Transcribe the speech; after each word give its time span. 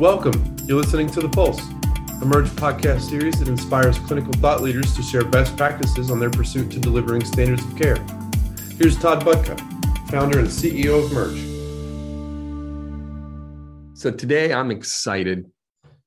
Welcome. 0.00 0.56
You're 0.64 0.80
listening 0.80 1.08
to 1.10 1.20
The 1.20 1.28
Pulse, 1.28 1.60
a 2.20 2.24
Merge 2.24 2.48
podcast 2.48 3.02
series 3.02 3.38
that 3.38 3.46
inspires 3.46 3.96
clinical 4.00 4.32
thought 4.32 4.60
leaders 4.60 4.92
to 4.96 5.04
share 5.04 5.24
best 5.24 5.56
practices 5.56 6.10
on 6.10 6.18
their 6.18 6.30
pursuit 6.30 6.72
to 6.72 6.80
delivering 6.80 7.24
standards 7.24 7.64
of 7.64 7.76
care. 7.76 8.04
Here's 8.76 8.98
Todd 8.98 9.24
Budka, 9.24 9.56
founder 10.10 10.40
and 10.40 10.48
CEO 10.48 11.04
of 11.04 11.12
Merge. 11.12 11.38
So 13.96 14.10
today 14.10 14.52
I'm 14.52 14.72
excited 14.72 15.48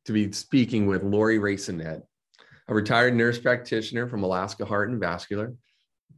to 0.04 0.12
be 0.12 0.34
speaking 0.34 0.88
with 0.88 1.04
Laurie 1.04 1.40
Racenet, 1.40 2.02
a 2.68 2.74
retired 2.74 3.16
nurse 3.16 3.40
practitioner 3.40 4.06
from 4.06 4.22
Alaska 4.22 4.66
Heart 4.66 4.90
and 4.90 5.00
Vascular. 5.00 5.54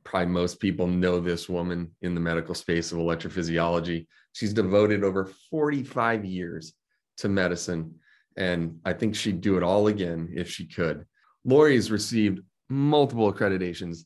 Probably 0.04 0.34
most 0.34 0.60
people 0.60 0.88
know 0.88 1.20
this 1.20 1.48
woman 1.48 1.92
in 2.02 2.16
the 2.16 2.20
medical 2.20 2.56
space 2.56 2.92
of 2.92 2.98
electrophysiology. 2.98 4.08
She's 4.34 4.54
devoted 4.54 5.04
over 5.04 5.32
45 5.52 6.26
years 6.26 6.74
to 7.20 7.30
medicine, 7.30 7.96
and 8.36 8.80
I 8.86 8.93
think 8.93 9.16
she'd 9.16 9.42
do 9.42 9.57
it 9.57 9.64
all 9.64 9.88
again 9.88 10.30
if 10.34 10.50
she 10.50 10.66
could. 10.66 11.06
Laurie 11.46 11.76
has 11.76 11.92
received 11.92 12.42
multiple 12.70 13.32
accreditations 13.32 14.06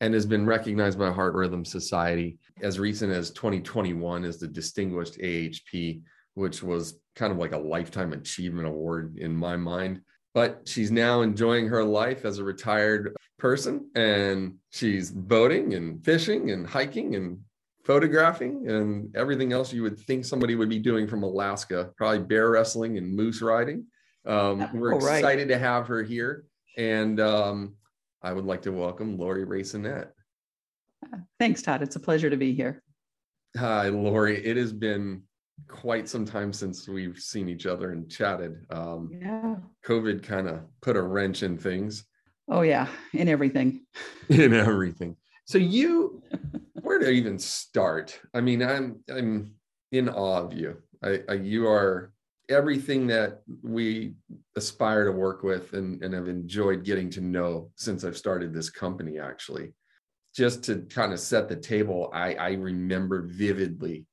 and 0.00 0.14
has 0.14 0.26
been 0.26 0.46
recognized 0.46 0.98
by 0.98 1.10
Heart 1.10 1.34
Rhythm 1.34 1.64
Society 1.64 2.38
as 2.60 2.78
recent 2.78 3.12
as 3.12 3.30
2021 3.30 4.24
as 4.24 4.38
the 4.38 4.48
Distinguished 4.48 5.18
AHP, 5.18 6.02
which 6.34 6.62
was 6.62 6.98
kind 7.16 7.32
of 7.32 7.38
like 7.38 7.52
a 7.52 7.58
lifetime 7.58 8.12
achievement 8.12 8.66
award 8.66 9.16
in 9.18 9.34
my 9.34 9.56
mind. 9.56 10.00
But 10.34 10.62
she's 10.66 10.90
now 10.90 11.22
enjoying 11.22 11.68
her 11.68 11.84
life 11.84 12.24
as 12.24 12.38
a 12.38 12.44
retired 12.44 13.14
person 13.38 13.88
and 13.94 14.54
she's 14.70 15.10
boating 15.10 15.74
and 15.74 16.04
fishing 16.04 16.50
and 16.50 16.66
hiking 16.66 17.14
and 17.14 17.38
photographing 17.84 18.68
and 18.68 19.14
everything 19.14 19.52
else 19.52 19.72
you 19.72 19.82
would 19.82 19.98
think 19.98 20.24
somebody 20.24 20.54
would 20.54 20.68
be 20.68 20.78
doing 20.78 21.06
from 21.06 21.22
Alaska, 21.22 21.90
probably 21.96 22.20
bear 22.20 22.50
wrestling 22.50 22.98
and 22.98 23.14
moose 23.14 23.42
riding. 23.42 23.84
Um, 24.26 24.68
we're 24.72 24.94
oh, 24.94 24.96
excited 24.96 25.48
to 25.48 25.58
have 25.58 25.86
her 25.88 26.02
here. 26.02 26.46
And 26.78 27.20
um, 27.20 27.76
I 28.22 28.32
would 28.32 28.46
like 28.46 28.62
to 28.62 28.72
welcome 28.72 29.18
Laurie 29.18 29.46
Racenet. 29.46 30.08
Thanks, 31.38 31.60
Todd. 31.60 31.82
It's 31.82 31.96
a 31.96 32.00
pleasure 32.00 32.30
to 32.30 32.36
be 32.36 32.54
here. 32.54 32.82
Hi, 33.58 33.88
Laurie. 33.88 34.44
It 34.44 34.56
has 34.56 34.72
been 34.72 35.22
quite 35.68 36.08
some 36.08 36.24
time 36.24 36.52
since 36.52 36.88
we've 36.88 37.18
seen 37.18 37.48
each 37.48 37.66
other 37.66 37.92
and 37.92 38.10
chatted. 38.10 38.64
Um, 38.70 39.10
yeah. 39.12 39.56
COVID 39.86 40.22
kind 40.22 40.48
of 40.48 40.62
put 40.80 40.96
a 40.96 41.02
wrench 41.02 41.42
in 41.42 41.58
things. 41.58 42.04
Oh, 42.48 42.62
yeah, 42.62 42.88
in 43.12 43.28
everything. 43.28 43.84
in 44.28 44.54
everything. 44.54 45.16
So 45.44 45.58
you, 45.58 46.22
where 46.94 47.10
to 47.10 47.10
even 47.10 47.38
start? 47.38 48.20
I 48.32 48.40
mean, 48.40 48.62
I'm 48.62 49.00
I'm 49.10 49.54
in 49.92 50.08
awe 50.08 50.44
of 50.44 50.52
you. 50.52 50.76
I, 51.02 51.20
I, 51.28 51.32
you 51.34 51.66
are 51.66 52.12
everything 52.48 53.06
that 53.08 53.42
we 53.62 54.14
aspire 54.56 55.04
to 55.06 55.12
work 55.12 55.42
with 55.42 55.72
and, 55.72 56.02
and 56.02 56.14
have 56.14 56.28
enjoyed 56.28 56.84
getting 56.84 57.10
to 57.10 57.20
know 57.20 57.70
since 57.76 58.04
I've 58.04 58.16
started 58.16 58.52
this 58.52 58.70
company. 58.70 59.18
Actually, 59.18 59.72
just 60.34 60.62
to 60.64 60.86
kind 60.88 61.12
of 61.12 61.20
set 61.20 61.48
the 61.48 61.56
table, 61.56 62.10
I, 62.14 62.34
I 62.34 62.52
remember 62.52 63.22
vividly, 63.22 64.06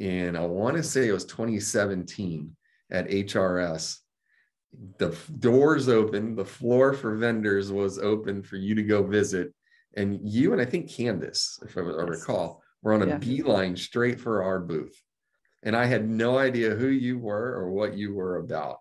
and 0.00 0.36
I 0.36 0.46
want 0.46 0.76
to 0.76 0.82
say 0.82 1.08
it 1.08 1.12
was 1.12 1.26
2017 1.26 2.56
at 2.90 3.08
HRS. 3.08 3.98
The 4.98 5.16
doors 5.38 5.88
open, 5.88 6.34
the 6.34 6.44
floor 6.44 6.92
for 6.92 7.16
vendors 7.16 7.70
was 7.70 7.98
open 7.98 8.42
for 8.42 8.56
you 8.56 8.74
to 8.74 8.82
go 8.82 9.02
visit 9.02 9.54
and 9.96 10.20
you 10.22 10.52
and 10.52 10.60
I 10.60 10.66
think 10.66 10.90
Candace, 10.90 11.58
if 11.64 11.76
I, 11.76 11.80
recall, 11.80 12.62
were 12.82 12.92
on 12.92 13.02
a 13.02 13.06
yeah. 13.06 13.18
beeline 13.18 13.76
straight 13.76 14.20
for 14.20 14.42
our 14.42 14.60
booth. 14.60 15.00
And 15.62 15.74
I 15.74 15.86
had 15.86 16.08
no 16.08 16.38
idea 16.38 16.74
who 16.74 16.88
you 16.88 17.18
were 17.18 17.54
or 17.54 17.70
what 17.70 17.94
you 17.94 18.14
were 18.14 18.36
about. 18.36 18.78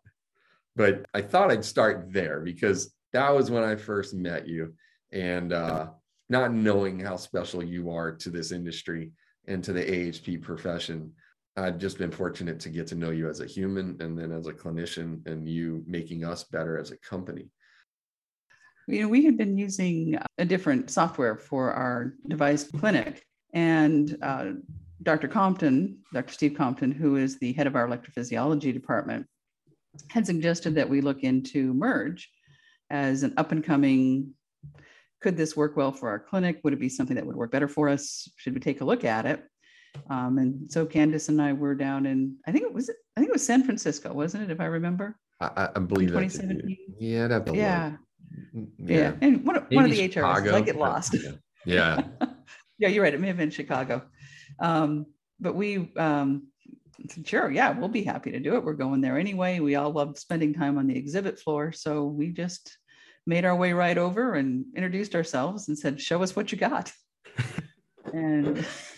But 0.76 1.06
I 1.14 1.22
thought 1.22 1.52
I'd 1.52 1.64
start 1.64 2.12
there 2.12 2.42
because 2.42 2.94
that 3.14 3.34
was 3.34 3.50
when 3.50 3.64
I 3.64 3.78
first 3.78 4.14
met 4.14 4.46
you. 4.46 4.74
And 5.14 5.54
uh, 5.54 5.88
not 6.30 6.54
knowing 6.54 7.00
how 7.00 7.16
special 7.16 7.64
you 7.64 7.92
are 7.92 8.12
to 8.12 8.30
this 8.30 8.52
industry 8.52 9.12
and 9.48 9.64
to 9.64 9.72
the 9.72 9.84
AHP 9.84 10.42
profession, 10.42 11.14
I've 11.56 11.78
just 11.78 11.98
been 11.98 12.12
fortunate 12.12 12.60
to 12.62 12.70
get 12.70 12.88
to 12.88 12.96
know 12.96 13.12
you 13.12 13.30
as 13.30 13.40
a 13.40 13.46
human 13.46 13.96
and 14.02 14.20
then 14.20 14.34
as 14.34 14.48
a 14.48 14.54
clinician 14.54 15.26
and 15.26 15.48
you 15.48 15.84
making 15.88 16.26
us 16.26 16.44
better 16.44 16.78
as 16.78 16.92
a 16.92 16.98
company 16.98 17.50
you 18.88 19.02
know, 19.02 19.08
we 19.08 19.26
had 19.26 19.38
been 19.38 19.58
using 19.58 20.18
a 20.38 20.46
different 20.46 20.90
software 20.90 21.38
for 21.38 21.72
our 21.72 22.14
device 22.28 22.64
clinic, 22.64 23.26
and 23.54 24.18
uh, 24.22 24.52
Dr. 25.04 25.28
Compton, 25.28 26.00
Dr. 26.14 26.34
Steve 26.34 26.56
Compton, 26.56 26.92
who 26.92 27.16
is 27.16 27.40
the 27.40 27.54
head 27.54 27.68
of 27.68 27.76
our 27.76 27.88
electrophysiology 27.88 28.74
department, 28.74 29.26
had 30.10 30.26
suggested 30.26 30.76
that 30.76 30.90
we 30.90 31.02
look 31.02 31.24
into 31.24 31.74
Merge 31.74 32.30
as 32.90 33.24
an 33.24 33.34
up 33.38 33.52
and 33.52 33.64
coming. 33.64 34.34
Could 35.22 35.38
this 35.38 35.56
work 35.56 35.76
well 35.76 35.92
for 35.92 36.10
our 36.10 36.20
clinic? 36.20 36.60
Would 36.64 36.74
it 36.74 36.80
be 36.80 36.90
something 36.90 37.16
that 37.16 37.26
would 37.26 37.36
work 37.36 37.52
better 37.52 37.68
for 37.68 37.90
us? 37.90 38.30
Should 38.38 38.54
we 38.54 38.60
take 38.60 38.82
a 38.82 38.86
look 38.86 39.04
at 39.04 39.26
it? 39.26 39.44
Um, 40.10 40.38
and 40.38 40.72
so 40.72 40.86
Candace 40.86 41.30
and 41.30 41.42
I 41.42 41.54
were 41.54 41.74
down 41.74 42.06
in, 42.06 42.36
I 42.46 42.52
think 42.52 42.66
it 42.66 42.74
was, 42.74 42.90
I 42.90 43.20
think 43.20 43.30
it 43.30 43.34
was 43.34 43.46
San 43.46 43.64
Francisco, 43.64 44.14
wasn't 44.14 44.44
it? 44.44 44.52
If 44.52 44.60
I 44.60 44.66
remember. 44.66 45.18
I, 45.42 45.70
I 45.76 45.80
believe 45.80 46.10
2017. 46.10 46.78
Yeah, 47.00 47.28
that. 47.28 47.54
yeah. 47.54 47.94
Yeah. 48.78 48.98
yeah. 48.98 49.14
And 49.22 49.46
one, 49.46 49.66
one 49.70 49.86
of 49.86 49.92
the 49.92 50.10
HRs, 50.10 50.54
I 50.54 50.62
get 50.62 50.76
lost. 50.78 51.16
Yeah. 51.66 52.02
yeah, 52.78 52.88
you're 52.88 53.04
right. 53.04 53.14
It 53.14 53.20
may 53.20 53.28
have 53.28 53.38
been 53.38 53.50
Chicago. 53.50 54.04
Um, 54.60 55.08
but 55.40 55.56
we, 55.56 55.92
um, 55.98 56.48
sure, 57.26 57.52
yeah, 57.52 57.78
we'll 57.78 57.90
be 57.90 58.04
happy 58.04 58.32
to 58.32 58.40
do 58.40 58.56
it. 58.56 58.64
We're 58.64 58.74
going 58.74 59.02
there 59.02 59.18
anyway. 59.18 59.60
We 59.60 59.76
all 59.76 59.92
love 59.92 60.18
spending 60.18 60.54
time 60.54 60.78
on 60.78 60.88
the 60.88 60.98
exhibit 60.98 61.40
floor. 61.40 61.72
So 61.72 62.06
we 62.06 62.30
just 62.30 62.78
made 63.28 63.46
our 63.46 63.56
way 63.56 63.74
right 63.74 63.98
over 63.98 64.36
and 64.36 64.66
introduced 64.76 65.16
ourselves 65.16 65.68
and 65.68 65.78
said, 65.78 66.00
show 66.00 66.22
us 66.22 66.36
what 66.36 66.52
you 66.52 66.58
got. 66.58 66.92
and 68.14 68.66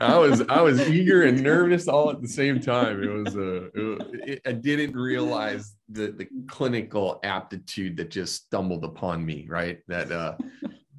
I 0.00 0.18
was 0.18 0.42
I 0.48 0.60
was 0.60 0.80
eager 0.88 1.22
and 1.22 1.42
nervous 1.42 1.88
all 1.88 2.10
at 2.10 2.20
the 2.20 2.28
same 2.28 2.60
time. 2.60 3.02
It 3.02 3.08
was 3.08 3.36
a 3.36 3.64
it, 3.66 4.28
it, 4.28 4.42
I 4.46 4.52
didn't 4.52 4.96
realize 4.96 5.76
the 5.88 6.12
the 6.12 6.28
clinical 6.48 7.20
aptitude 7.22 7.96
that 7.96 8.10
just 8.10 8.46
stumbled 8.46 8.84
upon 8.84 9.24
me. 9.24 9.46
Right, 9.48 9.78
that 9.88 10.10
uh, 10.10 10.36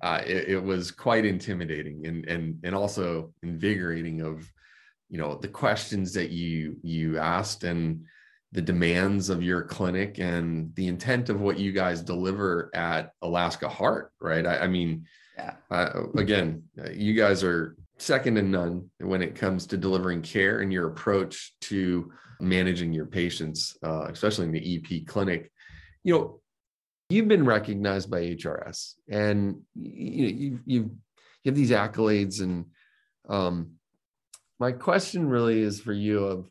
uh 0.01 0.21
it, 0.25 0.49
it 0.49 0.63
was 0.63 0.91
quite 0.91 1.25
intimidating 1.25 2.05
and 2.05 2.25
and 2.25 2.59
and 2.63 2.75
also 2.75 3.33
invigorating. 3.43 4.21
Of 4.21 4.49
you 5.09 5.17
know 5.17 5.35
the 5.35 5.49
questions 5.49 6.13
that 6.13 6.29
you 6.29 6.77
you 6.81 7.17
asked 7.17 7.63
and 7.63 8.05
the 8.51 8.61
demands 8.61 9.29
of 9.29 9.41
your 9.41 9.63
clinic 9.63 10.19
and 10.19 10.73
the 10.75 10.87
intent 10.87 11.29
of 11.29 11.41
what 11.41 11.57
you 11.57 11.71
guys 11.71 12.01
deliver 12.01 12.69
at 12.75 13.11
Alaska 13.21 13.67
Heart. 13.67 14.11
Right, 14.21 14.45
I, 14.45 14.59
I 14.59 14.67
mean. 14.67 15.05
Yeah. 15.35 15.55
Uh, 15.71 16.03
again, 16.15 16.61
you 16.91 17.15
guys 17.15 17.43
are 17.43 17.75
second 18.03 18.35
to 18.35 18.41
none 18.41 18.89
when 18.99 19.21
it 19.21 19.35
comes 19.35 19.65
to 19.67 19.77
delivering 19.77 20.21
care 20.21 20.59
and 20.59 20.71
your 20.71 20.87
approach 20.87 21.53
to 21.61 22.11
managing 22.39 22.93
your 22.93 23.05
patients, 23.05 23.77
uh, 23.83 24.07
especially 24.09 24.45
in 24.45 24.51
the 24.51 24.77
EP 24.77 25.07
clinic. 25.07 25.51
You 26.03 26.13
know, 26.13 26.41
you've 27.09 27.27
been 27.27 27.45
recognized 27.45 28.11
by 28.11 28.21
HRS, 28.21 28.93
and 29.09 29.61
you 29.75 30.23
know 30.23 30.29
you 30.29 30.59
you 30.65 30.91
you 31.43 31.49
have 31.49 31.55
these 31.55 31.71
accolades, 31.71 32.41
and 32.41 32.65
um, 33.29 33.73
my 34.59 34.71
question 34.71 35.27
really 35.27 35.61
is 35.61 35.79
for 35.79 35.93
you 35.93 36.25
of 36.25 36.49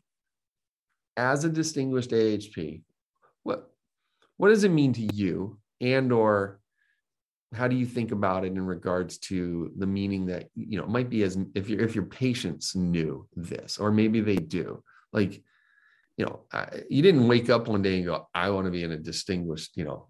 as 1.15 1.45
a 1.45 1.49
distinguished 1.49 2.11
AHP, 2.11 2.81
what 3.43 3.69
what 4.37 4.49
does 4.49 4.63
it 4.63 4.69
mean 4.69 4.93
to 4.93 5.13
you 5.13 5.59
and 5.79 6.11
or 6.11 6.59
how 7.53 7.67
do 7.67 7.75
you 7.75 7.85
think 7.85 8.11
about 8.11 8.43
it 8.45 8.47
in 8.47 8.65
regards 8.65 9.17
to 9.17 9.71
the 9.77 9.87
meaning 9.87 10.25
that 10.25 10.49
you 10.55 10.77
know 10.77 10.83
it 10.83 10.89
might 10.89 11.09
be 11.09 11.23
as 11.23 11.37
if 11.55 11.69
your 11.69 11.81
if 11.81 11.95
your 11.95 12.05
patients 12.05 12.75
knew 12.75 13.27
this 13.35 13.77
or 13.77 13.91
maybe 13.91 14.21
they 14.21 14.35
do 14.35 14.83
like 15.11 15.41
you 16.17 16.25
know 16.25 16.41
I, 16.51 16.83
you 16.89 17.01
didn't 17.01 17.27
wake 17.27 17.49
up 17.49 17.67
one 17.67 17.81
day 17.81 17.97
and 17.97 18.05
go 18.05 18.27
i 18.33 18.49
want 18.49 18.65
to 18.65 18.71
be 18.71 18.83
in 18.83 18.91
a 18.91 18.97
distinguished 18.97 19.77
you 19.77 19.85
know 19.85 20.07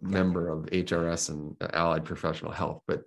member 0.00 0.48
of 0.48 0.66
hrs 0.66 1.30
and 1.30 1.56
allied 1.74 2.04
professional 2.04 2.52
health 2.52 2.82
but 2.86 3.02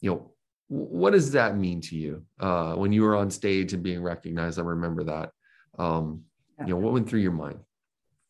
you 0.00 0.10
know 0.10 0.32
what 0.68 1.12
does 1.12 1.30
that 1.30 1.56
mean 1.56 1.80
to 1.82 1.96
you? 1.96 2.24
Uh, 2.40 2.74
when 2.74 2.90
you 2.90 3.02
were 3.02 3.14
on 3.14 3.30
stage 3.30 3.72
and 3.72 3.82
being 3.82 4.02
recognized 4.02 4.58
i 4.58 4.62
remember 4.62 5.04
that 5.04 5.30
um, 5.78 6.22
you 6.60 6.68
know 6.68 6.76
what 6.76 6.92
went 6.92 7.08
through 7.08 7.20
your 7.20 7.32
mind 7.32 7.58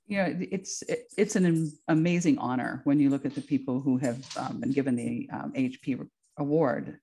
you 0.06 0.18
know, 0.18 0.36
it's 0.52 0.82
it's 1.16 1.36
an 1.36 1.72
amazing 1.88 2.38
honor 2.38 2.80
when 2.84 3.00
you 3.00 3.10
look 3.10 3.26
at 3.26 3.34
the 3.34 3.40
people 3.40 3.80
who 3.80 3.98
have 3.98 4.24
um, 4.36 4.60
been 4.60 4.72
given 4.72 4.94
the 4.94 5.28
um, 5.32 5.52
AHP 5.52 6.08
award. 6.38 6.98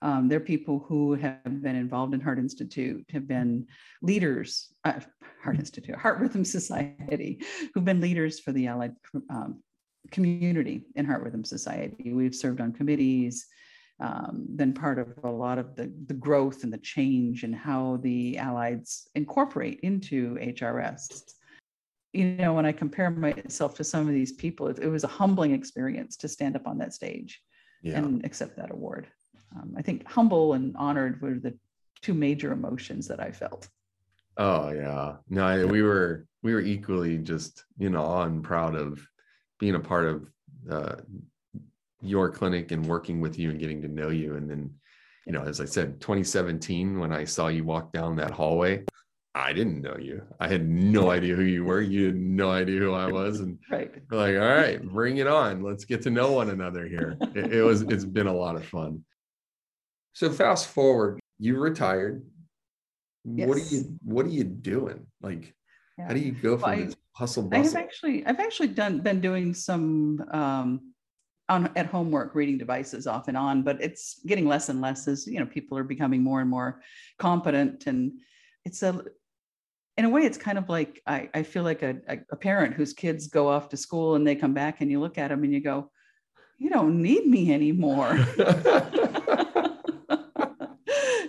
Um, 0.00 0.28
they're 0.28 0.40
people 0.40 0.84
who 0.88 1.14
have 1.14 1.62
been 1.62 1.74
involved 1.76 2.14
in 2.14 2.20
Heart 2.20 2.38
Institute, 2.38 3.04
have 3.12 3.26
been 3.26 3.66
leaders, 4.00 4.72
uh, 4.84 5.00
Heart 5.42 5.58
Institute, 5.58 5.96
Heart 5.96 6.20
Rhythm 6.20 6.44
Society, 6.44 7.42
who've 7.74 7.84
been 7.84 8.00
leaders 8.00 8.38
for 8.38 8.52
the 8.52 8.68
allied 8.68 8.94
um, 9.28 9.60
community 10.12 10.86
in 10.94 11.04
Heart 11.04 11.22
Rhythm 11.22 11.44
Society. 11.44 12.12
We've 12.12 12.34
served 12.34 12.60
on 12.60 12.72
committees, 12.72 13.46
um, 14.00 14.46
been 14.54 14.72
part 14.72 15.00
of 15.00 15.08
a 15.24 15.30
lot 15.30 15.58
of 15.58 15.74
the, 15.74 15.92
the 16.06 16.14
growth 16.14 16.62
and 16.62 16.72
the 16.72 16.78
change 16.78 17.42
and 17.42 17.54
how 17.54 17.98
the 18.00 18.38
allies 18.38 19.08
incorporate 19.16 19.80
into 19.80 20.36
HRS 20.36 21.32
you 22.18 22.34
know, 22.34 22.52
when 22.52 22.66
I 22.66 22.72
compare 22.72 23.10
myself 23.10 23.76
to 23.76 23.84
some 23.84 24.08
of 24.08 24.12
these 24.12 24.32
people, 24.32 24.66
it, 24.66 24.80
it 24.80 24.88
was 24.88 25.04
a 25.04 25.08
humbling 25.20 25.52
experience 25.52 26.16
to 26.16 26.26
stand 26.28 26.56
up 26.56 26.66
on 26.66 26.76
that 26.78 26.92
stage 26.92 27.40
Yeah. 27.82 27.98
and 27.98 28.24
accept 28.24 28.56
that 28.56 28.72
award. 28.72 29.06
Um, 29.54 29.74
I 29.78 29.82
think 29.82 30.04
humble 30.06 30.54
and 30.54 30.76
honored 30.76 31.22
were 31.22 31.38
the 31.38 31.56
two 32.02 32.14
major 32.14 32.50
emotions 32.52 33.06
that 33.08 33.20
I 33.20 33.30
felt. 33.30 33.68
Oh 34.36 34.70
yeah. 34.70 35.16
No, 35.28 35.44
I- 35.46 35.64
we 35.64 35.82
were 35.82 36.26
we 36.42 36.54
were 36.54 36.60
equally 36.60 37.18
just 37.18 37.64
you 37.78 37.88
know 37.90 38.02
awe 38.02 38.22
and 38.24 38.42
proud 38.42 38.74
of 38.74 39.04
being 39.60 39.74
a 39.76 39.80
part 39.80 40.06
of 40.06 40.16
uh, 40.70 40.96
your 42.02 42.30
clinic 42.30 42.72
and 42.72 42.84
working 42.86 43.20
with 43.20 43.38
you 43.38 43.50
and 43.50 43.58
getting 43.60 43.80
to 43.82 43.88
know 43.88 44.10
you. 44.10 44.36
And 44.36 44.48
then, 44.50 44.70
you 45.26 45.32
know, 45.32 45.42
as 45.42 45.60
I 45.60 45.64
said, 45.64 46.00
2017 46.00 46.98
when 47.00 47.12
I 47.12 47.24
saw 47.24 47.48
you 47.48 47.64
walk 47.64 47.92
down 47.92 48.16
that 48.16 48.30
hallway, 48.30 48.84
I 49.38 49.52
didn't 49.52 49.80
know 49.82 49.96
you. 49.96 50.22
I 50.40 50.48
had 50.48 50.68
no 50.68 51.10
idea 51.10 51.36
who 51.36 51.42
you 51.42 51.64
were. 51.64 51.80
You 51.80 52.06
had 52.06 52.16
no 52.16 52.50
idea 52.50 52.80
who 52.80 52.92
I 52.92 53.06
was, 53.06 53.40
and 53.40 53.58
Right. 53.70 53.92
like, 54.10 54.34
all 54.34 54.40
right, 54.40 54.82
bring 54.82 55.18
it 55.18 55.28
on. 55.28 55.62
Let's 55.62 55.84
get 55.84 56.02
to 56.02 56.10
know 56.10 56.32
one 56.32 56.50
another 56.50 56.86
here. 56.86 57.16
It, 57.34 57.52
it 57.54 57.62
was 57.62 57.82
it's 57.82 58.04
been 58.04 58.26
a 58.26 58.34
lot 58.34 58.56
of 58.56 58.64
fun. 58.66 59.04
So 60.12 60.30
fast 60.30 60.68
forward, 60.68 61.20
you 61.38 61.58
retired. 61.58 62.26
What 63.22 63.58
are 63.58 63.60
you 63.60 63.98
what 64.04 64.26
are 64.26 64.30
you 64.30 64.44
doing? 64.44 65.06
Like 65.22 65.54
Yeah. 65.98 66.08
how 66.08 66.14
do 66.14 66.20
you 66.20 66.32
go 66.32 66.58
from 66.58 66.70
Well, 66.70 66.86
this 66.86 66.96
hustle 67.14 67.48
I 67.52 67.58
have 67.58 67.76
actually, 67.76 68.26
I've 68.26 68.40
actually 68.40 68.68
done 68.68 69.00
been 69.00 69.20
doing 69.20 69.54
some 69.54 70.24
um, 70.32 70.94
on 71.48 71.70
at 71.76 71.86
home 71.86 72.10
work, 72.10 72.34
reading 72.34 72.58
devices 72.58 73.06
off 73.06 73.28
and 73.28 73.36
on, 73.36 73.62
but 73.62 73.80
it's 73.80 74.20
getting 74.26 74.46
less 74.46 74.68
and 74.68 74.80
less 74.80 75.06
as 75.06 75.26
you 75.26 75.38
know 75.38 75.46
people 75.46 75.78
are 75.78 75.84
becoming 75.84 76.22
more 76.22 76.40
and 76.40 76.50
more 76.50 76.80
competent, 77.18 77.86
and 77.86 78.12
it's 78.64 78.82
a 78.82 79.04
in 79.98 80.04
a 80.04 80.08
way 80.08 80.22
it's 80.22 80.38
kind 80.38 80.56
of 80.58 80.68
like 80.68 81.02
I, 81.06 81.28
I 81.34 81.42
feel 81.42 81.64
like 81.64 81.82
a, 81.82 81.96
a, 82.30 82.36
parent 82.36 82.74
whose 82.74 82.92
kids 82.92 83.26
go 83.26 83.48
off 83.48 83.68
to 83.70 83.76
school 83.76 84.14
and 84.14 84.24
they 84.24 84.36
come 84.36 84.54
back 84.54 84.80
and 84.80 84.88
you 84.88 85.00
look 85.00 85.18
at 85.18 85.28
them 85.28 85.42
and 85.42 85.52
you 85.52 85.60
go, 85.60 85.90
you 86.56 86.70
don't 86.70 87.02
need 87.02 87.26
me 87.26 87.52
anymore. 87.52 88.16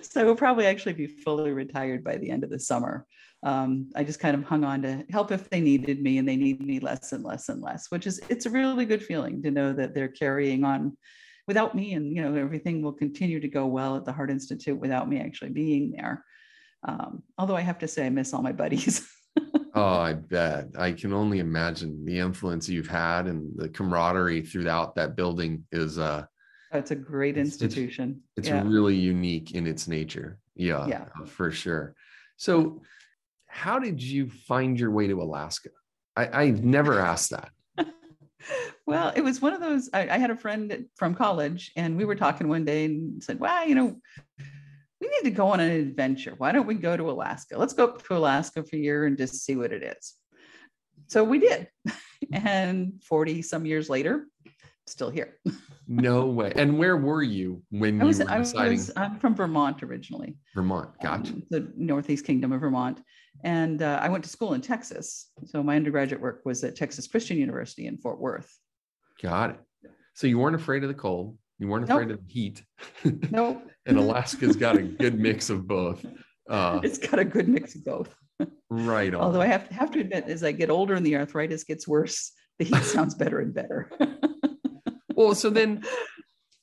so 0.04 0.24
we'll 0.24 0.36
probably 0.36 0.68
actually 0.68 0.94
be 0.94 1.08
fully 1.08 1.52
retired 1.52 2.04
by 2.04 2.18
the 2.18 2.30
end 2.30 2.44
of 2.44 2.52
the 2.52 2.60
summer. 2.60 3.08
Um, 3.42 3.90
I 3.96 4.04
just 4.04 4.20
kind 4.20 4.36
of 4.36 4.44
hung 4.44 4.64
on 4.64 4.84
to 4.84 5.04
help 5.10 5.32
if 5.32 5.50
they 5.50 5.62
needed 5.62 6.00
me, 6.02 6.20
and 6.20 6.28
they 6.28 6.36
need 6.36 6.62
me 6.62 6.80
less 6.80 7.12
and 7.12 7.24
less 7.24 7.50
and 7.50 7.62
less, 7.62 7.90
which 7.90 8.06
is 8.06 8.22
it's 8.30 8.46
a 8.46 8.52
really 8.52 8.86
good 8.86 9.02
feeling 9.02 9.42
to 9.44 9.52
know 9.52 9.74
that 9.74 9.96
they're 9.96 10.10
carrying 10.10 10.64
on 10.64 10.96
without 11.48 11.74
me, 11.74 11.94
and 11.94 12.14
you 12.14 12.22
know 12.22 12.36
everything 12.36 12.82
will 12.82 12.92
continue 12.92 13.40
to 13.40 13.48
go 13.48 13.66
well 13.66 13.96
at 13.96 14.04
the 14.04 14.12
Heart 14.12 14.30
Institute 14.30 14.78
without 14.78 15.08
me 15.08 15.20
actually 15.20 15.52
being 15.52 15.92
there. 15.92 16.26
Um, 16.84 17.24
although 17.38 17.56
I 17.56 17.62
have 17.62 17.80
to 17.80 17.88
say 17.88 18.06
I 18.06 18.10
miss 18.10 18.34
all 18.34 18.42
my 18.42 18.52
buddies. 18.54 19.08
oh, 19.76 20.00
I 20.00 20.14
bet. 20.14 20.68
I 20.78 20.92
can 20.94 21.14
only 21.14 21.40
imagine 21.40 22.06
the 22.06 22.20
influence 22.20 22.70
you've 22.70 22.88
had 22.88 23.28
and 23.28 23.52
the 23.56 23.70
camaraderie 23.70 24.42
throughout 24.42 24.96
that 24.96 25.16
building 25.16 25.66
is 25.72 25.98
uh 26.00 26.26
it's 26.72 26.92
a 26.92 26.96
great 26.96 27.36
It's- 27.38 27.56
it's- 27.56 27.64
institution. 27.64 28.22
it's 28.38 28.48
yeah. 28.48 28.62
really 28.64 28.96
unique 28.96 29.52
in 29.56 29.66
its 29.68 29.88
nature. 29.88 30.38
Yeah, 30.56 30.86
Yeah. 30.88 31.06
uh, 31.20 31.26
for 31.26 31.52
sure. 31.52 31.96
So 32.38 32.82
how 33.48 33.80
did 33.80 34.02
you 34.02 34.30
find 34.30 34.80
your 34.80 34.92
way 34.92 35.08
to 35.08 35.22
Alaska? 35.22 35.70
I, 36.16 36.44
I've 36.44 36.64
never 36.64 37.00
asked 37.00 37.32
that. 37.32 37.50
well, 38.86 39.12
it 39.16 39.22
was 39.22 39.42
one 39.42 39.54
of 39.54 39.62
those. 39.62 39.90
I, 39.94 40.02
I 40.10 40.18
had 40.18 40.30
a 40.30 40.36
friend 40.36 40.86
from 40.96 41.16
college, 41.16 41.72
and 41.76 41.98
we 41.98 42.06
were 42.06 42.16
talking 42.16 42.48
one 42.48 42.66
day 42.66 42.86
and 42.86 43.24
said, 43.24 43.40
Well, 43.40 43.68
you 43.68 43.76
know, 43.76 44.00
we 45.02 45.08
need 45.08 45.24
to 45.24 45.32
go 45.32 45.48
on 45.48 45.60
an 45.60 45.72
adventure. 45.72 46.34
Why 46.38 46.52
don't 46.52 46.68
we 46.68 46.76
go 46.76 46.98
to 46.98 47.10
Alaska? 47.10 47.58
Let's 47.58 47.74
go 47.74 47.92
to 47.96 48.18
Alaska 48.18 48.64
for 48.64 48.76
a 48.76 48.80
year 48.80 49.06
and 49.06 49.18
just 49.18 49.44
see 49.46 49.56
what 49.56 49.72
it 49.72 49.84
is. 49.84 50.16
So 51.08 51.24
we 51.24 51.40
did. 51.40 51.68
And 52.34 53.02
40 53.06 53.42
some 53.42 53.66
years 53.66 53.90
later, 53.90 54.28
still 54.88 55.10
here. 55.10 55.40
No 55.92 56.28
way. 56.28 56.54
And 56.56 56.78
where 56.78 56.98
were 56.98 57.24
you 57.24 57.64
when 57.72 58.00
I 58.00 58.06
was, 58.06 58.20
you 58.20 58.26
were 58.26 58.32
I 58.32 58.38
deciding 58.38 58.78
was, 58.78 58.92
I'm 58.96 59.18
from 59.18 59.34
Vermont 59.34 59.82
originally. 59.82 60.38
Vermont? 60.54 60.92
Gotcha. 61.02 61.32
um, 61.34 61.44
the 61.50 61.72
Northeast 61.76 62.26
Kingdom 62.26 62.52
of 62.52 62.62
Vermont. 62.62 63.02
And 63.44 63.82
uh, 63.82 63.98
I 64.00 64.08
went 64.10 64.24
to 64.26 64.30
school 64.30 64.54
in 64.54 64.62
Texas. 64.62 65.32
So 65.46 65.64
my 65.64 65.76
undergraduate 65.78 66.22
work 66.22 66.42
was 66.46 66.64
at 66.64 66.76
Texas 66.76 67.08
Christian 67.08 67.38
University 67.38 67.88
in 67.88 67.98
Fort 67.98 68.20
Worth. 68.20 68.56
Got 69.20 69.50
it. 69.52 69.60
So 70.14 70.28
you 70.28 70.38
weren't 70.38 70.56
afraid 70.56 70.84
of 70.84 70.90
the 70.90 70.94
cold. 70.94 71.36
You 71.58 71.70
weren't 71.70 71.88
Nope. 71.90 72.02
afraid 72.04 72.12
of 72.12 72.20
the 72.28 72.32
heat. 72.32 72.64
Nope. 73.32 73.64
And 73.90 73.98
Alaska's 73.98 74.56
got 74.56 74.78
a 74.78 74.82
good 74.84 75.20
mix 75.20 75.50
of 75.50 75.68
both. 75.68 76.06
Uh, 76.50 76.80
it's 76.84 76.98
got 76.98 77.20
a 77.20 77.26
good 77.26 77.48
mix 77.48 77.76
of 77.76 77.84
both. 77.84 78.16
right 78.70 79.14
on. 79.14 79.22
Although 79.26 79.42
I 79.42 79.48
have 79.48 79.68
to, 79.68 79.74
have 79.74 79.92
to 79.92 80.00
admit, 80.00 80.26
as 80.28 80.44
I 80.44 80.52
get 80.52 80.70
older 80.70 80.94
and 80.96 81.06
the 81.06 81.16
arthritis 81.18 81.64
gets 81.64 81.88
worse, 81.88 82.32
the 82.60 82.66
heat 82.66 82.84
sounds 82.84 83.16
better 83.16 83.40
and 83.40 83.54
better. 83.54 83.90
well, 85.16 85.36
so 85.36 85.50
then 85.50 85.84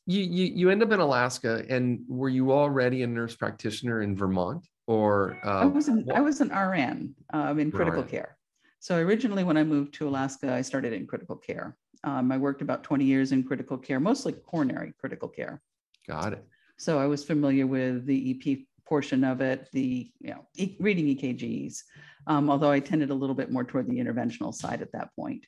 you, 0.06 0.22
you 0.22 0.44
you 0.54 0.70
end 0.70 0.82
up 0.82 0.92
in 0.92 1.00
Alaska, 1.00 1.64
and 1.68 2.00
were 2.08 2.28
you 2.28 2.52
already 2.52 3.02
a 3.02 3.06
nurse 3.06 3.34
practitioner 3.34 4.02
in 4.02 4.16
Vermont, 4.16 4.64
or 4.86 5.38
uh, 5.44 5.60
I 5.60 5.66
was 5.66 5.88
an, 5.88 6.04
what- 6.04 6.16
I 6.16 6.20
was 6.20 6.40
an 6.40 6.48
RN 6.48 7.14
um, 7.32 7.58
in 7.58 7.72
critical 7.72 8.02
RN. 8.02 8.08
care. 8.08 8.36
So 8.78 8.98
originally, 8.98 9.42
when 9.42 9.56
I 9.56 9.64
moved 9.64 9.94
to 9.94 10.08
Alaska, 10.08 10.52
I 10.52 10.62
started 10.62 10.92
in 10.92 11.06
critical 11.08 11.34
care. 11.36 11.76
Um, 12.04 12.30
I 12.30 12.38
worked 12.38 12.62
about 12.62 12.84
20 12.84 13.04
years 13.04 13.32
in 13.32 13.42
critical 13.42 13.76
care, 13.78 13.98
mostly 13.98 14.32
coronary 14.32 14.92
critical 15.00 15.28
care. 15.28 15.60
got 16.06 16.32
it? 16.32 16.46
So 16.78 16.98
I 16.98 17.06
was 17.06 17.24
familiar 17.24 17.66
with 17.66 18.06
the 18.06 18.30
EP 18.30 18.58
portion 18.86 19.24
of 19.24 19.40
it, 19.40 19.68
the 19.72 20.10
you 20.20 20.30
know 20.30 20.46
e- 20.56 20.76
reading 20.78 21.06
EKGs, 21.06 21.78
um, 22.26 22.50
although 22.50 22.70
I 22.70 22.80
tended 22.80 23.10
a 23.10 23.14
little 23.14 23.34
bit 23.34 23.50
more 23.50 23.64
toward 23.64 23.88
the 23.88 23.98
interventional 23.98 24.54
side 24.54 24.82
at 24.82 24.92
that 24.92 25.10
point. 25.16 25.46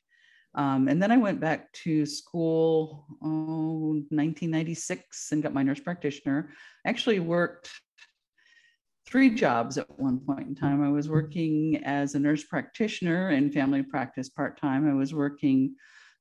Um, 0.54 0.88
and 0.88 1.00
then 1.02 1.12
I 1.12 1.18
went 1.18 1.40
back 1.40 1.72
to 1.84 2.06
school 2.06 3.06
oh, 3.22 4.02
1996 4.10 5.28
and 5.32 5.42
got 5.42 5.54
my 5.54 5.62
nurse 5.62 5.80
practitioner. 5.80 6.50
Actually 6.86 7.20
worked 7.20 7.70
three 9.06 9.30
jobs 9.30 9.78
at 9.78 9.86
one 9.98 10.18
point 10.18 10.48
in 10.48 10.54
time. 10.54 10.82
I 10.82 10.90
was 10.90 11.08
working 11.08 11.82
as 11.84 12.14
a 12.14 12.18
nurse 12.18 12.44
practitioner 12.44 13.30
in 13.30 13.52
family 13.52 13.82
practice 13.82 14.28
part 14.28 14.60
time. 14.60 14.88
I 14.88 14.94
was 14.94 15.14
working 15.14 15.76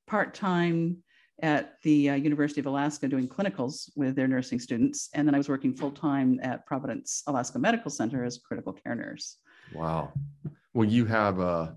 part 0.06 0.34
time 0.34 0.98
at 1.42 1.74
the 1.82 2.10
uh, 2.10 2.14
University 2.14 2.60
of 2.60 2.66
Alaska 2.66 3.08
doing 3.08 3.28
clinicals 3.28 3.90
with 3.96 4.16
their 4.16 4.26
nursing 4.26 4.58
students. 4.58 5.08
And 5.14 5.26
then 5.26 5.34
I 5.34 5.38
was 5.38 5.48
working 5.48 5.74
full 5.74 5.92
time 5.92 6.40
at 6.42 6.66
Providence 6.66 7.22
Alaska 7.26 7.58
Medical 7.58 7.90
Center 7.90 8.24
as 8.24 8.36
a 8.36 8.40
critical 8.40 8.72
care 8.72 8.94
nurse. 8.94 9.36
Wow. 9.72 10.12
Well, 10.74 10.88
you 10.88 11.04
have 11.06 11.40
uh, 11.40 11.68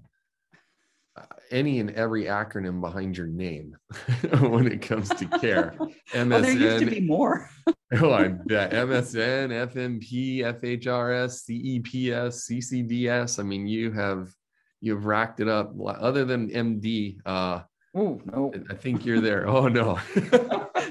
any 1.52 1.80
and 1.80 1.92
every 1.92 2.26
acronym 2.26 2.82
behind 2.82 3.18
your 3.18 3.28
name 3.28 3.76
when 4.40 4.68
it 4.68 4.82
comes 4.82 5.10
to 5.10 5.26
care. 5.40 5.76
MSN. 6.14 6.30
Well, 6.30 6.42
there 6.42 6.52
used 6.52 6.80
to 6.80 6.86
be 6.90 7.02
more. 7.02 7.50
Oh, 7.94 8.14
I 8.14 8.30
bet 8.30 8.72
MSN, 8.72 9.52
FNP, 9.74 10.38
FHRS, 10.62 11.44
CEPS, 11.44 12.50
CCDS. 12.50 13.38
I 13.38 13.44
mean, 13.44 13.68
you 13.68 13.92
have 13.92 14.34
you've 14.80 15.06
racked 15.06 15.42
it 15.42 15.50
up. 15.50 15.74
Other 15.86 16.24
than 16.24 16.50
MD, 16.52 17.18
uh, 17.26 17.64
Oh, 17.94 18.22
no, 18.26 18.54
I 18.70 18.74
think 18.76 19.06
you're 19.06 19.20
there. 19.20 19.48
Oh 19.48 19.68
no, 19.68 20.00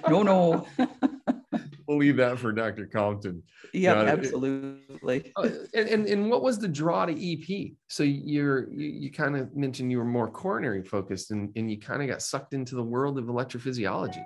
no, 0.08 0.22
no. 0.22 0.66
we'll 1.90 1.98
leave 1.98 2.16
that 2.16 2.38
for 2.38 2.52
Dr. 2.52 2.86
Compton. 2.86 3.42
Yeah, 3.72 3.94
absolutely. 3.94 5.32
Uh, 5.36 5.48
and, 5.74 5.88
and 5.88 6.06
and 6.06 6.30
what 6.30 6.42
was 6.42 6.58
the 6.58 6.68
draw 6.68 7.06
to 7.06 7.12
EP? 7.12 7.72
So 7.88 8.02
you're 8.02 8.70
you, 8.70 8.88
you 8.88 9.10
kind 9.10 9.36
of 9.36 9.56
mentioned 9.56 9.90
you 9.90 9.98
were 9.98 10.04
more 10.04 10.30
coronary 10.30 10.82
focused, 10.82 11.30
and 11.30 11.50
and 11.56 11.70
you 11.70 11.78
kind 11.78 12.02
of 12.02 12.08
got 12.08 12.22
sucked 12.22 12.54
into 12.54 12.74
the 12.74 12.82
world 12.82 13.18
of 13.18 13.24
electrophysiology. 13.24 14.24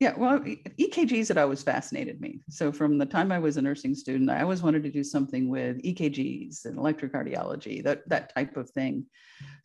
Yeah, 0.00 0.14
well, 0.16 0.38
EKGs 0.38 1.26
had 1.26 1.38
always 1.38 1.64
fascinated 1.64 2.20
me. 2.20 2.38
So 2.48 2.70
from 2.70 2.98
the 2.98 3.06
time 3.06 3.32
I 3.32 3.40
was 3.40 3.56
a 3.56 3.62
nursing 3.62 3.96
student, 3.96 4.30
I 4.30 4.42
always 4.42 4.62
wanted 4.62 4.84
to 4.84 4.92
do 4.92 5.02
something 5.02 5.48
with 5.48 5.82
EKGs 5.82 6.66
and 6.66 6.78
electrocardiology, 6.78 7.82
that 7.82 8.08
that 8.08 8.32
type 8.32 8.56
of 8.56 8.70
thing. 8.70 9.06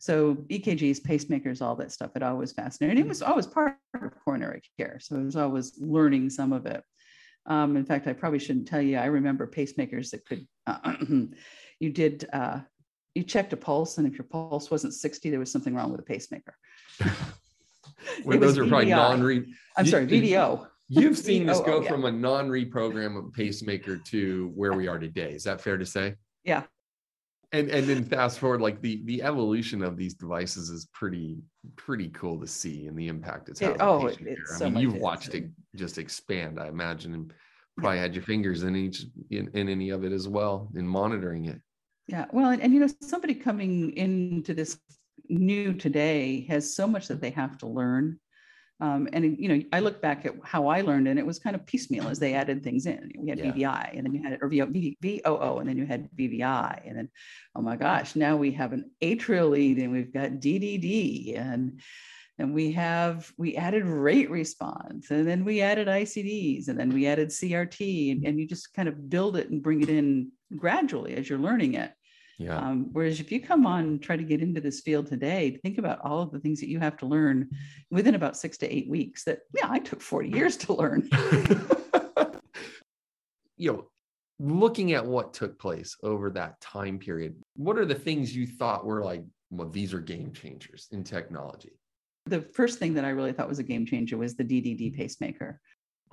So 0.00 0.34
EKGs, 0.50 1.02
pacemakers, 1.02 1.62
all 1.62 1.76
that 1.76 1.92
stuff 1.92 2.10
had 2.14 2.24
always 2.24 2.50
fascinated. 2.50 2.96
Me. 2.96 3.02
It 3.02 3.08
was 3.08 3.22
always 3.22 3.46
part 3.46 3.76
of 3.94 4.10
coronary 4.24 4.62
care, 4.76 4.98
so 5.00 5.16
I 5.16 5.22
was 5.22 5.36
always 5.36 5.78
learning 5.78 6.30
some 6.30 6.52
of 6.52 6.66
it. 6.66 6.82
Um, 7.46 7.76
in 7.76 7.84
fact, 7.84 8.08
I 8.08 8.12
probably 8.12 8.40
shouldn't 8.40 8.66
tell 8.66 8.82
you. 8.82 8.96
I 8.96 9.06
remember 9.06 9.46
pacemakers 9.46 10.10
that 10.10 10.26
could. 10.26 10.48
you 11.78 11.90
did. 11.90 12.28
Uh, 12.32 12.60
you 13.14 13.22
checked 13.22 13.52
a 13.52 13.56
pulse, 13.56 13.98
and 13.98 14.06
if 14.08 14.18
your 14.18 14.26
pulse 14.26 14.68
wasn't 14.68 14.94
sixty, 14.94 15.30
there 15.30 15.38
was 15.38 15.52
something 15.52 15.76
wrong 15.76 15.92
with 15.92 16.00
the 16.00 16.12
pacemaker. 16.12 16.56
Well, 18.24 18.38
those 18.38 18.58
are 18.58 18.66
probably 18.66 18.90
non-read. 18.90 19.46
I'm 19.76 19.84
You- 19.84 19.90
sorry, 19.90 20.06
VDO. 20.06 20.66
You've 20.88 21.16
seen 21.18 21.46
this 21.46 21.60
go 21.60 21.82
from 21.82 22.04
a 22.04 22.12
non-reprogram 22.12 23.16
of 23.18 23.32
pacemaker 23.32 23.96
to 23.96 24.52
where 24.54 24.74
we 24.74 24.86
are 24.86 24.98
today. 24.98 25.32
Is 25.32 25.44
that 25.44 25.60
fair 25.60 25.78
to 25.78 25.86
say? 25.86 26.14
Yeah. 26.44 26.64
And 27.52 27.70
and 27.70 27.86
then 27.86 28.04
fast 28.04 28.38
forward, 28.38 28.60
like 28.60 28.80
the 28.82 29.02
the 29.04 29.22
evolution 29.22 29.82
of 29.82 29.96
these 29.96 30.14
devices 30.14 30.70
is 30.70 30.86
pretty 30.92 31.38
pretty 31.76 32.08
cool 32.08 32.38
to 32.40 32.46
see, 32.46 32.86
and 32.86 32.98
the 32.98 33.06
impact 33.08 33.48
it's 33.48 33.60
had. 33.60 33.72
It- 33.72 33.76
oh, 33.80 34.06
it- 34.08 34.18
it's 34.20 34.54
I 34.54 34.58
so 34.58 34.70
mean, 34.70 34.80
you've 34.82 34.96
watched 34.96 35.34
it 35.34 35.48
just 35.76 35.96
expand, 35.98 36.58
I 36.60 36.66
imagine, 36.68 37.14
and 37.14 37.32
probably 37.78 37.98
had 37.98 38.14
your 38.14 38.22
fingers 38.24 38.62
in 38.64 38.74
each 38.76 39.06
in, 39.30 39.48
in 39.54 39.68
any 39.68 39.90
of 39.90 40.04
it 40.04 40.12
as 40.12 40.28
well 40.28 40.68
in 40.74 40.86
monitoring 40.86 41.44
it. 41.46 41.60
Yeah, 42.08 42.26
well, 42.32 42.50
and, 42.50 42.60
and 42.60 42.74
you 42.74 42.80
know, 42.80 42.88
somebody 43.00 43.34
coming 43.34 43.96
into 43.96 44.52
this 44.52 44.78
new 45.28 45.74
today 45.74 46.46
has 46.48 46.74
so 46.74 46.86
much 46.86 47.08
that 47.08 47.20
they 47.20 47.30
have 47.30 47.58
to 47.58 47.66
learn. 47.66 48.18
Um, 48.80 49.08
and 49.12 49.38
you 49.38 49.48
know, 49.48 49.62
I 49.72 49.80
look 49.80 50.02
back 50.02 50.26
at 50.26 50.34
how 50.42 50.66
I 50.66 50.80
learned, 50.80 51.06
and 51.06 51.18
it 51.18 51.24
was 51.24 51.38
kind 51.38 51.54
of 51.54 51.64
piecemeal 51.64 52.08
as 52.08 52.18
they 52.18 52.34
added 52.34 52.62
things 52.62 52.86
in. 52.86 53.12
We 53.16 53.30
had 53.30 53.38
yeah. 53.38 53.52
VVI, 53.52 53.96
and 53.96 54.04
then 54.04 54.14
you 54.14 54.22
had 54.22 54.38
or 54.42 54.48
VOO, 54.48 55.58
and 55.58 55.68
then 55.68 55.78
you 55.78 55.86
had 55.86 56.10
VVI, 56.16 56.82
and 56.86 56.98
then 56.98 57.08
oh 57.54 57.62
my 57.62 57.76
gosh, 57.76 58.16
now 58.16 58.36
we 58.36 58.50
have 58.52 58.72
an 58.72 58.90
atrial 59.00 59.50
lead, 59.50 59.78
and 59.78 59.92
we've 59.92 60.12
got 60.12 60.32
DDD, 60.32 61.38
and 61.38 61.80
and 62.38 62.52
we 62.52 62.72
have 62.72 63.32
we 63.38 63.56
added 63.56 63.84
rate 63.84 64.28
response, 64.28 65.10
and 65.10 65.26
then 65.26 65.44
we 65.44 65.60
added 65.60 65.86
ICDs, 65.86 66.66
and 66.66 66.78
then 66.78 66.90
we 66.90 67.06
added 67.06 67.28
CRT, 67.28 68.12
and, 68.12 68.26
and 68.26 68.40
you 68.40 68.46
just 68.46 68.74
kind 68.74 68.88
of 68.88 69.08
build 69.08 69.36
it 69.36 69.50
and 69.50 69.62
bring 69.62 69.82
it 69.82 69.88
in 69.88 70.32
gradually 70.56 71.14
as 71.14 71.28
you're 71.28 71.38
learning 71.38 71.74
it. 71.74 71.92
Yeah. 72.38 72.58
Um, 72.58 72.88
whereas 72.92 73.20
if 73.20 73.30
you 73.30 73.40
come 73.40 73.66
on 73.66 73.84
and 73.84 74.02
try 74.02 74.16
to 74.16 74.24
get 74.24 74.42
into 74.42 74.60
this 74.60 74.80
field 74.80 75.06
today, 75.06 75.58
think 75.62 75.78
about 75.78 76.00
all 76.02 76.22
of 76.22 76.32
the 76.32 76.40
things 76.40 76.60
that 76.60 76.68
you 76.68 76.80
have 76.80 76.96
to 76.98 77.06
learn 77.06 77.48
within 77.90 78.14
about 78.14 78.36
six 78.36 78.58
to 78.58 78.74
eight 78.74 78.88
weeks. 78.88 79.24
That 79.24 79.40
yeah, 79.54 79.68
I 79.70 79.78
took 79.78 80.00
40 80.00 80.30
years 80.30 80.56
to 80.58 80.74
learn. 80.74 81.08
you 83.56 83.72
know, 83.72 83.88
looking 84.40 84.92
at 84.92 85.06
what 85.06 85.32
took 85.32 85.58
place 85.58 85.96
over 86.02 86.30
that 86.30 86.60
time 86.60 86.98
period, 86.98 87.36
what 87.56 87.78
are 87.78 87.84
the 87.84 87.94
things 87.94 88.34
you 88.34 88.46
thought 88.46 88.84
were 88.84 89.04
like, 89.04 89.22
well, 89.50 89.68
these 89.68 89.94
are 89.94 90.00
game 90.00 90.32
changers 90.32 90.88
in 90.90 91.04
technology? 91.04 91.78
The 92.26 92.40
first 92.40 92.78
thing 92.78 92.94
that 92.94 93.04
I 93.04 93.10
really 93.10 93.32
thought 93.32 93.48
was 93.48 93.58
a 93.58 93.64
game 93.64 93.86
changer 93.86 94.16
was 94.16 94.34
the 94.34 94.44
DDD 94.44 94.96
pacemaker 94.96 95.60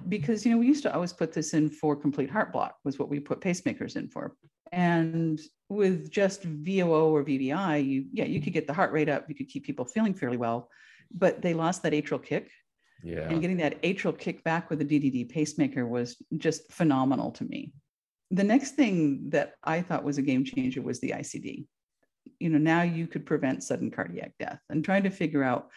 because 0.10 0.46
you 0.46 0.52
know 0.52 0.58
we 0.58 0.68
used 0.68 0.84
to 0.84 0.94
always 0.94 1.14
put 1.14 1.32
this 1.32 1.54
in 1.54 1.70
for 1.70 1.96
complete 1.96 2.30
heart 2.30 2.52
block 2.52 2.76
was 2.84 2.98
what 2.98 3.10
we 3.10 3.20
put 3.20 3.40
pacemakers 3.40 3.96
in 3.96 4.08
for 4.08 4.36
and 4.72 5.40
with 5.70 6.12
just 6.12 6.44
VOO 6.44 7.16
or 7.16 7.24
VVI, 7.24 7.86
you 7.86 8.06
yeah, 8.12 8.26
you 8.26 8.42
could 8.42 8.54
get 8.54 8.68
the 8.68 8.74
heart 8.74 8.92
rate 8.92 9.10
up, 9.10 9.26
you 9.28 9.36
could 9.36 9.48
keep 9.48 9.66
people 9.66 9.86
feeling 9.86 10.14
fairly 10.14 10.38
well, 10.38 10.70
but 11.14 11.42
they 11.42 11.54
lost 11.54 11.84
that 11.84 11.94
atrial 11.94 12.24
kick. 12.24 12.52
Yeah. 13.04 13.30
And 13.30 13.42
getting 13.42 13.58
that 13.58 13.82
atrial 13.82 14.18
kick 14.18 14.44
back 14.44 14.70
with 14.70 14.82
a 14.82 14.86
DDD 14.86 15.30
pacemaker 15.30 15.88
was 15.88 16.22
just 16.38 16.72
phenomenal 16.72 17.32
to 17.32 17.46
me. 17.46 17.74
The 18.30 18.44
next 18.44 18.76
thing 18.76 19.30
that 19.30 19.56
I 19.64 19.82
thought 19.82 20.04
was 20.04 20.18
a 20.18 20.22
game 20.22 20.46
changer 20.46 20.82
was 20.82 21.00
the 21.00 21.12
ICD. 21.12 21.66
You 22.40 22.50
know, 22.50 22.60
now 22.60 22.84
you 22.84 23.08
could 23.08 23.26
prevent 23.26 23.64
sudden 23.64 23.92
cardiac 23.92 24.34
death 24.40 24.60
and 24.70 24.86
trying 24.86 25.04
to 25.04 25.10
figure 25.10 25.44
out 25.44 25.70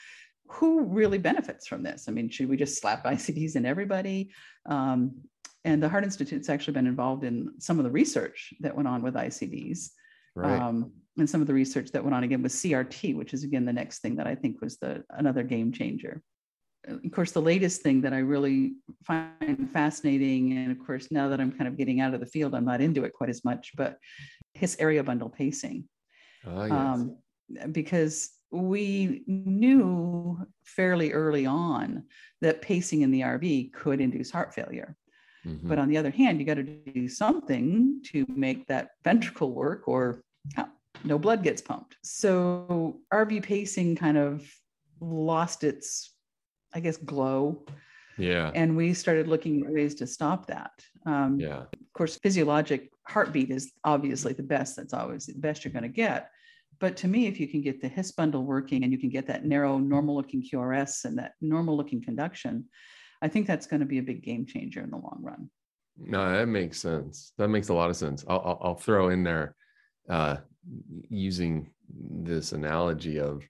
who 0.48 0.82
really 0.82 1.18
benefits 1.18 1.66
from 1.66 1.82
this. 1.82 2.04
I 2.08 2.12
mean, 2.12 2.28
should 2.28 2.48
we 2.48 2.56
just 2.56 2.80
slap 2.80 3.04
ICDs 3.06 3.56
in 3.56 3.66
everybody? 3.66 4.30
Um, 4.66 5.22
and 5.64 5.82
the 5.82 5.88
Heart 5.88 6.04
Institute's 6.04 6.48
actually 6.48 6.74
been 6.74 6.86
involved 6.86 7.24
in 7.24 7.52
some 7.58 7.78
of 7.78 7.84
the 7.84 7.90
research 7.90 8.52
that 8.60 8.76
went 8.76 8.88
on 8.88 9.02
with 9.02 9.14
ICDs. 9.14 9.90
Right. 10.36 10.60
Um, 10.60 10.92
and 11.16 11.30
some 11.30 11.40
of 11.40 11.46
the 11.46 11.54
research 11.54 11.92
that 11.92 12.02
went 12.02 12.14
on 12.14 12.24
again 12.24 12.42
with 12.42 12.52
CRT, 12.52 13.14
which 13.16 13.34
is 13.34 13.44
again 13.44 13.64
the 13.64 13.72
next 13.72 14.00
thing 14.00 14.16
that 14.16 14.26
I 14.26 14.34
think 14.34 14.60
was 14.60 14.76
the 14.78 15.04
another 15.10 15.42
game 15.42 15.72
changer. 15.72 16.22
Of 16.86 17.10
course, 17.12 17.32
the 17.32 17.40
latest 17.40 17.80
thing 17.82 18.02
that 18.02 18.12
I 18.12 18.18
really 18.18 18.74
find 19.04 19.70
fascinating, 19.72 20.52
and 20.52 20.70
of 20.70 20.84
course, 20.84 21.10
now 21.10 21.28
that 21.28 21.40
I'm 21.40 21.52
kind 21.52 21.66
of 21.66 21.78
getting 21.78 22.00
out 22.00 22.12
of 22.12 22.20
the 22.20 22.26
field, 22.26 22.54
I'm 22.54 22.66
not 22.66 22.82
into 22.82 23.04
it 23.04 23.14
quite 23.14 23.30
as 23.30 23.42
much, 23.42 23.72
but 23.76 23.96
his 24.52 24.76
area 24.78 25.02
bundle 25.02 25.30
pacing. 25.30 25.88
Oh, 26.46 26.64
yes. 26.64 26.72
um, 26.72 27.16
because 27.72 28.30
we 28.50 29.22
knew 29.26 30.46
fairly 30.64 31.12
early 31.12 31.46
on 31.46 32.04
that 32.42 32.60
pacing 32.60 33.00
in 33.00 33.10
the 33.10 33.22
RV 33.22 33.72
could 33.72 34.00
induce 34.00 34.30
heart 34.30 34.52
failure. 34.52 34.96
Mm-hmm. 35.46 35.68
But 35.68 35.78
on 35.78 35.88
the 35.88 35.96
other 35.96 36.10
hand, 36.10 36.40
you 36.40 36.46
got 36.46 36.54
to 36.54 36.62
do 36.62 37.08
something 37.08 38.00
to 38.06 38.24
make 38.28 38.66
that 38.66 38.90
ventricle 39.02 39.52
work 39.52 39.86
or 39.86 40.22
no 41.04 41.18
blood 41.18 41.42
gets 41.42 41.60
pumped. 41.60 41.96
So 42.02 43.00
RV 43.12 43.42
pacing 43.42 43.96
kind 43.96 44.16
of 44.16 44.48
lost 45.00 45.64
its, 45.64 46.14
I 46.74 46.80
guess, 46.80 46.96
glow. 46.96 47.64
Yeah. 48.16 48.50
And 48.54 48.76
we 48.76 48.94
started 48.94 49.28
looking 49.28 49.64
at 49.66 49.72
ways 49.72 49.94
to 49.96 50.06
stop 50.06 50.46
that. 50.46 50.72
Um, 51.04 51.38
yeah. 51.38 51.62
Of 51.62 51.92
course, 51.92 52.16
physiologic 52.16 52.90
heartbeat 53.06 53.50
is 53.50 53.72
obviously 53.84 54.32
the 54.32 54.42
best. 54.42 54.76
That's 54.76 54.94
always 54.94 55.26
the 55.26 55.34
best 55.34 55.64
you're 55.64 55.72
going 55.72 55.82
to 55.82 55.88
get. 55.88 56.30
But 56.80 56.96
to 56.98 57.08
me, 57.08 57.26
if 57.26 57.38
you 57.38 57.48
can 57.48 57.60
get 57.60 57.80
the 57.80 57.88
HIS 57.88 58.12
bundle 58.12 58.44
working 58.44 58.82
and 58.82 58.92
you 58.92 58.98
can 58.98 59.10
get 59.10 59.26
that 59.28 59.44
narrow, 59.44 59.78
normal 59.78 60.16
looking 60.16 60.42
QRS 60.42 61.04
and 61.04 61.18
that 61.18 61.32
normal 61.40 61.76
looking 61.76 62.02
conduction, 62.02 62.66
I 63.24 63.28
think 63.28 63.46
that's 63.46 63.66
going 63.66 63.80
to 63.80 63.86
be 63.86 63.96
a 63.96 64.02
big 64.02 64.22
game 64.22 64.44
changer 64.44 64.82
in 64.82 64.90
the 64.90 64.98
long 64.98 65.20
run. 65.22 65.48
No, 65.96 66.30
that 66.30 66.46
makes 66.46 66.78
sense. 66.78 67.32
That 67.38 67.48
makes 67.48 67.70
a 67.70 67.74
lot 67.74 67.88
of 67.88 67.96
sense. 67.96 68.22
I'll, 68.28 68.42
I'll, 68.44 68.58
I'll 68.62 68.74
throw 68.74 69.08
in 69.08 69.24
there 69.24 69.56
uh, 70.10 70.36
using 71.08 71.70
this 71.88 72.52
analogy 72.52 73.18
of 73.18 73.42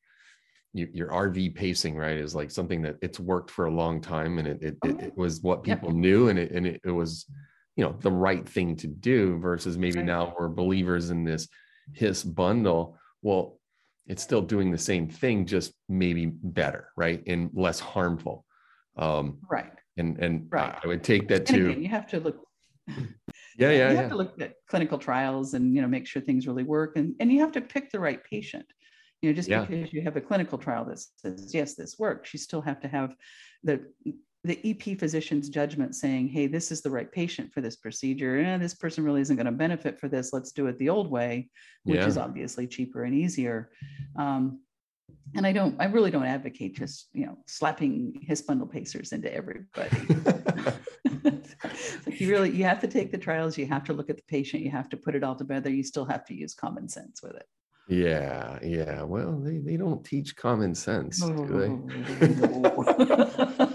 you, 0.75 0.89
your 0.93 1.09
RV 1.09 1.57
pacing, 1.57 1.97
right, 1.97 2.17
is 2.17 2.37
like 2.37 2.53
something 2.53 2.83
that 2.83 2.99
it's 3.03 3.19
worked 3.19 3.51
for 3.51 3.65
a 3.65 3.75
long 3.75 4.01
time 4.01 4.39
and 4.39 4.47
it, 4.47 4.63
it, 4.63 4.77
it, 4.85 5.01
it 5.01 5.17
was 5.17 5.43
what 5.43 5.65
people 5.65 5.91
knew 5.91 6.29
and 6.29 6.39
it, 6.39 6.53
and 6.53 6.69
it, 6.69 6.81
it, 6.85 6.93
was, 6.93 7.27
you 7.75 7.85
know, 7.85 7.97
the 7.99 8.13
right 8.13 8.49
thing 8.49 8.77
to 8.77 8.87
do 8.87 9.39
versus 9.39 9.77
maybe 9.77 9.99
right. 9.99 10.07
now 10.07 10.37
we're 10.39 10.49
believers 10.49 11.11
in 11.11 11.25
this 11.25 11.49
HIS 11.95 12.23
bundle. 12.23 12.97
Well, 13.23 13.59
it's 14.07 14.23
still 14.23 14.43
doing 14.43 14.71
the 14.71 14.79
same 14.79 15.09
thing, 15.09 15.47
just 15.47 15.73
maybe 15.89 16.27
better, 16.27 16.91
right, 16.97 17.25
and 17.27 17.51
less 17.55 17.81
harmful. 17.81 18.45
Um, 18.97 19.39
right. 19.51 19.73
And 19.97 20.19
and 20.19 20.47
right. 20.51 20.77
I 20.83 20.87
would 20.87 21.05
take 21.05 21.29
that 21.29 21.47
too. 21.47 21.71
Again, 21.71 21.83
you 21.83 21.89
have 21.89 22.07
to 22.09 22.21
look. 22.21 22.39
Yeah, 23.57 23.71
yeah, 23.71 23.91
you 23.91 23.97
have 23.97 24.07
yeah. 24.07 24.09
to 24.09 24.17
look 24.17 24.43
at 24.43 24.55
clinical 24.69 24.99
trials 24.99 25.55
and 25.55 25.73
you 25.77 25.81
know 25.81 25.87
make 25.87 26.09
sure 26.09 26.21
things 26.21 26.49
really 26.49 26.65
work, 26.65 26.97
and 26.97 27.15
and 27.21 27.31
you 27.31 27.39
have 27.39 27.53
to 27.53 27.61
pick 27.61 27.93
the 27.93 28.01
right 28.01 28.21
patient. 28.25 28.67
You 29.23 29.31
know, 29.31 29.35
just 29.37 29.49
yeah. 29.49 29.65
because 29.65 29.93
you 29.93 30.03
have 30.03 30.17
a 30.17 30.21
clinical 30.21 30.59
trial 30.59 30.85
that 30.87 30.99
says 30.99 31.55
yes, 31.55 31.75
this 31.75 31.97
works, 31.97 32.35
you 32.35 32.41
still 32.41 32.61
have 32.63 32.81
to 32.81 32.89
have 32.89 33.15
the 33.63 33.85
the 34.45 34.61
EP 34.63 34.99
physician's 34.99 35.49
judgment 35.49 35.95
saying, 35.95 36.29
hey, 36.29 36.47
this 36.47 36.71
is 36.71 36.83
the 36.83 36.91
right 36.91 37.11
patient 37.11 37.51
for 37.53 37.63
this 37.63 37.77
procedure. 37.77 38.41
And 38.41 38.63
this 38.63 38.75
person 38.75 39.03
really 39.03 39.23
isn't 39.23 39.37
going 39.37 39.47
to 39.47 39.53
benefit 39.53 39.99
for 39.99 40.07
this. 40.07 40.35
Let's 40.35 40.53
do 40.53 40.67
it 40.67 40.77
the 40.79 40.91
old 40.91 41.11
way, 41.11 41.49
which 41.85 42.01
yeah. 42.01 42.07
is 42.07 42.19
obviously 42.19 42.67
cheaper 42.67 43.05
and 43.05 43.15
easier. 43.15 43.71
Um, 44.17 44.61
and 45.35 45.47
I 45.47 45.53
don't, 45.53 45.81
I 45.81 45.87
really 45.87 46.11
don't 46.11 46.27
advocate 46.27 46.77
just, 46.77 47.09
you 47.13 47.27
know, 47.27 47.39
slapping 47.47 48.21
HIS 48.23 48.43
bundle 48.43 48.67
pacers 48.67 49.13
into 49.13 49.33
everybody. 49.33 49.97
you 52.07 52.31
really, 52.31 52.51
you 52.51 52.65
have 52.65 52.81
to 52.81 52.89
take 52.89 53.11
the 53.11 53.19
trials, 53.19 53.59
you 53.59 53.67
have 53.67 53.85
to 53.85 53.93
look 53.93 54.11
at 54.11 54.17
the 54.17 54.23
patient, 54.29 54.63
you 54.63 54.71
have 54.71 54.89
to 54.91 54.97
put 54.97 55.15
it 55.15 55.25
all 55.25 55.35
together. 55.35 55.71
You 55.71 55.83
still 55.83 56.05
have 56.05 56.25
to 56.27 56.35
use 56.35 56.55
common 56.55 56.89
sense 56.89 57.23
with 57.23 57.35
it. 57.35 57.47
Yeah, 57.89 58.59
yeah. 58.63 59.03
Well, 59.03 59.39
they, 59.41 59.59
they 59.59 59.77
don't 59.77 60.05
teach 60.05 60.37
common 60.37 60.75
sense, 60.75 61.21
do 61.21 61.87
they? 62.21 63.69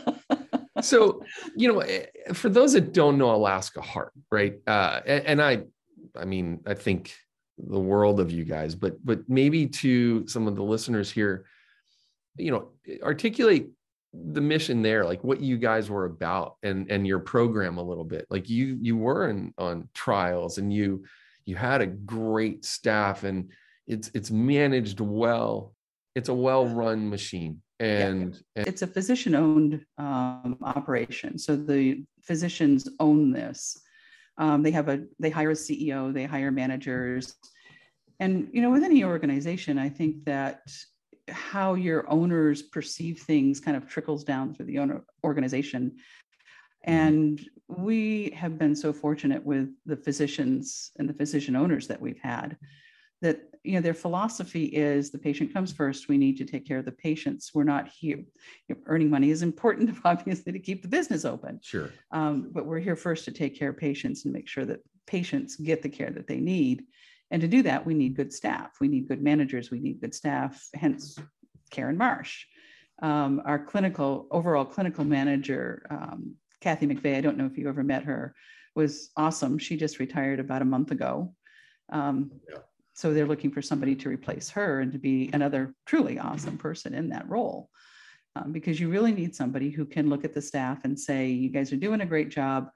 so, 0.81 1.21
you 1.55 1.71
know, 1.71 1.79
eh, 1.81 2.05
for 2.33 2.49
those 2.49 2.73
that 2.73 2.93
don't 2.93 3.17
know 3.17 3.35
Alaska 3.35 3.81
Heart, 3.81 4.13
right? 4.31 4.55
Uh, 4.65 5.01
and, 5.05 5.25
and 5.25 5.41
I, 5.41 5.63
I 6.15 6.25
mean, 6.25 6.61
I 6.65 6.73
think 6.73 7.13
the 7.67 7.79
world 7.79 8.19
of 8.19 8.31
you 8.31 8.45
guys, 8.45 8.75
but 8.75 9.03
but 9.05 9.27
maybe 9.27 9.67
to 9.67 10.27
some 10.27 10.47
of 10.47 10.55
the 10.55 10.63
listeners 10.63 11.11
here, 11.11 11.45
you 12.37 12.51
know, 12.51 12.69
articulate 13.03 13.69
the 14.13 14.41
mission 14.41 14.81
there, 14.81 15.05
like 15.05 15.23
what 15.23 15.39
you 15.41 15.57
guys 15.57 15.89
were 15.89 16.05
about 16.05 16.55
and 16.63 16.89
and 16.89 17.05
your 17.05 17.19
program 17.19 17.77
a 17.77 17.83
little 17.83 18.05
bit. 18.05 18.25
Like 18.29 18.49
you 18.49 18.77
you 18.81 18.97
were 18.97 19.29
in 19.29 19.53
on 19.57 19.89
trials 19.93 20.57
and 20.57 20.71
you 20.73 21.03
you 21.45 21.55
had 21.55 21.81
a 21.81 21.87
great 21.87 22.65
staff 22.65 23.23
and 23.23 23.51
it's 23.87 24.09
it's 24.13 24.31
managed 24.31 24.99
well. 24.99 25.73
It's 26.15 26.29
a 26.29 26.33
well-run 26.33 27.09
machine. 27.09 27.61
And, 27.79 28.33
yeah. 28.33 28.39
and 28.57 28.67
it's 28.67 28.81
a 28.81 28.87
physician-owned 28.87 29.85
um, 29.97 30.57
operation. 30.61 31.37
So 31.37 31.55
the 31.55 32.03
physicians 32.21 32.89
own 32.99 33.31
this 33.31 33.77
um, 34.39 34.63
they 34.63 34.71
have 34.71 34.89
a 34.89 35.03
they 35.19 35.29
hire 35.29 35.51
a 35.51 35.53
ceo 35.53 36.11
they 36.13 36.25
hire 36.25 36.51
managers. 36.51 37.35
And 38.19 38.49
you 38.51 38.61
know 38.61 38.71
within 38.71 38.91
any 38.91 39.03
organization 39.03 39.77
i 39.77 39.87
think 39.87 40.25
that 40.25 40.61
how 41.31 41.75
your 41.75 42.09
owners 42.09 42.61
perceive 42.61 43.19
things 43.19 43.59
kind 43.59 43.77
of 43.77 43.87
trickles 43.87 44.23
down 44.23 44.53
through 44.53 44.65
the 44.65 44.79
owner 44.79 45.03
organization. 45.23 45.97
And 46.83 47.41
we 47.67 48.31
have 48.35 48.57
been 48.57 48.75
so 48.75 48.93
fortunate 48.93 49.45
with 49.45 49.69
the 49.85 49.97
physicians 49.97 50.91
and 50.97 51.07
the 51.07 51.13
physician 51.13 51.55
owners 51.55 51.87
that 51.87 52.01
we've 52.01 52.19
had 52.21 52.57
that 53.21 53.41
you 53.63 53.73
know 53.73 53.81
their 53.81 53.93
philosophy 53.93 54.65
is 54.65 55.11
the 55.11 55.17
patient 55.17 55.53
comes 55.53 55.71
first 55.71 56.07
we 56.07 56.17
need 56.17 56.37
to 56.37 56.45
take 56.45 56.65
care 56.65 56.77
of 56.77 56.85
the 56.85 56.91
patients. 56.91 57.51
We're 57.53 57.63
not 57.63 57.89
here 57.89 58.23
earning 58.85 59.09
money 59.09 59.31
is 59.31 59.41
important 59.41 59.97
obviously 60.05 60.51
to 60.51 60.59
keep 60.59 60.81
the 60.81 60.87
business 60.87 61.25
open. 61.25 61.59
Sure. 61.61 61.89
Um, 62.11 62.51
but 62.53 62.65
we're 62.65 62.79
here 62.79 62.95
first 62.95 63.25
to 63.25 63.31
take 63.31 63.57
care 63.57 63.69
of 63.69 63.77
patients 63.77 64.25
and 64.25 64.33
make 64.33 64.47
sure 64.47 64.65
that 64.65 64.79
patients 65.07 65.55
get 65.55 65.81
the 65.81 65.89
care 65.89 66.11
that 66.11 66.27
they 66.27 66.39
need. 66.39 66.83
And 67.31 67.41
to 67.41 67.47
do 67.47 67.61
that 67.63 67.85
we 67.85 67.93
need 67.93 68.15
good 68.15 68.31
staff. 68.31 68.77
We 68.79 68.87
need 68.87 69.07
good 69.07 69.21
managers. 69.21 69.71
We 69.71 69.79
need 69.79 70.01
good 70.01 70.15
staff 70.15 70.65
hence 70.73 71.17
karen 71.69 71.97
marsh. 71.97 72.45
Um, 73.01 73.41
our 73.45 73.59
clinical 73.59 74.27
overall 74.31 74.65
clinical 74.65 75.05
manager 75.05 75.85
um, 75.89 76.35
kathy 76.59 76.85
mcveigh 76.85 77.15
i 77.15 77.21
don't 77.21 77.37
know 77.37 77.45
if 77.45 77.57
you 77.57 77.69
ever 77.69 77.83
met 77.83 78.03
her 78.03 78.35
was 78.75 79.09
awesome. 79.17 79.57
She 79.57 79.75
just 79.75 79.99
retired 79.99 80.39
about 80.39 80.61
a 80.61 80.65
month 80.65 80.91
ago. 80.91 81.33
Um, 81.91 82.31
yeah 82.49 82.59
so 82.99 83.13
they're 83.13 83.25
looking 83.25 83.49
for 83.49 83.61
somebody 83.61 83.95
to 83.95 84.09
replace 84.09 84.49
her 84.49 84.81
and 84.81 84.91
to 84.91 84.99
be 84.99 85.29
another 85.31 85.73
truly 85.85 86.19
awesome 86.19 86.57
person 86.57 86.93
in 86.93 87.07
that 87.07 87.29
role. 87.29 87.69
Um, 88.35 88.51
because 88.51 88.77
you 88.77 88.89
really 88.89 89.13
need 89.13 89.33
somebody 89.33 89.69
who 89.69 89.85
can 89.85 90.09
look 90.09 90.25
at 90.25 90.33
the 90.33 90.41
staff 90.41 90.83
and 90.83 90.99
say, 90.99 91.29
you 91.29 91.47
guys 91.47 91.71
are 91.71 91.77
doing 91.77 92.01
a 92.01 92.05
great 92.05 92.27
job, 92.27 92.69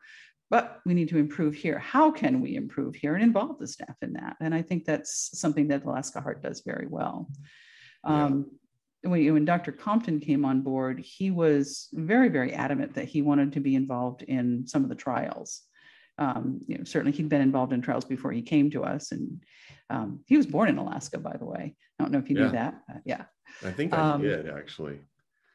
but 0.49 0.79
we 0.85 0.93
need 0.93 1.09
to 1.09 1.17
improve 1.17 1.55
here. 1.55 1.77
How 1.77 2.09
can 2.09 2.39
we 2.39 2.55
improve 2.55 2.95
here 2.95 3.15
and 3.15 3.23
involve 3.23 3.59
the 3.59 3.67
staff 3.67 3.97
in 4.01 4.13
that? 4.13 4.37
And 4.39 4.55
I 4.55 4.61
think 4.61 4.85
that's 4.85 5.37
something 5.37 5.67
that 5.67 5.83
Alaska 5.83 6.21
Heart 6.21 6.41
does 6.41 6.61
very 6.65 6.87
well. 6.87 7.29
Um, 8.05 8.49
when, 9.01 9.33
when 9.33 9.43
Dr. 9.43 9.73
Compton 9.73 10.21
came 10.21 10.45
on 10.45 10.61
board, 10.61 11.01
he 11.01 11.31
was 11.31 11.89
very, 11.91 12.29
very 12.29 12.53
adamant 12.53 12.93
that 12.93 13.09
he 13.09 13.21
wanted 13.21 13.51
to 13.51 13.59
be 13.59 13.75
involved 13.75 14.21
in 14.21 14.65
some 14.67 14.83
of 14.83 14.89
the 14.89 14.95
trials. 14.95 15.63
Um, 16.17 16.61
you 16.67 16.77
know, 16.77 16.83
certainly 16.83 17.11
he'd 17.15 17.29
been 17.29 17.41
involved 17.41 17.73
in 17.73 17.81
trials 17.81 18.05
before 18.05 18.31
he 18.31 18.41
came 18.41 18.69
to 18.71 18.83
us, 18.83 19.11
and 19.11 19.43
um, 19.89 20.23
he 20.27 20.37
was 20.37 20.45
born 20.45 20.69
in 20.69 20.77
Alaska, 20.77 21.17
by 21.17 21.35
the 21.37 21.45
way. 21.45 21.75
I 21.99 22.03
don't 22.03 22.11
know 22.11 22.19
if 22.19 22.29
you 22.29 22.35
Yeah. 22.37 22.45
knew 22.45 22.51
that. 22.51 22.81
Yeah, 23.05 23.25
I 23.63 23.71
think 23.71 23.93
I 23.93 23.97
Um, 24.13 24.21
did 24.21 24.47
actually. 24.49 24.99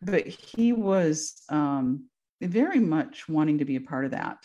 but 0.02 0.26
he 0.26 0.72
was 0.72 1.42
um, 1.48 2.08
very 2.40 2.80
much 2.80 3.28
wanting 3.28 3.58
to 3.58 3.64
be 3.64 3.76
a 3.76 3.80
part 3.80 4.04
of 4.04 4.10
that. 4.12 4.38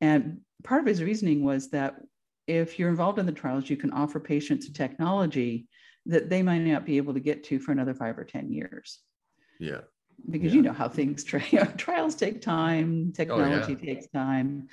And 0.00 0.40
part 0.64 0.80
of 0.80 0.86
his 0.86 1.02
reasoning 1.02 1.42
was 1.44 1.70
that 1.70 2.00
if 2.46 2.78
you're 2.78 2.90
involved 2.90 3.18
in 3.18 3.26
the 3.26 3.32
trials, 3.32 3.70
you 3.70 3.76
can 3.76 3.90
offer 3.92 4.20
patients 4.20 4.68
a 4.68 4.72
technology 4.72 5.68
that 6.06 6.28
they 6.28 6.42
might 6.42 6.58
not 6.58 6.84
be 6.84 6.96
able 6.98 7.14
to 7.14 7.20
get 7.20 7.44
to 7.44 7.58
for 7.58 7.72
another 7.72 7.94
five 7.94 8.18
or 8.18 8.24
10 8.24 8.52
years. 8.52 9.00
Yeah. 9.58 9.82
Because 10.30 10.52
Yeah. 10.52 10.56
you 10.56 10.62
know 10.62 10.72
how 10.72 10.88
things 10.88 11.24
tra- 11.24 11.40
trials 11.76 12.14
take 12.14 12.40
time, 12.40 13.12
technology 13.12 13.76
takes 13.76 14.06
time, 14.08 14.68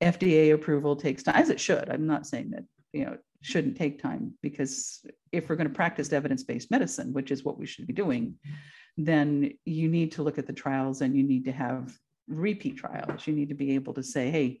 FDA 0.00 0.52
approval 0.52 0.96
takes 0.96 1.22
time, 1.22 1.36
as 1.36 1.50
it 1.50 1.60
should. 1.60 1.88
I'm 1.88 2.06
not 2.06 2.26
saying 2.26 2.50
that 2.50 2.64
you 2.92 3.04
know 3.04 3.16
shouldn't 3.40 3.76
take 3.76 4.02
time 4.02 4.34
because 4.42 5.04
if 5.30 5.48
we're 5.48 5.56
going 5.56 5.68
to 5.68 5.74
practice 5.74 6.12
evidence-based 6.12 6.70
medicine, 6.70 7.12
which 7.12 7.30
is 7.30 7.44
what 7.44 7.58
we 7.58 7.66
should 7.66 7.86
be 7.86 7.92
doing, 7.92 8.34
then 8.96 9.52
you 9.64 9.88
need 9.88 10.12
to 10.12 10.22
look 10.22 10.38
at 10.38 10.46
the 10.46 10.52
trials 10.52 11.00
and 11.02 11.16
you 11.16 11.22
need 11.22 11.44
to 11.44 11.52
have 11.52 11.96
repeat 12.26 12.76
trials. 12.76 13.26
You 13.26 13.34
need 13.34 13.48
to 13.50 13.54
be 13.54 13.74
able 13.76 13.94
to 13.94 14.02
say, 14.02 14.30
hey, 14.30 14.60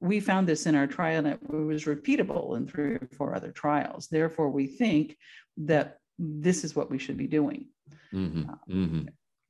we 0.00 0.20
found 0.20 0.48
this 0.48 0.66
in 0.66 0.74
our 0.74 0.86
trial 0.86 1.18
and 1.18 1.26
it 1.28 1.50
was 1.50 1.84
repeatable 1.84 2.56
in 2.56 2.66
three 2.66 2.94
or 2.94 3.08
four 3.16 3.34
other 3.34 3.52
trials. 3.52 4.08
Therefore, 4.08 4.50
we 4.50 4.66
think 4.66 5.16
that 5.58 5.98
this 6.18 6.64
is 6.64 6.76
what 6.76 6.90
we 6.90 6.98
should 6.98 7.16
be 7.16 7.26
doing. 7.26 7.66
hmm 8.10 8.42
hmm 8.68 9.02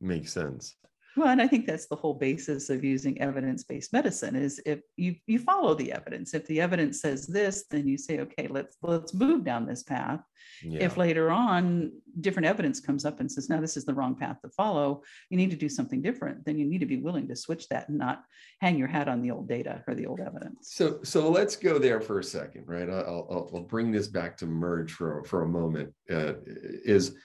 Makes 0.02 0.32
sense. 0.32 0.74
Well, 1.16 1.28
and 1.28 1.42
I 1.42 1.46
think 1.46 1.66
that's 1.66 1.86
the 1.86 1.96
whole 1.96 2.14
basis 2.14 2.70
of 2.70 2.82
using 2.82 3.20
evidence-based 3.20 3.92
medicine 3.92 4.34
is 4.34 4.60
if 4.64 4.80
you 4.96 5.16
you 5.26 5.38
follow 5.38 5.74
the 5.74 5.92
evidence. 5.92 6.32
If 6.32 6.46
the 6.46 6.60
evidence 6.60 7.02
says 7.02 7.26
this, 7.26 7.64
then 7.70 7.86
you 7.86 7.98
say, 7.98 8.20
okay, 8.20 8.48
let's 8.48 8.78
let's 8.82 9.12
move 9.12 9.44
down 9.44 9.66
this 9.66 9.82
path. 9.82 10.20
Yeah. 10.62 10.84
If 10.84 10.96
later 10.96 11.30
on 11.30 11.92
different 12.20 12.46
evidence 12.46 12.80
comes 12.80 13.04
up 13.04 13.20
and 13.20 13.30
says, 13.30 13.50
no, 13.50 13.60
this 13.60 13.76
is 13.76 13.84
the 13.84 13.94
wrong 13.94 14.16
path 14.16 14.40
to 14.42 14.48
follow, 14.50 15.02
you 15.28 15.36
need 15.36 15.50
to 15.50 15.56
do 15.56 15.68
something 15.68 16.00
different, 16.00 16.44
then 16.46 16.58
you 16.58 16.66
need 16.66 16.80
to 16.80 16.86
be 16.86 16.98
willing 16.98 17.28
to 17.28 17.36
switch 17.36 17.68
that 17.68 17.88
and 17.88 17.98
not 17.98 18.24
hang 18.60 18.78
your 18.78 18.88
hat 18.88 19.08
on 19.08 19.20
the 19.20 19.30
old 19.30 19.48
data 19.48 19.84
or 19.86 19.94
the 19.94 20.06
old 20.06 20.20
evidence. 20.20 20.72
So 20.72 21.00
so 21.02 21.28
let's 21.28 21.56
go 21.56 21.78
there 21.78 22.00
for 22.00 22.20
a 22.20 22.24
second, 22.24 22.64
right? 22.66 22.88
I'll 22.88 23.28
I'll, 23.30 23.50
I'll 23.54 23.62
bring 23.62 23.92
this 23.92 24.08
back 24.08 24.38
to 24.38 24.46
merge 24.46 24.92
for 24.92 25.22
for 25.24 25.42
a 25.42 25.48
moment. 25.48 25.92
Uh, 26.10 26.34
is 26.46 27.16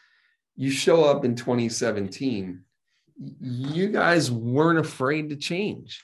you 0.57 0.71
show 0.71 1.03
up 1.03 1.23
in 1.23 1.35
2017, 1.35 2.63
you 3.39 3.87
guys 3.89 4.29
weren't 4.31 4.79
afraid 4.79 5.29
to 5.29 5.35
change, 5.35 6.03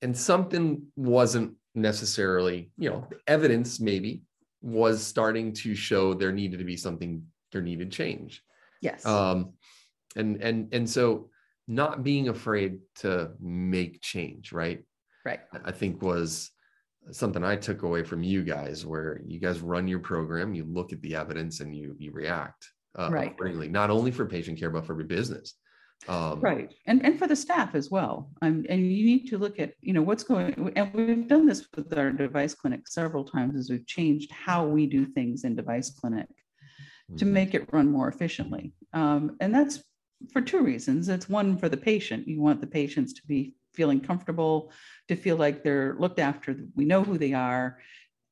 and 0.00 0.16
something 0.16 0.82
wasn't 0.96 1.54
necessarily, 1.74 2.70
you 2.76 2.90
know, 2.90 3.08
evidence 3.26 3.80
maybe 3.80 4.22
was 4.60 5.02
starting 5.04 5.52
to 5.52 5.74
show 5.74 6.14
there 6.14 6.32
needed 6.32 6.58
to 6.58 6.64
be 6.64 6.76
something 6.76 7.24
there 7.52 7.62
needed 7.62 7.90
change. 7.92 8.42
Yes. 8.80 9.06
um 9.06 9.52
and 10.16 10.42
and 10.42 10.74
and 10.74 10.90
so 10.90 11.30
not 11.68 12.02
being 12.02 12.28
afraid 12.28 12.78
to 12.96 13.30
make 13.40 14.00
change 14.02 14.52
right 14.52 14.82
right. 15.24 15.38
i 15.64 15.70
think 15.70 16.02
was 16.02 16.50
something 17.12 17.44
i 17.44 17.54
took 17.54 17.82
away 17.84 18.02
from 18.02 18.24
you 18.24 18.42
guys 18.42 18.84
where 18.84 19.20
you 19.24 19.38
guys 19.38 19.60
run 19.60 19.86
your 19.86 20.00
program 20.00 20.52
you 20.52 20.64
look 20.64 20.92
at 20.92 21.00
the 21.02 21.14
evidence 21.14 21.60
and 21.60 21.76
you 21.76 21.94
you 21.98 22.10
react 22.10 22.68
uh, 22.98 23.08
Right. 23.10 23.30
accordingly 23.32 23.68
not 23.68 23.88
only 23.90 24.10
for 24.10 24.26
patient 24.26 24.58
care 24.58 24.70
but 24.70 24.84
for 24.84 24.96
your 24.98 25.06
business 25.06 25.54
um 26.08 26.40
Right. 26.40 26.74
And, 26.86 27.04
and 27.04 27.18
for 27.18 27.28
the 27.28 27.36
staff 27.36 27.74
as 27.76 27.90
well. 27.90 28.32
Um, 28.42 28.66
and 28.68 28.80
you 28.80 29.04
need 29.04 29.28
to 29.28 29.38
look 29.38 29.60
at, 29.60 29.74
you 29.80 29.92
know, 29.92 30.02
what's 30.02 30.24
going, 30.24 30.72
and 30.74 30.92
we've 30.92 31.28
done 31.28 31.46
this 31.46 31.66
with 31.76 31.96
our 31.96 32.10
device 32.10 32.54
clinic 32.54 32.88
several 32.88 33.24
times 33.24 33.56
as 33.56 33.70
we've 33.70 33.86
changed 33.86 34.30
how 34.32 34.66
we 34.66 34.86
do 34.86 35.06
things 35.06 35.44
in 35.44 35.54
device 35.54 35.90
clinic 35.90 36.26
to 37.16 37.24
mhm, 37.24 37.26
make 37.26 37.54
it 37.54 37.72
run 37.72 37.90
more 37.90 38.08
efficiently. 38.08 38.72
Um, 38.92 39.36
and 39.40 39.54
that's 39.54 39.82
for 40.32 40.40
two 40.40 40.62
reasons. 40.62 41.08
It's 41.08 41.28
one 41.28 41.56
for 41.56 41.68
the 41.68 41.76
patient. 41.76 42.26
You 42.26 42.40
want 42.40 42.60
the 42.60 42.66
patients 42.66 43.12
to 43.14 43.22
be 43.26 43.54
feeling 43.74 44.00
comfortable, 44.00 44.72
to 45.08 45.16
feel 45.16 45.36
like 45.36 45.62
they're 45.62 45.96
looked 45.98 46.18
after. 46.18 46.56
We 46.74 46.84
know 46.84 47.04
who 47.04 47.18
they 47.18 47.34
are, 47.34 47.78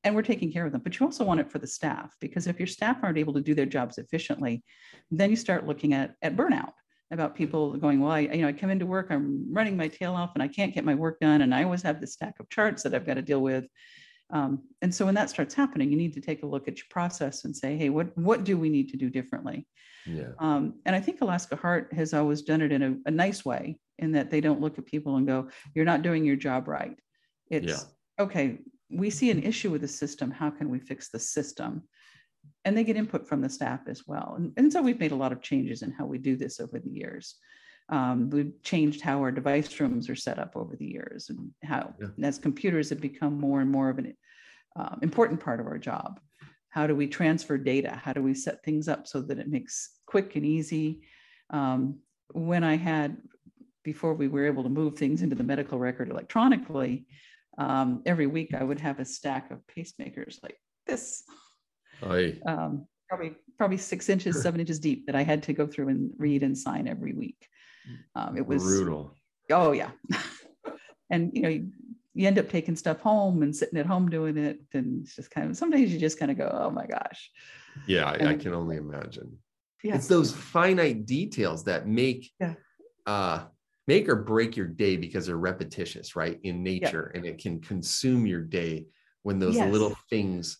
and 0.03 0.15
we're 0.15 0.21
taking 0.21 0.51
care 0.51 0.65
of 0.65 0.71
them. 0.71 0.81
But 0.81 0.99
you 0.99 1.05
also 1.05 1.23
want 1.23 1.39
it 1.39 1.51
for 1.51 1.59
the 1.59 1.67
staff 1.67 2.15
because 2.19 2.47
if 2.47 2.59
your 2.59 2.67
staff 2.67 2.97
aren't 3.03 3.17
able 3.17 3.33
to 3.33 3.41
do 3.41 3.55
their 3.55 3.65
jobs 3.65 3.97
efficiently, 3.97 4.63
then 5.11 5.29
you 5.29 5.35
start 5.35 5.67
looking 5.67 5.93
at 5.93 6.15
at 6.21 6.35
burnout 6.35 6.73
about 7.11 7.35
people 7.35 7.75
going, 7.77 7.99
well, 7.99 8.11
I 8.11 8.19
you 8.21 8.41
know 8.41 8.47
I 8.47 8.53
come 8.53 8.69
into 8.69 8.85
work, 8.85 9.07
I'm 9.09 9.45
running 9.53 9.77
my 9.77 9.87
tail 9.87 10.13
off, 10.15 10.31
and 10.33 10.41
I 10.41 10.47
can't 10.47 10.73
get 10.73 10.85
my 10.85 10.95
work 10.95 11.19
done, 11.19 11.41
and 11.41 11.53
I 11.53 11.63
always 11.63 11.81
have 11.83 11.99
this 11.99 12.13
stack 12.13 12.39
of 12.39 12.49
charts 12.49 12.83
that 12.83 12.95
I've 12.95 13.05
got 13.05 13.15
to 13.15 13.21
deal 13.21 13.41
with. 13.41 13.65
Um, 14.31 14.63
and 14.81 14.95
so 14.95 15.05
when 15.05 15.15
that 15.15 15.29
starts 15.29 15.53
happening, 15.53 15.91
you 15.91 15.97
need 15.97 16.13
to 16.13 16.21
take 16.21 16.43
a 16.43 16.47
look 16.47 16.67
at 16.69 16.77
your 16.77 16.85
process 16.89 17.43
and 17.43 17.55
say, 17.55 17.75
hey, 17.77 17.89
what 17.89 18.17
what 18.17 18.43
do 18.43 18.57
we 18.57 18.69
need 18.69 18.89
to 18.89 18.97
do 18.97 19.09
differently? 19.09 19.67
yeah 20.05 20.31
Um, 20.39 20.79
and 20.85 20.95
I 20.95 21.01
think 21.01 21.21
Alaska 21.21 21.55
Heart 21.55 21.93
has 21.93 22.13
always 22.13 22.41
done 22.41 22.61
it 22.61 22.71
in 22.71 22.81
a, 22.81 22.95
a 23.05 23.11
nice 23.11 23.43
way, 23.45 23.77
in 23.99 24.13
that 24.13 24.31
they 24.31 24.41
don't 24.41 24.61
look 24.61 24.77
at 24.77 24.85
people 24.85 25.17
and 25.17 25.27
go, 25.27 25.49
"You're 25.75 25.85
not 25.85 26.01
doing 26.01 26.25
your 26.25 26.37
job 26.37 26.67
right." 26.67 26.97
It's 27.49 27.85
okay. 28.19 28.59
We 28.89 29.09
see 29.09 29.31
an 29.31 29.43
issue 29.43 29.69
with 29.71 29.81
the 29.81 29.87
system. 29.87 30.31
How 30.31 30.49
can 30.49 30.69
we 30.69 30.79
fix 30.79 31.09
the 31.09 31.19
system? 31.19 31.83
And 32.63 32.77
they 32.77 32.83
get 32.83 32.95
input 32.95 33.27
from 33.27 33.41
the 33.41 33.49
staff 33.49 33.81
as 33.87 34.03
well. 34.05 34.35
And, 34.37 34.53
and 34.55 34.71
so 34.71 34.81
we've 34.81 34.99
made 34.99 35.11
a 35.11 35.15
lot 35.15 35.31
of 35.31 35.41
changes 35.41 35.81
in 35.81 35.91
how 35.91 36.05
we 36.05 36.19
do 36.19 36.35
this 36.35 36.59
over 36.59 36.79
the 36.79 36.91
years. 36.91 37.35
Um, 37.89 38.29
we've 38.29 38.53
changed 38.63 39.01
how 39.01 39.19
our 39.19 39.31
device 39.31 39.79
rooms 39.79 40.09
are 40.09 40.15
set 40.15 40.39
up 40.39 40.55
over 40.55 40.75
the 40.75 40.85
years, 40.85 41.29
and 41.29 41.51
how 41.63 41.93
Yeah. 41.99 42.27
as 42.27 42.37
computers 42.37 42.89
have 42.89 43.01
become 43.01 43.39
more 43.39 43.61
and 43.61 43.69
more 43.69 43.89
of 43.89 43.97
an 43.97 44.15
uh, 44.75 44.95
important 45.01 45.39
part 45.39 45.59
of 45.59 45.67
our 45.67 45.77
job. 45.79 46.19
How 46.69 46.87
do 46.87 46.95
we 46.95 47.07
transfer 47.07 47.57
data? 47.57 47.91
How 47.91 48.13
do 48.13 48.21
we 48.23 48.33
set 48.33 48.63
things 48.63 48.87
up 48.87 49.07
so 49.07 49.21
that 49.23 49.39
it 49.39 49.49
makes 49.49 49.99
quick 50.05 50.35
and 50.37 50.45
easy? 50.45 51.01
Um, 51.49 51.99
when 52.33 52.63
I 52.63 52.77
had, 52.77 53.17
before 53.83 54.13
we 54.13 54.29
were 54.29 54.45
able 54.45 54.63
to 54.63 54.69
move 54.69 54.95
things 54.95 55.21
into 55.21 55.35
the 55.35 55.43
medical 55.43 55.77
record 55.77 56.09
electronically, 56.09 57.07
um, 57.57 58.03
every 58.05 58.27
week 58.27 58.53
I 58.53 58.63
would 58.63 58.79
have 58.79 58.99
a 58.99 59.05
stack 59.05 59.51
of 59.51 59.59
pacemakers 59.67 60.41
like 60.41 60.57
this, 60.87 61.23
um, 62.45 62.87
probably 63.07 63.35
probably 63.57 63.77
six 63.77 64.09
inches, 64.09 64.41
seven 64.41 64.59
inches 64.59 64.79
deep 64.79 65.05
that 65.05 65.15
I 65.15 65.23
had 65.23 65.43
to 65.43 65.53
go 65.53 65.67
through 65.67 65.89
and 65.89 66.11
read 66.17 66.43
and 66.43 66.57
sign 66.57 66.87
every 66.87 67.13
week. 67.13 67.47
Um, 68.15 68.37
it 68.37 68.45
was 68.45 68.63
brutal. 68.63 69.15
Oh 69.49 69.71
yeah, 69.71 69.91
and 71.09 71.31
you 71.33 71.41
know 71.41 71.49
you, 71.49 71.71
you 72.13 72.27
end 72.27 72.39
up 72.39 72.49
taking 72.49 72.75
stuff 72.75 72.99
home 72.99 73.43
and 73.43 73.55
sitting 73.55 73.79
at 73.79 73.85
home 73.85 74.09
doing 74.09 74.37
it, 74.37 74.59
and 74.73 75.03
it's 75.03 75.15
just 75.15 75.31
kind 75.31 75.49
of 75.49 75.57
some 75.57 75.69
days 75.69 75.93
you 75.93 75.99
just 75.99 76.19
kind 76.19 76.31
of 76.31 76.37
go 76.37 76.49
oh 76.51 76.69
my 76.69 76.85
gosh, 76.85 77.31
yeah 77.87 78.05
I, 78.05 78.31
I 78.31 78.33
can 78.35 78.53
only 78.53 78.77
imagine. 78.77 79.37
Yeah, 79.83 79.95
it's 79.95 80.07
those 80.07 80.33
finite 80.33 81.05
details 81.05 81.63
that 81.65 81.87
make 81.87 82.31
Yeah. 82.39 82.53
uh 83.05 83.45
make 83.87 84.07
or 84.07 84.15
break 84.15 84.55
your 84.55 84.67
day 84.67 84.95
because 84.95 85.25
they're 85.25 85.37
repetitious 85.37 86.15
right 86.15 86.39
in 86.43 86.63
nature 86.63 87.11
and 87.15 87.25
it 87.25 87.39
can 87.39 87.59
consume 87.59 88.25
your 88.27 88.41
day 88.41 88.85
when 89.23 89.39
those 89.39 89.55
Yes. 89.55 89.71
little 89.71 89.95
things 90.09 90.59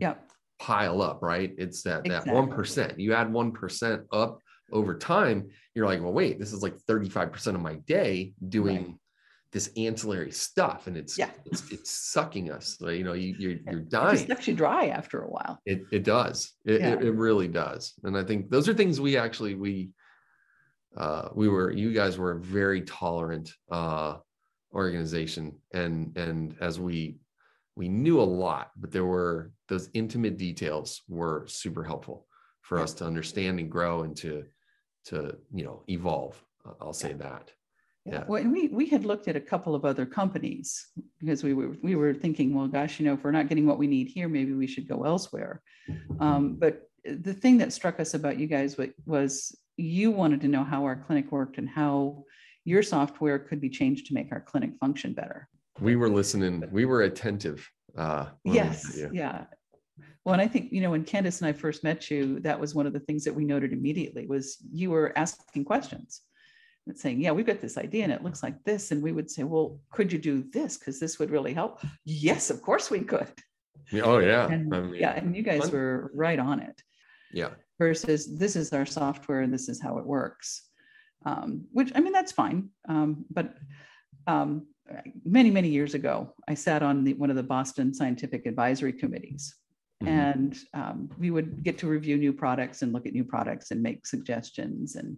yeah, 0.00 0.14
pile 0.62 1.02
up 1.02 1.18
right 1.22 1.52
it's 1.58 1.82
that 1.82 2.04
that 2.04 2.24
one 2.26 2.48
percent 2.48 2.98
you 2.98 3.12
add 3.12 3.32
one 3.32 3.50
percent 3.50 4.02
up 4.12 4.38
over 4.70 4.96
time 4.96 5.48
you're 5.74 5.86
like 5.86 6.00
well 6.00 6.12
wait 6.12 6.38
this 6.38 6.52
is 6.52 6.62
like 6.62 6.78
35 6.86 7.32
percent 7.32 7.56
of 7.56 7.62
my 7.62 7.74
day 7.86 8.32
doing 8.48 8.96
this 9.50 9.70
ancillary 9.76 10.30
stuff 10.30 10.86
and 10.86 10.96
it's 10.96 11.18
Yeah. 11.18 11.30
it's, 11.46 11.68
it's 11.72 11.90
sucking 11.90 12.52
us 12.52 12.76
so, 12.78 12.90
you 12.90 13.02
know 13.02 13.12
you, 13.12 13.34
you're 13.38 13.58
you're 13.66 13.80
it 13.80 13.90
dying 13.90 14.26
sucks 14.28 14.46
you 14.46 14.54
dry 14.54 14.86
after 14.86 15.22
a 15.22 15.28
while. 15.28 15.58
it, 15.66 15.82
it 15.90 16.04
does. 16.04 16.52
It, 16.64 16.80
Yeah. 16.80 16.92
it, 16.94 17.02
it 17.08 17.12
really 17.12 17.48
does. 17.48 17.94
And 18.04 18.16
I 18.16 18.22
think 18.22 18.48
those 18.48 18.68
are 18.68 18.74
things 18.74 19.00
we 19.00 19.16
actually, 19.16 19.54
we, 19.56 19.90
uh, 20.96 21.28
we 21.34 21.48
were, 21.48 21.70
you 21.72 21.92
guys 21.92 22.18
were 22.18 22.32
a 22.32 22.40
very 22.40 22.82
tolerant, 22.82 23.52
uh, 23.70 24.18
organization. 24.72 25.58
And, 25.74 26.16
and 26.16 26.56
as 26.60 26.80
we, 26.80 27.16
we 27.76 27.88
knew 27.88 28.20
a 28.20 28.30
lot, 28.44 28.70
but 28.76 28.90
there 28.90 29.04
were 29.04 29.50
those 29.72 29.88
intimate 29.94 30.36
details 30.36 31.00
were 31.08 31.46
super 31.46 31.82
helpful 31.82 32.26
for 32.60 32.76
Yeah. 32.76 32.84
us 32.84 32.92
to 32.94 33.06
understand 33.06 33.58
and 33.58 33.70
grow 33.70 34.02
and 34.02 34.14
to, 34.18 34.44
to, 35.06 35.38
you 35.58 35.64
know, 35.64 35.82
evolve. 35.88 36.34
I'll 36.80 36.92
say 36.92 37.14
that. 37.14 37.50
Yeah. 38.04 38.24
Well, 38.28 38.42
and 38.42 38.52
we 38.52 38.62
we 38.80 38.86
had 38.94 39.04
looked 39.10 39.28
at 39.28 39.36
a 39.36 39.40
couple 39.52 39.74
of 39.78 39.84
other 39.90 40.04
companies 40.20 40.68
because 41.20 41.42
we 41.46 41.54
were 41.54 41.72
we 41.88 41.94
were 42.00 42.12
thinking, 42.24 42.48
well, 42.54 42.68
gosh, 42.78 42.92
you 42.98 43.06
know, 43.06 43.14
if 43.14 43.20
we're 43.24 43.38
not 43.40 43.48
getting 43.48 43.66
what 43.66 43.78
we 43.82 43.86
need 43.96 44.08
here, 44.16 44.28
maybe 44.28 44.52
we 44.62 44.66
should 44.72 44.88
go 44.94 44.98
elsewhere. 45.12 45.54
Um, 46.26 46.42
but 46.64 46.74
the 47.28 47.34
thing 47.42 47.58
that 47.58 47.72
struck 47.72 47.96
us 48.04 48.12
about 48.14 48.38
you 48.40 48.48
guys 48.56 48.70
was 49.14 49.56
you 49.76 50.10
wanted 50.10 50.40
to 50.42 50.48
know 50.54 50.64
how 50.72 50.80
our 50.88 50.96
clinic 51.06 51.26
worked 51.32 51.56
and 51.60 51.68
how 51.68 52.24
your 52.72 52.82
software 52.82 53.38
could 53.38 53.60
be 53.66 53.70
changed 53.70 54.02
to 54.08 54.14
make 54.18 54.30
our 54.34 54.40
clinic 54.50 54.72
function 54.84 55.10
better. 55.14 55.48
We 55.80 55.94
were 55.96 56.10
listening. 56.20 56.54
We 56.78 56.84
were 56.84 57.02
attentive. 57.10 57.58
Uh, 57.96 58.26
we 58.44 58.54
Yes, 58.54 58.96
met 58.96 59.14
yeah. 59.14 59.44
Well, 60.24 60.34
and 60.34 60.42
I 60.42 60.46
think, 60.46 60.72
you 60.72 60.80
know, 60.80 60.90
when 60.90 61.04
Candace 61.04 61.40
and 61.40 61.48
I 61.48 61.52
first 61.52 61.82
met 61.82 62.10
you, 62.10 62.38
that 62.40 62.58
was 62.58 62.74
one 62.74 62.86
of 62.86 62.92
the 62.92 63.00
things 63.00 63.24
that 63.24 63.34
we 63.34 63.44
noted 63.44 63.72
immediately 63.72 64.26
was 64.26 64.58
you 64.72 64.90
were 64.90 65.12
asking 65.16 65.64
questions 65.64 66.20
and 66.86 66.96
saying, 66.96 67.20
yeah, 67.20 67.32
we've 67.32 67.46
got 67.46 67.60
this 67.60 67.76
idea 67.76 68.04
and 68.04 68.12
it 68.12 68.22
looks 68.22 68.42
like 68.42 68.62
this. 68.64 68.92
And 68.92 69.02
we 69.02 69.12
would 69.12 69.30
say, 69.30 69.42
well, 69.42 69.80
could 69.90 70.12
you 70.12 70.18
do 70.18 70.44
this? 70.52 70.78
Because 70.78 71.00
this 71.00 71.18
would 71.18 71.30
really 71.30 71.54
help. 71.54 71.80
Yes, 72.04 72.50
of 72.50 72.62
course 72.62 72.90
we 72.90 73.00
could. 73.00 73.32
Oh 73.94 74.18
yeah. 74.18 74.46
And 74.46 74.74
I 74.74 74.80
mean, 74.80 75.00
yeah, 75.00 75.10
and 75.10 75.36
you 75.36 75.42
guys 75.42 75.62
fun. 75.62 75.72
were 75.72 76.10
right 76.14 76.38
on 76.38 76.60
it 76.60 76.80
yeah. 77.32 77.50
versus 77.78 78.38
this 78.38 78.56
is 78.56 78.72
our 78.72 78.86
software 78.86 79.40
and 79.40 79.52
this 79.52 79.68
is 79.68 79.82
how 79.82 79.98
it 79.98 80.06
works. 80.06 80.68
Um, 81.24 81.66
which 81.72 81.92
I 81.94 82.00
mean, 82.00 82.12
that's 82.12 82.32
fine. 82.32 82.70
Um, 82.88 83.24
but 83.30 83.54
um, 84.26 84.66
many, 85.24 85.50
many 85.50 85.68
years 85.68 85.94
ago, 85.94 86.32
I 86.48 86.54
sat 86.54 86.82
on 86.82 87.04
the, 87.04 87.14
one 87.14 87.30
of 87.30 87.36
the 87.36 87.42
Boston 87.42 87.92
Scientific 87.92 88.46
Advisory 88.46 88.92
Committees. 88.92 89.54
Mhm. 90.02 90.08
And 90.08 90.58
um, 90.74 91.10
we 91.18 91.30
would 91.30 91.62
get 91.62 91.78
to 91.78 91.86
review 91.86 92.16
new 92.16 92.32
products 92.32 92.82
and 92.82 92.92
look 92.92 93.06
at 93.06 93.12
new 93.12 93.24
products 93.24 93.70
and 93.70 93.82
make 93.82 94.06
suggestions. 94.06 94.96
And 94.96 95.16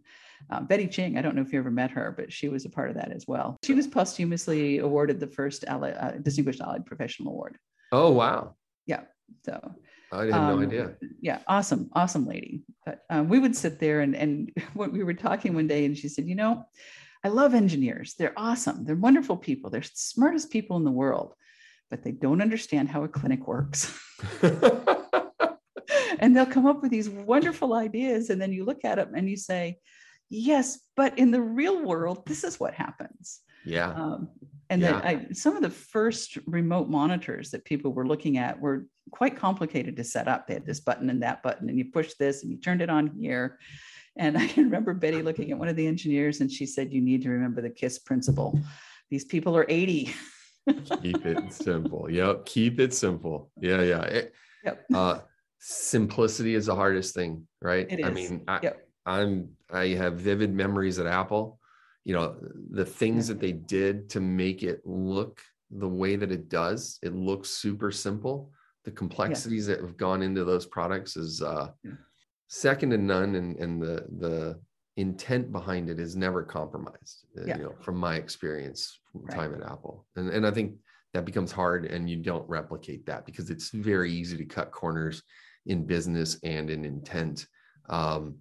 uh, 0.51 0.61
Betty 0.61 0.87
Ching, 0.87 1.17
I 1.17 1.23
don't 1.23 1.35
know 1.35 1.43
if 1.43 1.53
you 1.53 1.59
ever 1.59 1.71
met 1.71 1.91
her, 1.93 2.15
but 2.17 2.33
she 2.33 2.49
was 2.49 2.65
a 2.65 2.71
part 2.71 2.91
of 2.91 2.97
that 2.97 3.13
as 3.13 3.27
well. 3.27 3.57
She 3.65 3.75
was 3.75 3.87
posthumously 3.87 4.79
awarded 4.79 5.21
the 5.21 5.27
first 5.27 5.65
Allied, 5.65 5.97
uh, 5.99 6.13
Distinguished 6.13 6.61
Allied 6.61 6.87
Professional 6.87 7.33
Award. 7.33 7.59
Oh 7.93 8.11
wow. 8.11 8.55
Yeah. 8.87 9.03
So 9.45 9.75
I 10.13 10.25
had 10.25 10.31
no 10.31 10.37
um, 10.55 10.63
idea. 10.63 10.95
Yeah, 11.21 11.39
awesome, 11.47 11.91
awesome 11.95 12.27
lady. 12.27 12.63
But 12.85 13.05
um, 13.11 13.29
we 13.29 13.39
would 13.39 13.57
sit 13.57 13.81
there 13.81 14.01
and 14.01 14.15
and 14.15 14.53
when 14.75 14.93
we 14.93 15.03
were 15.03 15.15
talking 15.15 15.55
one 15.55 15.67
day, 15.67 15.85
and 15.85 15.97
she 15.97 16.09
said, 16.09 16.27
"You 16.27 16.35
know, 16.35 16.65
I 17.25 17.29
love 17.29 17.55
engineers. 17.55 18.15
They're 18.19 18.35
awesome. 18.37 18.85
They're 18.85 18.97
wonderful 18.97 19.37
people. 19.37 19.71
They're 19.71 19.81
the 19.81 19.91
smartest 19.95 20.51
people 20.51 20.77
in 20.77 20.85
the 20.85 20.91
world, 20.91 21.35
but 21.95 22.03
they 22.03 22.11
don't 22.11 22.43
understand 22.43 22.89
how 22.89 23.05
a 23.05 23.09
clinic 23.09 23.47
works." 23.47 23.97
and 26.19 26.37
they'll 26.37 26.45
come 26.45 26.67
up 26.67 26.83
with 26.83 26.91
these 26.91 27.09
wonderful 27.09 27.73
ideas, 27.73 28.31
and 28.31 28.43
then 28.43 28.53
you 28.53 28.65
look 28.65 28.85
at 28.85 28.97
them 28.97 29.15
and 29.15 29.31
you 29.31 29.37
say, 29.37 29.79
"Yes, 30.29 30.81
but 30.97 31.17
in 31.21 31.31
the 31.31 31.41
real 31.41 31.85
world, 31.85 32.27
this 32.27 32.43
is 32.43 32.59
what 32.59 32.75
happens." 32.75 33.41
yeah. 33.65 33.91
Um, 33.91 34.29
and 34.71 34.83
Yeah. 34.83 34.93
then 34.93 35.03
I, 35.07 35.33
some 35.33 35.55
of 35.57 35.63
the 35.63 35.71
first 35.71 36.37
remote 36.47 36.89
monitors 36.89 37.53
that 37.53 37.65
people 37.65 37.93
were 37.93 38.07
looking 38.07 38.39
at 38.39 38.61
were 38.61 38.87
quite 39.13 39.37
complicated 39.37 39.97
to 39.97 40.05
set 40.05 40.27
up. 40.27 40.49
They 40.49 40.55
had 40.55 40.67
this 40.67 40.81
button 40.81 41.11
and 41.11 41.23
that 41.23 41.45
button, 41.45 41.69
and 41.69 41.79
you 41.79 41.93
push 41.93 42.15
this 42.15 42.43
and 42.43 42.51
you 42.51 42.59
turned 42.59 42.83
it 42.83 42.91
on 42.91 43.07
here. 43.07 43.59
And 44.17 44.37
I 44.43 44.49
can 44.49 44.65
remember 44.65 44.95
Betty 44.95 45.23
looking 45.23 45.53
at 45.53 45.59
one 45.59 45.69
of 45.69 45.77
the 45.77 45.87
engineers 45.87 46.41
and 46.41 46.51
she 46.51 46.67
said, 46.67 46.93
You 46.93 47.03
need 47.03 47.23
to 47.23 47.31
remember 47.31 47.61
the 47.63 47.71
KISS 47.71 48.01
principle. 48.01 48.59
These 49.11 49.27
people 49.27 49.57
are 49.57 49.67
80. 49.69 50.13
keep 51.03 51.25
it 51.27 51.53
simple. 51.53 52.11
Yep. 52.11 52.47
Keep 52.47 52.81
it 52.81 52.95
simple. 52.95 53.51
Yeah. 53.61 53.83
Yeah. 53.83 54.03
It- 54.03 54.35
Yep. 54.65 54.85
uh, 54.95 55.19
simplicity 55.59 56.55
is 56.55 56.67
the 56.67 56.75
hardest 56.75 57.15
thing, 57.15 57.47
right? 57.61 57.87
It 57.91 58.03
I 58.03 58.09
mean, 58.11 58.45
I, 58.49 58.61
Yep. 58.63 58.89
I'm 59.05 59.51
I 59.71 59.89
have 59.89 60.15
vivid 60.15 60.55
memories 60.55 60.99
at 60.99 61.07
Apple. 61.07 61.61
You 62.05 62.15
know, 62.15 62.37
the 62.71 62.85
things 62.87 63.29
that 63.29 63.41
they 63.41 63.53
did 63.53 64.09
to 64.11 64.21
make 64.21 64.63
it 64.63 64.81
look 64.87 65.43
the 65.71 65.89
way 65.89 66.17
that 66.17 66.33
it 66.33 66.49
does. 66.49 66.99
It 67.03 67.15
looks 67.15 67.51
super 67.51 67.91
simple. 67.91 68.53
The 68.85 68.91
complexities 68.91 69.67
that 69.67 69.81
have 69.81 69.97
gone 69.99 70.23
into 70.23 70.45
those 70.45 70.65
products 70.67 71.17
is 71.17 71.43
uh, 71.43 71.69
Yeah. 71.83 71.93
second 72.49 72.91
to 72.91 72.99
none, 72.99 73.35
and 73.35 73.57
and 73.59 73.83
the 73.83 74.07
the 74.19 74.61
intent 74.97 75.51
behind 75.51 75.91
it 75.91 75.99
is 75.99 76.15
never 76.17 76.43
compromised. 76.43 77.27
uh, 77.39 77.45
Yeah. 77.47 77.59
You 77.59 77.63
know, 77.65 77.75
from 77.81 77.97
my 77.97 78.17
experience 78.17 79.01
from 79.11 79.23
Right. 79.23 79.35
time 79.37 79.55
at 79.55 79.63
Apple, 79.63 80.07
and 80.17 80.29
and 80.31 80.47
I 80.47 80.51
think 80.51 80.79
that 81.13 81.25
becomes 81.25 81.53
hard, 81.53 81.85
and 81.87 82.09
you 82.11 82.17
don't 82.17 82.49
replicate 82.49 83.07
that 83.07 83.25
because 83.27 83.51
it's 83.51 83.71
very 83.71 84.11
easy 84.13 84.37
to 84.37 84.45
cut 84.45 84.73
corners 84.73 85.23
in 85.67 85.85
business 85.87 86.39
and 86.43 86.71
in 86.71 86.85
intent. 86.85 87.47
Um, 87.89 88.39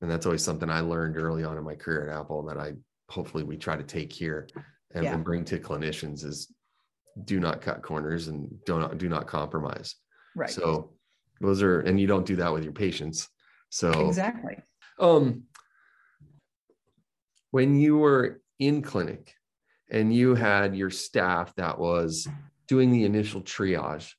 and 0.00 0.10
that's 0.10 0.26
always 0.26 0.42
something 0.42 0.68
I 0.70 0.80
learned 0.80 1.16
early 1.16 1.44
on 1.44 1.56
in 1.58 1.64
my 1.64 1.74
career 1.74 2.08
at 2.08 2.16
Apple 2.20 2.42
that 2.46 2.58
I 2.58 2.74
hopefully 3.08 3.44
we 3.44 3.56
try 3.56 3.76
to 3.76 3.82
take 3.82 4.12
here 4.12 4.48
and, 4.94 5.04
Yeah. 5.04 5.14
and 5.14 5.24
bring 5.24 5.44
to 5.46 5.58
clinicians 5.58 6.24
is 6.24 6.52
do 7.24 7.40
not 7.40 7.60
cut 7.62 7.82
corners 7.82 8.28
and 8.28 8.62
do 8.64 8.78
not 8.78 8.98
do 8.98 9.08
not 9.08 9.26
compromise. 9.26 9.94
Right. 10.34 10.50
So 10.50 10.92
those 11.40 11.62
are 11.62 11.80
and 11.80 11.98
you 12.00 12.06
don't 12.06 12.26
do 12.26 12.36
that 12.36 12.52
with 12.52 12.64
your 12.64 12.72
patients. 12.74 13.28
So 13.70 14.06
exactly. 14.08 14.56
um 14.98 15.44
when 17.56 17.74
you 17.74 17.96
were 17.96 18.42
in 18.58 18.82
clinic 18.82 19.32
and 19.90 20.14
you 20.14 20.34
had 20.34 20.76
your 20.76 20.90
staff 20.90 21.54
that 21.54 21.78
was 21.78 22.28
doing 22.68 22.90
the 22.92 23.04
initial 23.04 23.40
triage 23.40 24.12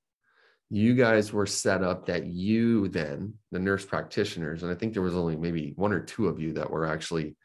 you 0.72 0.96
guys 0.96 1.32
were 1.32 1.46
set 1.46 1.84
up 1.84 2.08
that 2.08 2.26
you 2.26 2.88
then 2.88 3.32
the 3.52 3.60
nurse 3.60 3.86
practitioners 3.86 4.64
and 4.64 4.72
i 4.72 4.76
think 4.76 4.92
there 4.92 5.04
was 5.04 5.14
only 5.16 5.36
maybe 5.36 5.74
one 5.76 5.94
or 5.94 6.00
two 6.00 6.28
of 6.28 6.40
you 6.40 6.52
that 6.52 6.68
were 6.72 6.84
actually 6.88 7.38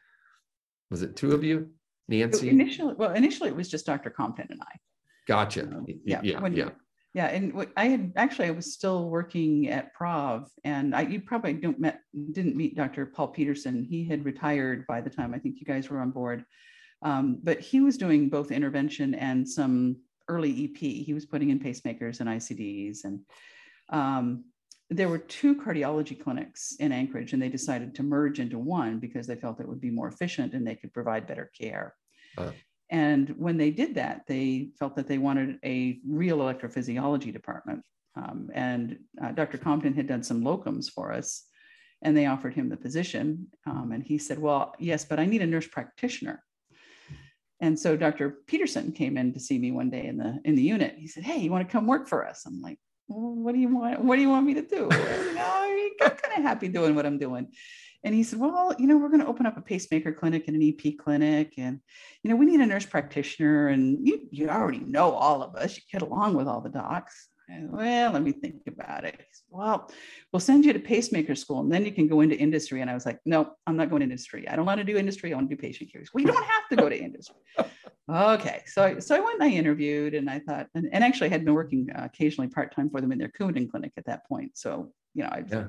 was 0.89 1.03
it 1.03 1.15
two 1.15 1.31
of 1.33 1.43
you 1.43 1.69
nancy 2.07 2.49
Initially, 2.49 2.95
well, 2.95 3.13
initially 3.13 3.49
it 3.49 3.55
was 3.55 3.69
just 3.69 3.85
Dr. 3.85 4.09
Compton 4.09 4.47
and 4.49 4.61
I. 4.63 4.73
gotcha 5.27 5.61
Um, 5.61 5.85
yeah, 6.05 6.21
yeah 6.23 6.41
when- 6.41 6.53
yeah 6.55 6.71
Yeah, 7.13 7.27
and 7.27 7.67
I 7.77 7.85
had 7.85 8.11
actually 8.15 8.47
I 8.47 8.51
was 8.51 8.73
still 8.73 9.07
working 9.07 9.69
at 9.69 9.93
Prov, 9.93 10.49
and 10.63 10.95
I 10.95 11.01
you 11.01 11.21
probably 11.21 11.53
don't 11.53 11.79
met 11.79 11.99
didn't 12.31 12.55
meet 12.55 12.75
Dr. 12.75 13.05
Paul 13.05 13.27
Peterson. 13.27 13.83
He 13.83 14.03
had 14.03 14.25
retired 14.25 14.87
by 14.87 15.01
the 15.01 15.11
time 15.11 15.33
I 15.33 15.37
think 15.37 15.59
you 15.59 15.65
guys 15.65 15.89
were 15.89 15.99
on 15.99 16.09
board, 16.09 16.43
um, 17.03 17.39
but 17.43 17.59
he 17.59 17.81
was 17.81 17.97
doing 17.97 18.29
both 18.29 18.51
intervention 18.51 19.13
and 19.13 19.47
some 19.47 19.97
early 20.27 20.65
EP. 20.65 20.77
He 20.77 21.13
was 21.13 21.27
putting 21.27 21.51
in 21.51 21.59
pacemakers 21.59 22.19
and 22.19 22.27
ICDs, 22.27 23.03
and 23.03 23.19
um, 23.89 24.45
there 24.89 25.09
were 25.09 25.19
two 25.19 25.55
cardiology 25.55 26.19
clinics 26.19 26.75
in 26.79 26.91
Anchorage, 26.91 27.33
and 27.33 27.41
they 27.41 27.49
decided 27.49 27.93
to 27.95 28.03
merge 28.03 28.39
into 28.39 28.57
one 28.57 28.97
because 28.97 29.27
they 29.27 29.35
felt 29.35 29.59
it 29.59 29.67
would 29.67 29.81
be 29.81 29.91
more 29.91 30.07
efficient 30.07 30.53
and 30.53 30.65
they 30.65 30.75
could 30.75 30.93
provide 30.93 31.27
better 31.27 31.51
care. 31.55 31.93
Uh. 32.39 32.51
And 32.93 33.33
when 33.39 33.57
they 33.57 33.71
did 33.71 33.95
that, 33.95 34.21
they 34.27 34.69
felt 34.77 34.95
that 34.95 35.07
they 35.07 35.17
wanted 35.17 35.57
a 35.65 35.99
real 36.07 36.37
electrophysiology 36.37 37.33
department. 37.33 37.83
Um, 38.15 38.51
and 38.53 38.99
uh, 39.21 39.31
Dr. 39.31 39.57
Compton 39.57 39.95
had 39.95 40.05
done 40.05 40.21
some 40.21 40.43
locums 40.43 40.91
for 40.91 41.11
us, 41.11 41.43
and 42.03 42.15
they 42.15 42.27
offered 42.27 42.53
him 42.53 42.69
the 42.69 42.77
position. 42.77 43.47
Um, 43.65 43.93
and 43.93 44.03
he 44.03 44.19
said, 44.19 44.37
"Well, 44.37 44.75
yes, 44.77 45.05
but 45.05 45.19
I 45.19 45.25
need 45.25 45.41
a 45.41 45.47
nurse 45.47 45.65
practitioner." 45.65 46.43
And 47.59 47.79
so 47.79 47.97
Dr. 47.97 48.37
Peterson 48.45 48.91
came 48.91 49.17
in 49.17 49.33
to 49.33 49.39
see 49.39 49.57
me 49.57 49.71
one 49.71 49.89
day 49.89 50.05
in 50.05 50.17
the 50.17 50.39
in 50.45 50.53
the 50.53 50.61
unit. 50.61 50.93
He 50.99 51.07
said, 51.07 51.23
"Hey, 51.23 51.39
you 51.39 51.49
want 51.49 51.67
to 51.67 51.71
come 51.71 51.87
work 51.87 52.07
for 52.07 52.27
us?" 52.27 52.45
I'm 52.45 52.61
like, 52.61 52.77
well, 53.07 53.33
"What 53.33 53.55
do 53.55 53.59
you 53.59 53.75
want? 53.75 54.03
What 54.03 54.17
do 54.17 54.21
you 54.21 54.29
want 54.29 54.45
me 54.45 54.53
to 54.53 54.61
do?" 54.61 54.87
you 54.91 55.33
know, 55.33 55.89
I'm 56.03 56.11
kind 56.11 56.37
of 56.37 56.43
happy 56.43 56.67
doing 56.67 56.93
what 56.93 57.07
I'm 57.07 57.17
doing. 57.17 57.47
And 58.03 58.13
he 58.13 58.23
said, 58.23 58.39
Well, 58.39 58.75
you 58.77 58.87
know, 58.87 58.97
we're 58.97 59.09
going 59.09 59.21
to 59.21 59.27
open 59.27 59.45
up 59.45 59.57
a 59.57 59.61
pacemaker 59.61 60.11
clinic 60.11 60.47
and 60.47 60.61
an 60.61 60.75
EP 60.77 60.97
clinic. 60.97 61.53
And, 61.57 61.79
you 62.21 62.29
know, 62.29 62.35
we 62.35 62.45
need 62.45 62.59
a 62.59 62.65
nurse 62.65 62.85
practitioner. 62.85 63.69
And 63.69 64.05
you, 64.05 64.27
you 64.31 64.49
already 64.49 64.79
know 64.79 65.11
all 65.11 65.41
of 65.41 65.55
us. 65.55 65.75
You 65.75 65.81
get 65.91 66.01
along 66.01 66.35
with 66.35 66.47
all 66.47 66.61
the 66.61 66.69
docs. 66.69 67.29
And, 67.49 67.71
well, 67.71 68.11
let 68.11 68.23
me 68.23 68.31
think 68.31 68.61
about 68.67 69.03
it. 69.03 69.15
He 69.17 69.25
said, 69.31 69.43
well, 69.49 69.91
we'll 70.31 70.39
send 70.39 70.63
you 70.63 70.71
to 70.73 70.79
pacemaker 70.79 71.35
school 71.35 71.59
and 71.59 71.71
then 71.71 71.85
you 71.85 71.91
can 71.91 72.07
go 72.07 72.21
into 72.21 72.37
industry. 72.37 72.81
And 72.81 72.89
I 72.89 72.93
was 72.93 73.05
like, 73.05 73.19
No, 73.25 73.53
I'm 73.67 73.77
not 73.77 73.89
going 73.89 73.99
to 73.99 74.05
industry. 74.05 74.47
I 74.47 74.55
don't 74.55 74.65
want 74.65 74.79
to 74.79 74.85
do 74.85 74.97
industry. 74.97 75.31
I 75.31 75.35
want 75.35 75.49
to 75.49 75.55
do 75.55 75.61
patient 75.61 75.91
care. 75.91 76.01
He 76.01 76.05
said, 76.05 76.11
Well, 76.13 76.23
you 76.23 76.31
don't 76.31 76.43
have 76.45 76.69
to 76.69 76.75
go 76.77 76.89
to 76.89 76.97
industry. 76.97 77.35
okay. 78.09 78.63
So, 78.65 78.83
I, 78.83 78.99
so 78.99 79.15
I 79.15 79.19
went 79.19 79.41
and 79.41 79.43
I 79.43 79.55
interviewed 79.55 80.13
and 80.13 80.29
I 80.29 80.39
thought, 80.39 80.67
and, 80.73 80.87
and 80.91 81.03
actually 81.03 81.27
I 81.27 81.31
had 81.31 81.45
been 81.45 81.53
working 81.53 81.87
uh, 81.93 82.05
occasionally 82.05 82.49
part 82.49 82.75
time 82.75 82.89
for 82.89 83.01
them 83.01 83.11
in 83.11 83.17
their 83.17 83.29
Coumadin 83.29 83.69
clinic 83.69 83.91
at 83.97 84.05
that 84.05 84.25
point. 84.27 84.57
So, 84.57 84.91
you 85.13 85.23
know, 85.23 85.29
I 85.31 85.41
was 85.41 85.51
Yeah. 85.51 85.67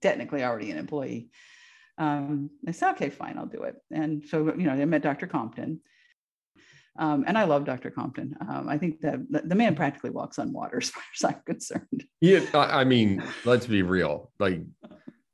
technically 0.00 0.44
already 0.44 0.70
an 0.70 0.78
employee 0.78 1.28
um, 1.98 2.50
I 2.66 2.70
said, 2.72 2.92
okay, 2.92 3.10
fine, 3.10 3.36
I'll 3.38 3.46
do 3.46 3.62
it. 3.62 3.76
And 3.90 4.24
so, 4.26 4.46
you 4.56 4.64
know, 4.64 4.72
I 4.72 4.84
met 4.84 5.02
Dr. 5.02 5.26
Compton. 5.26 5.80
Um, 6.98 7.24
and 7.26 7.38
I 7.38 7.44
love 7.44 7.64
Dr. 7.64 7.90
Compton. 7.90 8.36
Um, 8.46 8.68
I 8.68 8.76
think 8.76 9.00
that 9.00 9.20
the, 9.48 9.54
man 9.54 9.74
practically 9.74 10.10
walks 10.10 10.38
on 10.38 10.52
water 10.52 10.76
as 10.82 10.90
far 10.90 11.02
as 11.16 11.24
I'm 11.24 11.40
concerned. 11.46 12.04
yeah 12.20 12.40
I 12.54 12.84
mean 12.84 13.22
let's 13.46 13.66
be 13.66 13.82
real 13.82 14.30
like 14.38 14.60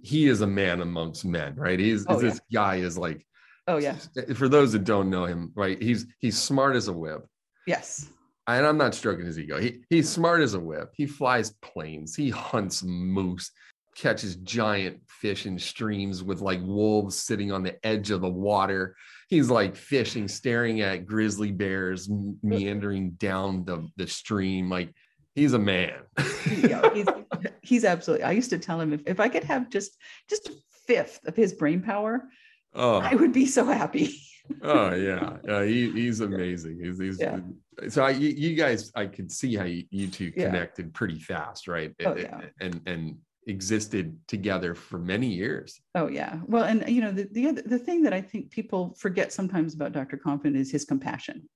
he 0.00 0.28
is 0.28 0.40
a 0.40 0.46
man 0.46 0.80
amongst 0.80 1.24
men 1.24 1.56
right 1.56 1.78
he's 1.80 2.06
Oh, 2.08 2.20
this 2.20 2.40
guy 2.52 2.76
is 2.76 2.96
like 2.96 3.26
Oh, 3.66 3.78
yeah. 3.78 3.96
for 4.34 4.48
those 4.48 4.72
that 4.72 4.84
don't 4.84 5.10
know 5.10 5.24
him 5.24 5.50
right 5.56 5.82
he's 5.82 6.06
he's 6.20 6.38
smart 6.38 6.76
as 6.76 6.86
a 6.86 6.92
whip 6.92 7.26
Yes. 7.66 8.08
and 8.46 8.64
I'm 8.64 8.78
not 8.78 8.94
stroking 8.94 9.26
his 9.26 9.38
ego. 9.38 9.58
He 9.60 9.80
he's 9.90 10.08
smart 10.08 10.40
as 10.40 10.54
a 10.54 10.60
whip. 10.60 10.90
He 10.94 11.06
flies 11.06 11.50
planes. 11.60 12.14
He 12.14 12.30
hunts 12.30 12.82
moose, 12.84 13.50
catches 13.98 14.36
giant 14.36 15.00
fish 15.08 15.46
in 15.46 15.58
streams 15.58 16.22
with 16.22 16.40
like 16.40 16.60
wolves 16.62 17.16
sitting 17.16 17.50
on 17.50 17.62
the 17.62 17.84
edge 17.84 18.10
of 18.10 18.20
the 18.20 18.28
water. 18.28 18.96
He's 19.28 19.50
like 19.50 19.76
fishing, 19.76 20.28
staring 20.28 20.80
at 20.80 21.06
grizzly 21.06 21.50
bears 21.50 22.08
meandering 22.42 23.10
down 23.12 23.64
the, 23.64 23.86
the 23.96 24.06
stream. 24.06 24.70
Like 24.70 24.94
he's 25.34 25.52
a 25.52 25.58
man. 25.58 26.00
yeah, 26.50 26.88
he's, 26.94 27.06
he's 27.62 27.84
absolutely. 27.84 28.24
I 28.24 28.32
used 28.32 28.50
to 28.50 28.58
tell 28.58 28.80
him 28.80 28.92
if, 28.92 29.02
if 29.06 29.20
I 29.20 29.28
could 29.28 29.44
have 29.44 29.68
just 29.68 29.96
just 30.28 30.48
a 30.48 30.52
fifth 30.86 31.20
of 31.26 31.36
his 31.36 31.52
brain 31.52 31.82
power, 31.82 32.22
oh. 32.74 32.98
I 32.98 33.14
would 33.14 33.32
be 33.32 33.46
so 33.46 33.64
happy. 33.64 34.14
oh 34.62 34.94
yeah, 34.94 35.36
uh, 35.48 35.62
he, 35.62 35.90
he's 35.90 36.20
amazing. 36.20 36.78
He's, 36.82 36.98
he's 36.98 37.20
yeah. 37.20 37.40
so 37.88 38.02
I, 38.02 38.10
you, 38.10 38.30
you, 38.30 38.54
guys, 38.54 38.90
I 38.94 39.06
could 39.06 39.30
see 39.30 39.54
how 39.56 39.64
you, 39.64 39.84
you 39.90 40.08
two 40.08 40.32
connected 40.32 40.86
yeah. 40.86 40.92
pretty 40.94 41.18
fast, 41.18 41.68
right? 41.68 41.92
Oh, 42.06 42.16
yeah. 42.16 42.40
And 42.60 42.80
and 42.86 43.18
existed 43.48 44.16
together 44.28 44.74
for 44.74 44.98
many 44.98 45.26
years. 45.26 45.80
Oh 45.94 46.08
yeah. 46.08 46.38
Well, 46.46 46.64
and 46.64 46.88
you 46.88 47.00
know, 47.00 47.10
the 47.10 47.28
the 47.32 47.48
other, 47.48 47.62
the 47.62 47.78
thing 47.78 48.02
that 48.02 48.12
I 48.12 48.20
think 48.20 48.50
people 48.50 48.94
forget 48.98 49.32
sometimes 49.32 49.74
about 49.74 49.92
Dr. 49.92 50.16
Compton 50.16 50.54
is 50.54 50.70
his 50.70 50.84
compassion. 50.84 51.48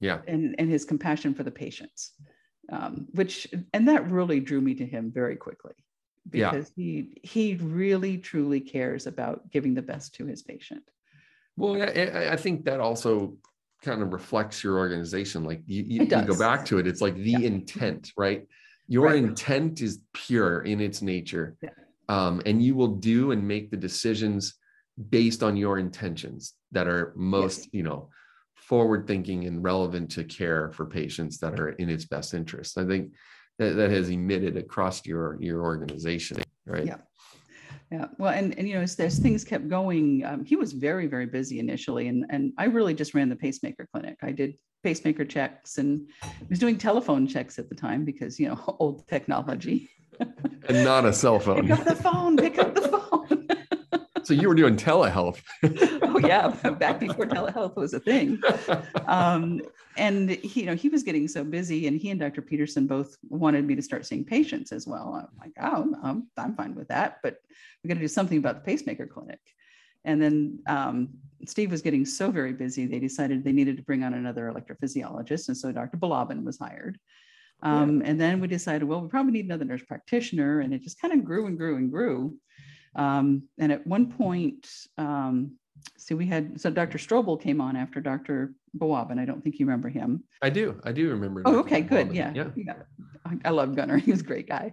Yeah. 0.00 0.18
And 0.28 0.54
and 0.58 0.70
his 0.70 0.84
compassion 0.84 1.34
for 1.34 1.42
the 1.42 1.50
patients. 1.50 2.12
Um, 2.70 3.08
which 3.12 3.48
and 3.72 3.88
that 3.88 4.10
really 4.10 4.38
drew 4.38 4.60
me 4.60 4.74
to 4.74 4.86
him 4.86 5.10
very 5.12 5.36
quickly 5.36 5.74
because 6.28 6.70
yeah. 6.76 6.84
he 6.84 7.20
he 7.22 7.54
really 7.56 8.18
truly 8.18 8.60
cares 8.60 9.06
about 9.06 9.50
giving 9.50 9.74
the 9.74 9.82
best 9.82 10.14
to 10.16 10.26
his 10.26 10.42
patient. 10.42 10.84
Well, 11.56 11.82
I, 11.82 12.30
I 12.32 12.36
think 12.36 12.64
that 12.64 12.80
also 12.80 13.36
kind 13.82 14.00
of 14.00 14.12
reflects 14.12 14.62
your 14.62 14.78
organization. 14.78 15.44
Like 15.44 15.62
you, 15.66 15.82
you, 15.82 16.02
you 16.04 16.06
go 16.06 16.38
back 16.38 16.64
to 16.66 16.78
it, 16.78 16.86
it's 16.86 17.00
like 17.00 17.16
the 17.16 17.32
yeah. 17.32 17.38
intent, 17.40 18.12
right? 18.16 18.46
Your 18.92 19.06
right. 19.06 19.16
intent 19.16 19.80
is 19.80 20.00
pure 20.12 20.60
in 20.64 20.78
its 20.78 21.00
nature. 21.00 21.56
Yeah. 21.62 21.70
Um, 22.10 22.42
and 22.44 22.62
you 22.62 22.74
will 22.74 22.94
do 23.12 23.30
and 23.32 23.48
make 23.48 23.70
the 23.70 23.76
decisions 23.78 24.54
based 25.08 25.42
on 25.42 25.56
your 25.56 25.78
intentions 25.78 26.52
that 26.72 26.86
are 26.86 27.14
most, 27.16 27.60
yes. 27.60 27.68
you 27.72 27.84
know, 27.84 28.10
forward 28.54 29.06
thinking 29.06 29.46
and 29.46 29.64
relevant 29.64 30.10
to 30.10 30.24
care 30.24 30.70
for 30.72 30.84
patients 30.84 31.38
that 31.38 31.58
are 31.58 31.70
in 31.70 31.88
its 31.88 32.04
best 32.04 32.34
interest. 32.34 32.76
I 32.76 32.84
think 32.84 33.12
that, 33.58 33.76
that 33.76 33.90
has 33.90 34.10
emitted 34.10 34.58
across 34.58 35.06
your 35.06 35.38
your 35.40 35.62
organization, 35.62 36.42
right? 36.66 36.84
Yeah. 36.84 36.98
Yeah, 37.90 38.06
well, 38.18 38.32
and, 38.32 38.58
and 38.58 38.66
you 38.66 38.74
know, 38.74 38.80
as, 38.80 38.98
as 39.00 39.18
things 39.18 39.44
kept 39.44 39.68
going, 39.68 40.24
um, 40.24 40.46
he 40.46 40.56
was 40.56 40.72
very, 40.72 41.06
very 41.06 41.26
busy 41.26 41.58
initially, 41.58 42.08
and 42.08 42.24
and 42.30 42.52
I 42.56 42.64
really 42.64 42.94
just 42.94 43.14
ran 43.14 43.28
the 43.30 43.36
pacemaker 43.36 43.86
clinic. 43.92 44.16
I 44.22 44.32
did 44.32 44.54
pacemaker 44.82 45.24
checks 45.24 45.78
and 45.78 46.08
was 46.48 46.58
doing 46.58 46.76
telephone 46.78 47.26
checks 47.26 47.58
at 47.58 47.68
the 47.68 47.74
time 47.74 48.04
because 48.04 48.38
you 48.38 48.48
know 48.48 48.76
old 48.78 49.06
technology. 49.08 49.90
and 50.20 50.84
not 50.84 51.04
a 51.04 51.12
cell 51.12 51.38
phone. 51.38 51.62
Pick 51.62 51.78
up 51.78 51.84
the 51.84 51.96
phone. 51.96 52.36
Pick 52.36 52.58
up 52.58 52.74
the 52.74 52.88
phone. 52.88 53.48
so 54.24 54.34
you 54.34 54.48
were 54.48 54.54
doing 54.54 54.76
telehealth. 54.76 55.40
oh 56.02 56.18
yeah, 56.18 56.48
back 56.72 57.00
before 57.00 57.26
telehealth 57.26 57.76
was 57.76 57.94
a 57.94 58.00
thing. 58.00 58.40
Um, 59.06 59.62
and 59.96 60.30
he, 60.30 60.60
you 60.60 60.66
know, 60.66 60.74
he 60.74 60.88
was 60.88 61.02
getting 61.02 61.28
so 61.28 61.44
busy, 61.44 61.86
and 61.86 61.98
he 61.98 62.10
and 62.10 62.20
Dr. 62.20 62.42
Peterson 62.42 62.86
both 62.86 63.16
wanted 63.28 63.66
me 63.66 63.74
to 63.74 63.82
start 63.82 64.06
seeing 64.06 64.24
patients 64.24 64.70
as 64.70 64.86
well. 64.86 65.14
I'm 65.14 65.38
like, 65.40 65.52
oh, 65.60 65.94
I'm, 66.02 66.28
I'm 66.36 66.54
fine 66.54 66.74
with 66.74 66.88
that, 66.88 67.18
but 67.22 67.38
we 67.82 67.88
got 67.88 67.94
to 67.94 68.00
do 68.00 68.08
something 68.08 68.38
about 68.38 68.56
the 68.56 68.60
pacemaker 68.60 69.06
clinic. 69.06 69.40
And 70.04 70.20
then 70.20 70.58
um, 70.66 71.08
Steve 71.46 71.70
was 71.70 71.82
getting 71.82 72.04
so 72.04 72.30
very 72.30 72.52
busy, 72.52 72.86
they 72.86 72.98
decided 72.98 73.44
they 73.44 73.52
needed 73.52 73.76
to 73.76 73.82
bring 73.82 74.02
on 74.02 74.14
another 74.14 74.52
electrophysiologist. 74.52 75.48
And 75.48 75.56
so 75.56 75.72
Dr. 75.72 75.96
Balabin 75.96 76.44
was 76.44 76.58
hired. 76.58 76.98
Um, 77.62 78.00
yeah. 78.00 78.10
And 78.10 78.20
then 78.20 78.40
we 78.40 78.48
decided, 78.48 78.84
well, 78.84 79.00
we 79.00 79.08
probably 79.08 79.32
need 79.32 79.44
another 79.44 79.64
nurse 79.64 79.82
practitioner. 79.82 80.60
And 80.60 80.74
it 80.74 80.82
just 80.82 81.00
kind 81.00 81.14
of 81.14 81.24
grew 81.24 81.46
and 81.46 81.56
grew 81.56 81.76
and 81.76 81.90
grew. 81.90 82.36
Um, 82.94 83.44
and 83.58 83.72
at 83.72 83.86
one 83.86 84.12
point, 84.12 84.68
um, 84.98 85.56
see, 85.96 86.14
we 86.14 86.26
had, 86.26 86.60
so 86.60 86.70
Dr. 86.70 86.98
Strobel 86.98 87.40
came 87.40 87.60
on 87.60 87.76
after 87.76 88.00
Dr. 88.00 88.54
Bawabin. 88.76 89.18
I 89.18 89.24
don't 89.24 89.42
think 89.42 89.58
you 89.58 89.66
remember 89.66 89.88
him. 89.88 90.24
I 90.42 90.50
do. 90.50 90.80
I 90.84 90.92
do 90.92 91.08
remember. 91.10 91.42
Oh, 91.44 91.60
okay, 91.60 91.80
good. 91.80 92.12
Yeah. 92.12 92.32
yeah. 92.34 92.50
yeah. 92.56 92.74
I, 93.24 93.38
I 93.44 93.50
love 93.50 93.74
Gunnar. 93.74 93.96
He 93.98 94.10
was 94.10 94.20
a 94.20 94.24
great 94.24 94.48
guy. 94.48 94.72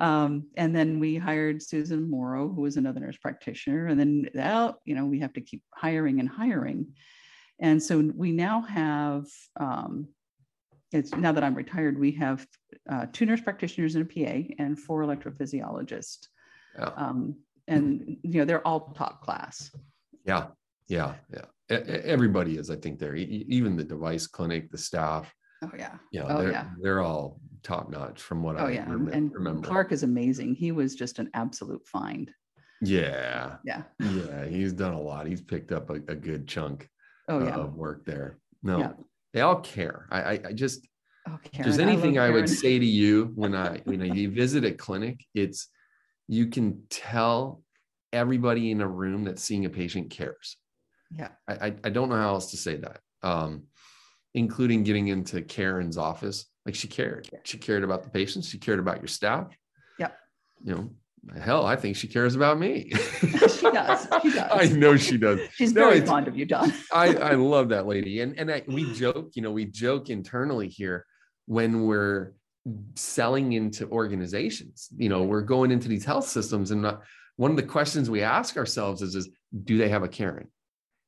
Um, 0.00 0.48
and 0.56 0.74
then 0.74 0.98
we 0.98 1.16
hired 1.16 1.62
Susan 1.62 2.10
Morrow, 2.10 2.48
who 2.48 2.62
was 2.62 2.76
another 2.76 3.00
nurse 3.00 3.16
practitioner. 3.16 3.86
And 3.86 3.98
then, 3.98 4.28
well, 4.34 4.80
you 4.84 4.94
know, 4.94 5.06
we 5.06 5.20
have 5.20 5.32
to 5.34 5.40
keep 5.40 5.62
hiring 5.74 6.20
and 6.20 6.28
hiring. 6.28 6.94
And 7.60 7.82
so 7.82 8.10
we 8.14 8.32
now 8.32 8.62
have, 8.62 9.26
um, 9.58 10.08
it's 10.92 11.12
now 11.14 11.32
that 11.32 11.44
I'm 11.44 11.54
retired, 11.54 11.98
we 11.98 12.12
have 12.12 12.46
uh, 12.90 13.06
two 13.12 13.26
nurse 13.26 13.40
practitioners 13.40 13.94
and 13.94 14.08
a 14.10 14.12
PA 14.12 14.54
and 14.58 14.78
four 14.78 15.02
electrophysiologists. 15.02 16.26
Yeah. 16.78 16.90
Um, 16.96 17.36
and, 17.68 18.16
you 18.22 18.40
know, 18.40 18.44
they're 18.44 18.66
all 18.66 18.92
top 18.96 19.22
class. 19.22 19.70
Yeah. 20.26 20.48
Yeah. 20.88 21.14
Yeah. 21.32 21.44
Everybody 21.70 22.58
is, 22.58 22.70
I 22.70 22.76
think, 22.76 22.98
there, 22.98 23.14
even 23.14 23.76
the 23.76 23.84
device 23.84 24.26
clinic, 24.26 24.70
the 24.70 24.78
staff. 24.78 25.32
Oh, 25.62 25.70
yeah. 25.78 25.94
Yeah. 26.12 26.26
Oh, 26.28 26.42
they're, 26.42 26.52
yeah. 26.52 26.66
They're 26.82 27.00
all 27.00 27.40
top 27.64 27.90
notch 27.90 28.20
from 28.20 28.42
what 28.42 28.56
oh, 28.56 28.66
I 28.66 28.72
yeah. 28.72 28.84
Rem- 28.88 29.08
and 29.08 29.32
remember. 29.32 29.66
Clark 29.66 29.90
is 29.90 30.02
amazing. 30.02 30.54
He 30.54 30.70
was 30.70 30.94
just 30.94 31.18
an 31.18 31.30
absolute 31.34 31.84
find. 31.86 32.30
Yeah. 32.80 33.56
Yeah. 33.64 33.82
yeah. 33.98 34.46
He's 34.46 34.72
done 34.72 34.92
a 34.92 35.00
lot. 35.00 35.26
He's 35.26 35.40
picked 35.40 35.72
up 35.72 35.90
a, 35.90 35.94
a 35.94 36.14
good 36.14 36.46
chunk 36.46 36.88
oh, 37.28 37.42
yeah. 37.42 37.54
of 37.54 37.74
work 37.74 38.04
there. 38.04 38.38
No, 38.62 38.78
yeah. 38.78 38.92
they 39.32 39.40
all 39.40 39.60
care. 39.60 40.06
I, 40.10 40.22
I, 40.22 40.40
I 40.48 40.52
just, 40.52 40.86
oh, 41.28 41.38
Karen, 41.50 41.68
there's 41.68 41.78
anything 41.78 42.18
I, 42.18 42.26
I 42.26 42.30
would 42.30 42.48
say 42.48 42.78
to 42.78 42.86
you 42.86 43.32
when 43.34 43.54
I, 43.54 43.80
you 43.86 43.96
know, 43.96 44.04
you 44.04 44.30
visit 44.30 44.64
a 44.64 44.72
clinic, 44.72 45.24
it's, 45.34 45.68
you 46.28 46.46
can 46.46 46.84
tell 46.90 47.62
everybody 48.12 48.70
in 48.70 48.80
a 48.80 48.88
room 48.88 49.24
that's 49.24 49.42
seeing 49.42 49.64
a 49.64 49.70
patient 49.70 50.10
cares. 50.10 50.56
Yeah. 51.10 51.28
I, 51.48 51.54
I, 51.54 51.74
I 51.84 51.90
don't 51.90 52.08
know 52.08 52.16
how 52.16 52.34
else 52.34 52.50
to 52.52 52.56
say 52.56 52.76
that. 52.76 53.00
Um, 53.22 53.64
including 54.34 54.82
getting 54.82 55.08
into 55.08 55.40
Karen's 55.40 55.96
office 55.96 56.46
like 56.66 56.74
she 56.74 56.88
cared. 56.88 57.28
She 57.44 57.58
cared 57.58 57.84
about 57.84 58.02
the 58.02 58.10
patients. 58.10 58.48
She 58.48 58.58
cared 58.58 58.78
about 58.78 58.98
your 58.98 59.08
staff. 59.08 59.48
Yep. 59.98 60.18
You 60.64 60.74
know, 60.74 60.90
hell, 61.40 61.66
I 61.66 61.76
think 61.76 61.96
she 61.96 62.08
cares 62.08 62.34
about 62.34 62.58
me. 62.58 62.90
she 63.20 63.28
does. 63.70 64.08
She 64.22 64.30
does. 64.32 64.50
I 64.50 64.68
know 64.74 64.96
she 64.96 65.16
does. 65.16 65.40
She's 65.54 65.72
no, 65.72 65.88
very 65.88 66.00
fond 66.00 66.28
of 66.28 66.36
you, 66.36 66.46
Don. 66.46 66.72
I, 66.92 67.14
I 67.16 67.32
love 67.32 67.68
that 67.70 67.86
lady. 67.86 68.20
And 68.20 68.38
and 68.38 68.50
I, 68.50 68.62
we 68.66 68.92
joke, 68.94 69.32
you 69.34 69.42
know, 69.42 69.50
we 69.50 69.66
joke 69.66 70.10
internally 70.10 70.68
here 70.68 71.06
when 71.46 71.84
we're 71.86 72.32
selling 72.94 73.52
into 73.52 73.88
organizations. 73.88 74.88
You 74.96 75.08
know, 75.08 75.22
we're 75.22 75.42
going 75.42 75.70
into 75.70 75.88
these 75.88 76.04
health 76.04 76.26
systems, 76.26 76.70
and 76.70 76.82
not, 76.82 77.02
one 77.36 77.50
of 77.50 77.56
the 77.56 77.62
questions 77.62 78.08
we 78.08 78.22
ask 78.22 78.56
ourselves 78.56 79.02
is, 79.02 79.14
is 79.14 79.28
do 79.64 79.76
they 79.76 79.88
have 79.88 80.02
a 80.02 80.08
Karen? 80.08 80.48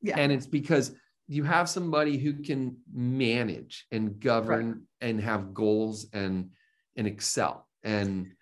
Yeah. 0.03 0.19
And 0.19 0.31
it's 0.33 0.47
because 0.47 0.93
you 1.29 1.45
have 1.45 1.69
somebody 1.69 2.19
who 2.19 2.35
can 2.35 2.77
manage 2.93 3.87
and 3.91 4.21
govern 4.21 4.69
right. 4.69 5.09
and 5.09 5.21
have 5.21 5.53
goals 5.53 6.07
and 6.13 6.51
and 6.97 7.07
excel 7.07 7.67
and 7.83 8.33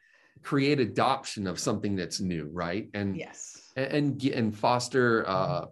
create 0.42 0.80
adoption 0.80 1.46
of 1.46 1.58
something 1.58 1.96
that's 1.96 2.20
new 2.20 2.48
right 2.52 2.88
and 2.94 3.16
yes 3.16 3.72
and 3.76 4.22
and, 4.22 4.24
and 4.24 4.56
foster 4.56 5.26
uh 5.26 5.64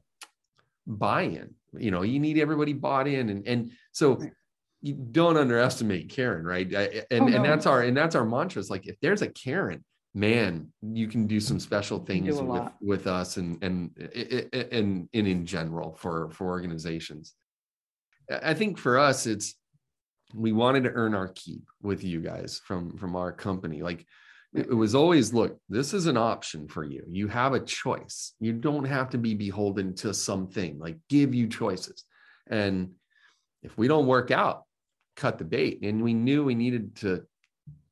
buy-in 0.86 1.54
you 1.76 1.90
know 1.90 2.02
you 2.02 2.18
need 2.18 2.38
everybody 2.38 2.72
bought 2.72 3.06
in 3.06 3.28
and 3.28 3.46
and 3.46 3.72
so 3.92 4.14
right. 4.14 4.32
you 4.80 4.94
don't 4.94 5.36
underestimate 5.36 6.08
karen 6.08 6.44
right 6.44 6.72
and 6.72 7.04
oh, 7.22 7.26
no. 7.26 7.36
and 7.36 7.44
that's 7.44 7.66
our 7.66 7.82
and 7.82 7.96
that's 7.96 8.14
our 8.14 8.24
mantra 8.24 8.60
is 8.60 8.70
like 8.70 8.86
if 8.86 8.98
there's 9.00 9.22
a 9.22 9.28
karen 9.28 9.84
man, 10.14 10.68
you 10.82 11.08
can 11.08 11.26
do 11.26 11.40
some 11.40 11.58
special 11.58 11.98
things 11.98 12.40
with, 12.40 12.70
with 12.80 13.06
us 13.06 13.36
and 13.36 13.62
and 13.62 13.90
and 14.52 15.08
and 15.12 15.26
in 15.26 15.46
general 15.46 15.94
for 15.94 16.30
for 16.30 16.48
organizations. 16.48 17.34
I 18.42 18.54
think 18.54 18.78
for 18.78 18.98
us, 18.98 19.26
it's 19.26 19.54
we 20.34 20.52
wanted 20.52 20.84
to 20.84 20.92
earn 20.92 21.14
our 21.14 21.28
keep 21.28 21.62
with 21.82 22.04
you 22.04 22.20
guys 22.20 22.60
from 22.64 22.96
from 22.96 23.16
our 23.16 23.32
company. 23.32 23.82
Like 23.82 24.06
it, 24.54 24.68
it 24.68 24.74
was 24.74 24.94
always 24.94 25.32
look, 25.32 25.58
this 25.68 25.94
is 25.94 26.06
an 26.06 26.16
option 26.16 26.68
for 26.68 26.84
you. 26.84 27.02
You 27.08 27.28
have 27.28 27.54
a 27.54 27.60
choice. 27.60 28.34
You 28.38 28.52
don't 28.52 28.84
have 28.84 29.10
to 29.10 29.18
be 29.18 29.34
beholden 29.34 29.94
to 29.96 30.12
something. 30.12 30.78
Like 30.78 30.98
give 31.08 31.34
you 31.34 31.48
choices, 31.48 32.04
and 32.48 32.92
if 33.62 33.76
we 33.78 33.88
don't 33.88 34.06
work 34.06 34.30
out, 34.30 34.64
cut 35.16 35.38
the 35.38 35.44
bait. 35.44 35.80
And 35.82 36.02
we 36.02 36.12
knew 36.12 36.44
we 36.44 36.54
needed 36.54 36.96
to 36.96 37.24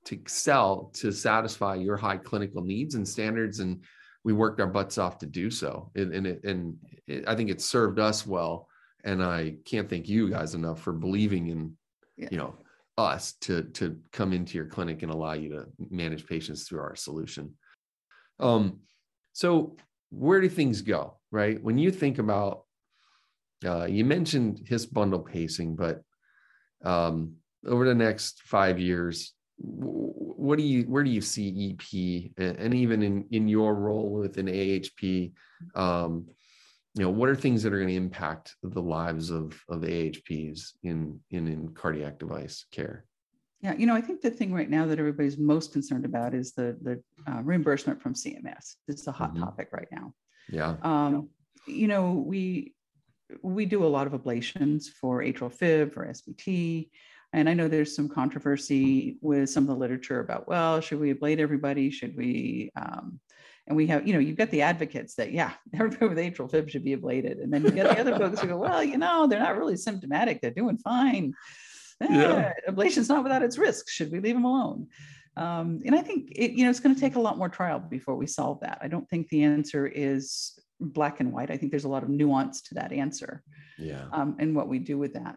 to 0.04 0.14
excel 0.14 0.90
to 0.94 1.12
satisfy 1.12 1.74
your 1.74 1.96
high 1.96 2.16
clinical 2.16 2.62
needs 2.62 2.94
and 2.94 3.06
standards 3.06 3.60
and 3.60 3.82
we 4.22 4.32
worked 4.32 4.60
our 4.60 4.66
butts 4.66 4.98
off 4.98 5.18
to 5.18 5.26
do 5.26 5.50
so. 5.50 5.90
And, 5.94 6.14
and, 6.14 6.26
it, 6.26 6.44
and 6.44 6.76
it, 7.06 7.24
i 7.28 7.34
think 7.34 7.50
it 7.50 7.60
served 7.60 7.98
us 7.98 8.26
well 8.26 8.68
and 9.04 9.22
i 9.22 9.54
can't 9.64 9.88
thank 9.88 10.08
you 10.08 10.30
guys 10.30 10.54
enough 10.54 10.80
for 10.80 10.92
believing 10.92 11.48
in 11.48 11.76
yeah. 12.16 12.28
you 12.30 12.38
know 12.38 12.54
us 12.98 13.32
to 13.40 13.62
to 13.62 13.96
come 14.12 14.32
into 14.32 14.56
your 14.56 14.66
clinic 14.66 15.02
and 15.02 15.10
allow 15.10 15.32
you 15.32 15.48
to 15.50 15.66
manage 15.90 16.26
patients 16.26 16.64
through 16.64 16.80
our 16.80 16.94
solution. 16.94 17.54
Um 18.38 18.80
so 19.32 19.76
where 20.10 20.40
do 20.40 20.48
things 20.48 20.82
go 20.82 21.18
right? 21.30 21.62
When 21.62 21.78
you 21.78 21.90
think 21.90 22.18
about 22.18 22.64
uh, 23.64 23.84
you 23.84 24.04
mentioned 24.04 24.62
HIS 24.66 24.86
bundle 24.86 25.20
pacing 25.20 25.76
but 25.76 26.02
um 26.84 27.34
over 27.66 27.86
the 27.86 27.94
next 27.94 28.42
five 28.42 28.78
years 28.78 29.34
what 29.62 30.56
do 30.56 30.64
you 30.64 30.82
where 30.84 31.04
do 31.04 31.10
you 31.10 31.20
see 31.20 31.70
ep 31.70 32.38
and 32.38 32.74
even 32.74 33.02
in 33.02 33.26
in 33.30 33.46
your 33.46 33.74
role 33.74 34.10
within 34.10 34.48
ahp 34.48 35.32
um 35.74 36.26
you 36.94 37.04
know 37.04 37.10
what 37.10 37.28
are 37.28 37.36
things 37.36 37.62
that 37.62 37.72
are 37.72 37.76
going 37.76 37.88
to 37.88 37.94
impact 37.94 38.56
the 38.62 38.80
lives 38.80 39.30
of 39.30 39.60
of 39.68 39.82
ahps 39.82 40.72
in 40.82 41.20
in 41.30 41.46
in 41.46 41.68
cardiac 41.74 42.18
device 42.18 42.64
care? 42.72 43.04
Yeah 43.60 43.74
you 43.74 43.86
know 43.86 43.94
i 43.94 44.00
think 44.00 44.22
the 44.22 44.30
thing 44.30 44.52
right 44.54 44.70
now 44.70 44.86
that 44.86 44.98
everybody's 44.98 45.36
most 45.36 45.72
concerned 45.72 46.06
about 46.06 46.32
is 46.34 46.52
the 46.52 46.78
the 46.80 47.02
uh, 47.30 47.42
reimbursement 47.42 48.00
from 48.00 48.14
cms 48.14 48.76
it's 48.88 49.06
a 49.06 49.12
hot 49.12 49.34
mm-hmm. 49.34 49.44
topic 49.44 49.68
right 49.72 49.88
now. 49.92 50.14
Yeah. 50.48 50.76
Um 50.82 51.28
you 51.66 51.86
know 51.86 52.12
we 52.12 52.74
we 53.42 53.66
do 53.66 53.84
a 53.84 53.86
lot 53.96 54.06
of 54.06 54.14
ablations 54.14 54.88
for 54.88 55.22
atrial 55.22 55.52
fib 55.52 55.92
for 55.92 56.06
svt 56.06 56.88
and 57.32 57.48
I 57.48 57.54
know 57.54 57.68
there's 57.68 57.94
some 57.94 58.08
controversy 58.08 59.16
with 59.20 59.50
some 59.50 59.64
of 59.64 59.68
the 59.68 59.76
literature 59.76 60.20
about, 60.20 60.48
well, 60.48 60.80
should 60.80 61.00
we 61.00 61.14
ablate 61.14 61.38
everybody? 61.38 61.90
Should 61.90 62.16
we? 62.16 62.70
Um, 62.76 63.20
and 63.66 63.76
we 63.76 63.86
have, 63.86 64.06
you 64.06 64.12
know, 64.12 64.18
you've 64.18 64.36
got 64.36 64.50
the 64.50 64.62
advocates 64.62 65.14
that, 65.14 65.32
yeah, 65.32 65.52
everybody 65.74 66.08
with 66.08 66.18
atrial 66.18 66.50
fib 66.50 66.68
should 66.68 66.84
be 66.84 66.96
ablated. 66.96 67.42
And 67.42 67.52
then 67.52 67.62
you 67.62 67.70
get 67.70 67.88
the 67.88 68.00
other 68.00 68.18
folks 68.18 68.40
who 68.40 68.48
go, 68.48 68.56
well, 68.58 68.82
you 68.82 68.98
know, 68.98 69.26
they're 69.26 69.38
not 69.38 69.56
really 69.56 69.76
symptomatic. 69.76 70.40
They're 70.40 70.50
doing 70.50 70.78
fine. 70.78 71.34
Yeah. 72.00 72.08
Eh, 72.08 72.52
ablation's 72.68 73.08
not 73.08 73.22
without 73.22 73.42
its 73.42 73.58
risks. 73.58 73.92
Should 73.92 74.10
we 74.10 74.20
leave 74.20 74.34
them 74.34 74.44
alone? 74.44 74.88
Um, 75.36 75.80
and 75.84 75.94
I 75.94 76.00
think 76.00 76.32
it, 76.34 76.52
you 76.52 76.64
know, 76.64 76.70
it's 76.70 76.80
going 76.80 76.94
to 76.94 77.00
take 77.00 77.14
a 77.14 77.20
lot 77.20 77.38
more 77.38 77.48
trial 77.48 77.78
before 77.78 78.16
we 78.16 78.26
solve 78.26 78.60
that. 78.60 78.78
I 78.82 78.88
don't 78.88 79.08
think 79.08 79.28
the 79.28 79.44
answer 79.44 79.86
is 79.86 80.58
black 80.80 81.20
and 81.20 81.32
white. 81.32 81.50
I 81.50 81.56
think 81.56 81.70
there's 81.70 81.84
a 81.84 81.88
lot 81.88 82.02
of 82.02 82.08
nuance 82.08 82.62
to 82.62 82.74
that 82.74 82.92
answer. 82.92 83.42
Yeah. 83.78 84.06
Um, 84.12 84.36
and 84.38 84.56
what 84.56 84.68
we 84.68 84.78
do 84.78 84.98
with 84.98 85.14
that. 85.14 85.36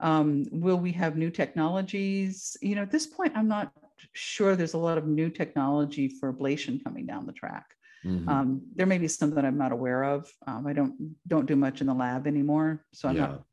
Um, 0.00 0.46
will 0.50 0.78
we 0.78 0.92
have 0.92 1.16
new 1.16 1.30
technologies? 1.30 2.56
You 2.62 2.74
know, 2.74 2.82
at 2.82 2.90
this 2.90 3.06
point, 3.06 3.32
I'm 3.36 3.48
not 3.48 3.72
sure 4.12 4.56
there's 4.56 4.74
a 4.74 4.78
lot 4.78 4.98
of 4.98 5.06
new 5.06 5.30
technology 5.30 6.08
for 6.08 6.32
ablation 6.32 6.82
coming 6.82 7.06
down 7.06 7.26
the 7.26 7.32
track. 7.32 7.66
Mm-hmm. 8.04 8.28
Um, 8.28 8.62
there 8.74 8.86
may 8.86 8.98
be 8.98 9.08
some 9.08 9.30
that 9.34 9.44
I'm 9.44 9.58
not 9.58 9.72
aware 9.72 10.04
of. 10.04 10.30
Um, 10.46 10.66
I 10.66 10.72
don't 10.72 11.14
don't 11.28 11.46
do 11.46 11.54
much 11.54 11.82
in 11.82 11.86
the 11.86 11.94
lab 11.94 12.26
anymore, 12.26 12.84
so 12.92 13.08
I'm 13.08 13.16
yeah. 13.16 13.26
not 13.26 13.44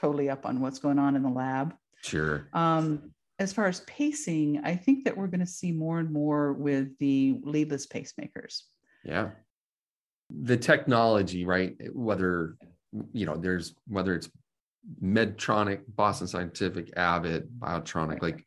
totally 0.00 0.30
up 0.30 0.46
on 0.46 0.60
what's 0.60 0.78
going 0.78 0.98
on 0.98 1.16
in 1.16 1.22
the 1.22 1.28
lab. 1.28 1.74
Sure. 2.02 2.48
Um, 2.54 3.12
as 3.38 3.52
far 3.52 3.66
as 3.66 3.80
pacing, 3.80 4.60
I 4.64 4.74
think 4.74 5.04
that 5.04 5.16
we're 5.16 5.26
going 5.26 5.40
to 5.40 5.46
see 5.46 5.72
more 5.72 5.98
and 5.98 6.10
more 6.10 6.54
with 6.54 6.96
the 6.98 7.40
leadless 7.42 7.86
pacemakers. 7.86 8.62
Yeah. 9.04 9.30
The 10.30 10.56
technology, 10.56 11.44
right? 11.44 11.76
Whether 11.92 12.56
you 13.12 13.26
know, 13.26 13.36
there's 13.36 13.74
whether 13.86 14.14
it's 14.14 14.28
Medtronic, 15.02 15.82
Boston 15.88 16.26
Scientific, 16.26 16.96
Abbott, 16.96 17.58
Biotronik, 17.58 18.22
like 18.22 18.44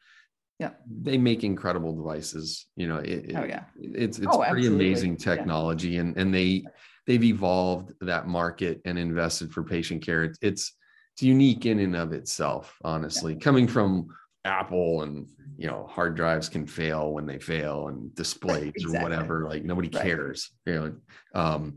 yeah, 0.59 0.71
they 0.87 1.17
make 1.17 1.43
incredible 1.43 1.95
devices. 1.95 2.67
You 2.75 2.87
know, 2.87 2.97
it, 2.97 3.33
oh 3.35 3.43
yeah, 3.43 3.63
it's 3.75 4.17
it's 4.17 4.27
oh, 4.29 4.37
pretty 4.37 4.67
absolutely. 4.67 4.85
amazing 4.85 5.17
technology, 5.17 5.89
yeah. 5.89 6.01
and 6.01 6.17
and 6.17 6.33
they 6.33 6.63
they've 7.07 7.23
evolved 7.23 7.91
that 8.01 8.27
market 8.27 8.81
and 8.85 8.97
invested 8.97 9.51
for 9.51 9.63
patient 9.63 10.05
care. 10.05 10.23
It's 10.23 10.39
it's, 10.41 10.73
it's 11.13 11.23
unique 11.23 11.65
in 11.65 11.79
and 11.79 11.95
of 11.95 12.13
itself, 12.13 12.77
honestly. 12.83 13.33
Yeah. 13.33 13.39
Coming 13.39 13.67
from 13.67 14.07
Apple 14.45 15.03
and 15.03 15.27
you 15.57 15.67
know 15.67 15.87
hard 15.89 16.15
drives 16.15 16.49
can 16.49 16.67
fail 16.67 17.11
when 17.11 17.25
they 17.25 17.39
fail 17.39 17.87
and 17.87 18.13
displays 18.15 18.73
exactly. 18.75 18.99
or 18.99 19.03
whatever, 19.03 19.47
like 19.47 19.63
nobody 19.63 19.89
right. 19.89 20.03
cares. 20.03 20.51
You 20.65 20.73
know, 20.73 20.95
um, 21.33 21.75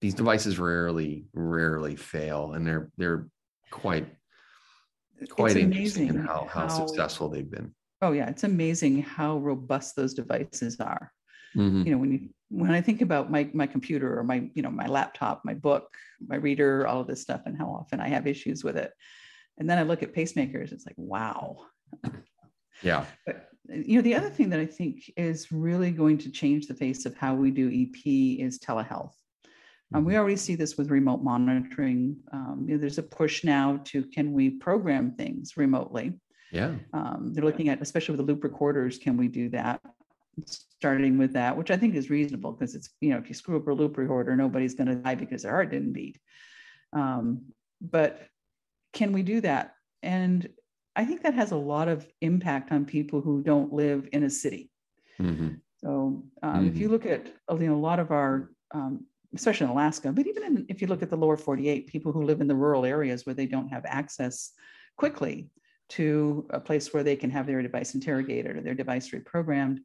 these 0.00 0.14
devices 0.14 0.58
rarely 0.58 1.26
rarely 1.32 1.96
fail, 1.96 2.52
and 2.54 2.66
they're 2.66 2.90
they're 2.96 3.28
quite 3.70 4.06
quite 5.30 5.56
it's 5.56 5.60
interesting 5.60 6.08
in 6.08 6.18
how, 6.18 6.46
how, 6.50 6.68
how 6.68 6.86
successful 6.86 7.28
they've 7.28 7.50
been. 7.50 7.74
Oh 8.02 8.12
yeah, 8.12 8.28
it's 8.28 8.44
amazing 8.44 9.02
how 9.02 9.38
robust 9.38 9.96
those 9.96 10.14
devices 10.14 10.78
are. 10.80 11.12
Mm-hmm. 11.56 11.86
You 11.86 11.92
know, 11.92 11.98
when 11.98 12.12
you 12.12 12.28
when 12.48 12.70
I 12.70 12.80
think 12.80 13.00
about 13.00 13.30
my 13.30 13.48
my 13.52 13.66
computer 13.66 14.18
or 14.18 14.24
my 14.24 14.48
you 14.54 14.62
know 14.62 14.70
my 14.70 14.86
laptop, 14.86 15.42
my 15.44 15.54
book, 15.54 15.94
my 16.26 16.36
reader, 16.36 16.86
all 16.86 17.00
of 17.00 17.06
this 17.06 17.22
stuff, 17.22 17.42
and 17.46 17.56
how 17.56 17.68
often 17.68 18.00
I 18.00 18.08
have 18.08 18.26
issues 18.26 18.62
with 18.62 18.76
it, 18.76 18.92
and 19.58 19.68
then 19.68 19.78
I 19.78 19.82
look 19.82 20.02
at 20.02 20.14
pacemakers, 20.14 20.72
it's 20.72 20.86
like 20.86 20.96
wow. 20.98 21.58
Yeah. 22.82 23.06
But 23.24 23.48
you 23.68 23.96
know, 23.96 24.02
the 24.02 24.14
other 24.14 24.30
thing 24.30 24.50
that 24.50 24.60
I 24.60 24.66
think 24.66 25.10
is 25.16 25.50
really 25.50 25.90
going 25.90 26.18
to 26.18 26.30
change 26.30 26.66
the 26.66 26.74
face 26.74 27.06
of 27.06 27.16
how 27.16 27.34
we 27.34 27.50
do 27.50 27.68
EP 27.68 28.06
is 28.40 28.58
telehealth. 28.58 29.14
Um, 29.94 30.04
we 30.04 30.12
mm-hmm. 30.12 30.20
already 30.20 30.36
see 30.36 30.56
this 30.56 30.76
with 30.76 30.90
remote 30.90 31.22
monitoring. 31.22 32.16
Um, 32.32 32.64
you 32.66 32.74
know, 32.74 32.80
there's 32.80 32.98
a 32.98 33.02
push 33.02 33.44
now 33.44 33.80
to 33.84 34.04
can 34.04 34.32
we 34.32 34.50
program 34.50 35.12
things 35.12 35.56
remotely? 35.56 36.14
Yeah. 36.52 36.74
Um, 36.92 37.32
they're 37.32 37.44
looking 37.44 37.68
at, 37.68 37.80
especially 37.80 38.16
with 38.16 38.26
the 38.26 38.32
loop 38.32 38.42
recorders, 38.42 38.98
can 38.98 39.16
we 39.16 39.28
do 39.28 39.48
that? 39.50 39.80
Starting 40.44 41.18
with 41.18 41.32
that, 41.34 41.56
which 41.56 41.70
I 41.70 41.76
think 41.76 41.94
is 41.94 42.10
reasonable 42.10 42.52
because 42.52 42.74
it's, 42.74 42.90
you 43.00 43.10
know, 43.10 43.18
if 43.18 43.28
you 43.28 43.34
screw 43.34 43.56
up 43.56 43.68
a 43.68 43.72
loop 43.72 43.96
recorder, 43.96 44.34
nobody's 44.36 44.74
going 44.74 44.88
to 44.88 44.96
die 44.96 45.14
because 45.14 45.42
their 45.42 45.52
heart 45.52 45.70
didn't 45.70 45.92
beat. 45.92 46.18
Um, 46.92 47.42
but 47.80 48.26
can 48.92 49.12
we 49.12 49.22
do 49.22 49.40
that? 49.42 49.74
And 50.02 50.48
I 50.94 51.04
think 51.04 51.22
that 51.22 51.34
has 51.34 51.52
a 51.52 51.56
lot 51.56 51.88
of 51.88 52.06
impact 52.20 52.72
on 52.72 52.86
people 52.86 53.20
who 53.20 53.42
don't 53.42 53.72
live 53.72 54.08
in 54.12 54.24
a 54.24 54.30
city. 54.30 54.70
Mm-hmm. 55.20 55.54
So 55.78 56.24
um, 56.42 56.54
mm-hmm. 56.54 56.68
if 56.68 56.78
you 56.78 56.88
look 56.88 57.06
at 57.06 57.26
you 57.50 57.68
know, 57.68 57.74
a 57.74 57.76
lot 57.76 58.00
of 58.00 58.10
our 58.10 58.50
um, 58.72 59.06
especially 59.34 59.64
in 59.64 59.70
Alaska, 59.70 60.12
but 60.12 60.26
even 60.26 60.44
in, 60.44 60.66
if 60.68 60.80
you 60.80 60.88
look 60.88 61.02
at 61.02 61.10
the 61.10 61.16
lower 61.16 61.36
48, 61.36 61.86
people 61.86 62.12
who 62.12 62.22
live 62.22 62.40
in 62.40 62.48
the 62.48 62.54
rural 62.54 62.84
areas 62.84 63.26
where 63.26 63.34
they 63.34 63.46
don't 63.46 63.68
have 63.68 63.84
access 63.86 64.52
quickly 64.96 65.48
to 65.88 66.46
a 66.50 66.60
place 66.60 66.92
where 66.92 67.02
they 67.02 67.16
can 67.16 67.30
have 67.30 67.46
their 67.46 67.62
device 67.62 67.94
interrogated 67.94 68.56
or 68.56 68.60
their 68.60 68.74
device 68.74 69.10
reprogrammed, 69.10 69.78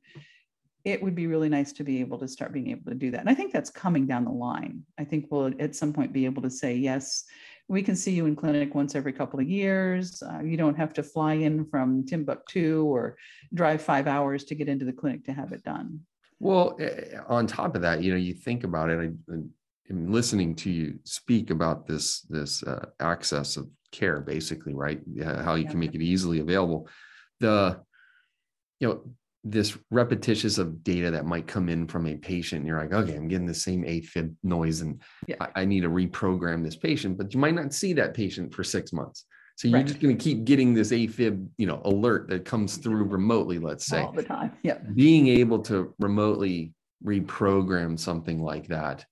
it 0.84 1.02
would 1.02 1.14
be 1.14 1.28
really 1.28 1.50
nice 1.50 1.72
to 1.74 1.84
be 1.84 2.00
able 2.00 2.18
to 2.18 2.28
start 2.28 2.54
being 2.54 2.72
able 2.72 2.90
to 2.90 2.98
do 2.98 3.12
that. 3.12 3.20
And 3.20 3.30
I 3.30 3.36
think 3.36 3.54
that's 3.54 3.70
coming 3.70 4.08
down 4.08 4.26
the 4.26 4.32
line. 4.32 4.84
I 4.98 5.04
think 5.04 5.28
we'll 5.30 5.54
at 5.60 5.76
some 5.76 5.94
point 5.94 6.12
be 6.12 6.26
able 6.26 6.42
to 6.42 6.50
say, 6.50 6.76
yes, 6.76 7.26
we 7.68 7.84
can 7.84 7.96
see 7.96 8.12
you 8.12 8.26
in 8.26 8.36
clinic 8.36 8.74
once 8.74 8.96
every 8.96 9.14
couple 9.14 9.40
of 9.40 9.48
years. 9.48 10.22
Uh, 10.24 10.42
you 10.44 10.58
don't 10.58 10.78
have 10.78 10.94
to 10.94 11.04
fly 11.04 11.34
in 11.34 11.66
from 11.66 12.06
Timbuktu 12.06 12.84
or 12.84 13.16
drive 13.54 13.82
five 13.82 14.08
hours 14.08 14.44
to 14.46 14.56
get 14.56 14.68
into 14.68 14.86
the 14.86 14.94
clinic 14.94 15.24
to 15.26 15.34
have 15.34 15.52
it 15.52 15.64
done. 15.64 16.02
Well, 16.42 16.76
eh, 16.80 17.20
on 17.28 17.46
top 17.46 17.76
of 17.76 17.84
that, 17.84 18.02
you 18.02 18.12
know, 18.12 18.18
you 18.18 18.34
think 18.34 18.64
about 18.64 18.90
it. 18.90 19.00
I, 19.00 19.34
am 19.92 20.12
listening 20.12 20.56
to 20.56 20.72
you 20.72 20.98
speak 21.04 21.52
about 21.52 21.86
this 21.86 22.22
this 22.22 22.64
uh, 22.64 22.88
access 23.00 23.58
of 23.58 23.70
care, 23.92 24.22
basically, 24.22 24.74
right? 24.74 25.00
How 25.24 25.54
you 25.54 25.68
can 25.68 25.80
make 25.80 25.94
it 25.94 26.02
easily 26.02 26.40
available. 26.40 26.90
The, 27.42 27.82
you 28.80 28.88
know, 28.88 29.14
this 29.44 29.78
repetitious 29.92 30.58
of 30.58 30.84
data 30.84 31.12
that 31.12 31.28
might 31.28 31.46
come 31.46 31.70
in 31.70 31.88
from 31.88 32.08
a 32.08 32.16
patient. 32.16 32.62
and 32.62 32.68
You're 32.68 32.80
like, 32.80 32.94
okay, 32.94 33.16
I'm 33.16 33.28
getting 33.28 33.46
the 33.46 33.54
same 33.54 33.84
AFib 33.84 34.34
noise, 34.42 34.82
and 34.82 35.00
yeah. 35.28 35.36
I, 35.40 35.62
I 35.62 35.66
need 35.66 35.82
to 35.82 35.90
reprogram 35.90 36.64
this 36.64 36.76
patient, 36.76 37.20
but 37.20 37.36
you 37.36 37.40
might 37.40 37.54
not 37.54 37.72
see 37.72 37.94
that 37.94 38.16
patient 38.16 38.52
for 38.52 38.64
six 38.64 38.92
months. 38.92 39.26
So 39.62 39.67
you're 39.67 39.78
right. 39.78 39.86
just 39.86 40.00
going 40.00 40.17
to 40.17 40.24
keep 40.24 40.43
getting 40.43 40.74
this 40.74 40.91
AFib, 40.91 41.47
you 41.58 41.67
know, 41.67 41.84
alert 41.86 42.28
that 42.30 42.45
comes 42.45 42.78
through 42.78 43.04
remotely, 43.04 43.60
let's 43.60 43.86
say. 43.86 44.02
All 44.02 44.12
the 44.12 44.24
time. 44.24 44.54
Yeah. 44.63 44.80
Being 44.95 45.28
able 45.28 45.60
to 45.60 45.93
remotely 46.00 46.74
reprogram 47.06 48.00
something 48.00 48.41
like 48.41 48.69
that, 48.69 49.06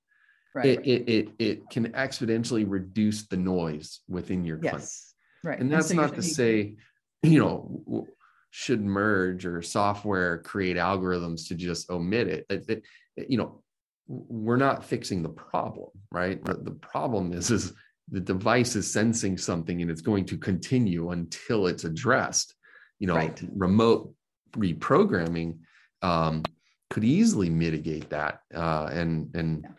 right. 0.55 0.65
it, 0.65 0.88
it, 0.88 1.07
it, 1.07 1.29
it 1.38 1.69
can 1.69 1.89
exponentially 1.89 2.65
reduce 2.67 3.27
the 3.27 3.38
noise 3.38 3.99
within 4.07 4.43
your 4.43 4.57
clinic. 4.57 4.79
Yes. 4.79 5.13
Right. 5.43 5.59
And 5.59 5.71
that's 5.71 5.91
and 5.91 5.99
so 5.99 6.01
not 6.01 6.15
to 6.15 6.23
say, 6.23 6.77
you 7.21 7.39
know, 7.39 8.07
should 8.49 8.83
Murj 8.83 9.45
or 9.45 9.62
software 9.62 10.39
create 10.39 10.77
algorithms 10.77 11.47
to 11.49 11.53
just 11.53 11.91
omit 11.91 12.27
it. 12.27 12.45
it, 12.49 12.83
it 13.15 13.29
you 13.29 13.38
know, 13.38 13.62
we're 14.07 14.57
not 14.57 14.83
fixing 14.83 15.21
the 15.21 15.29
problem, 15.29 15.89
right? 16.12 16.43
The, 16.43 16.55
the 16.55 16.71
problem 16.71 17.33
is, 17.33 17.51
is 17.51 17.71
the 18.12 18.19
device 18.19 18.76
is 18.76 18.91
sensing 18.91 19.38
something 19.38 19.82
and 19.82 19.91
it's 19.91 20.02
going 20.02 20.26
to 20.26 20.38
continue 20.38 21.12
until 21.12 21.67
it's 21.67 21.84
addressed. 21.84 22.56
You 23.00 23.08
know 23.08 23.15
right. 23.15 23.41
remote 23.56 24.13
reprogramming 24.52 25.60
um, 26.02 26.43
could 26.89 27.04
easily 27.04 27.50
mitigate 27.50 28.10
that 28.10 28.41
uh, 28.54 28.89
and 28.91 29.34
and 29.36 29.63
yeah. 29.63 29.69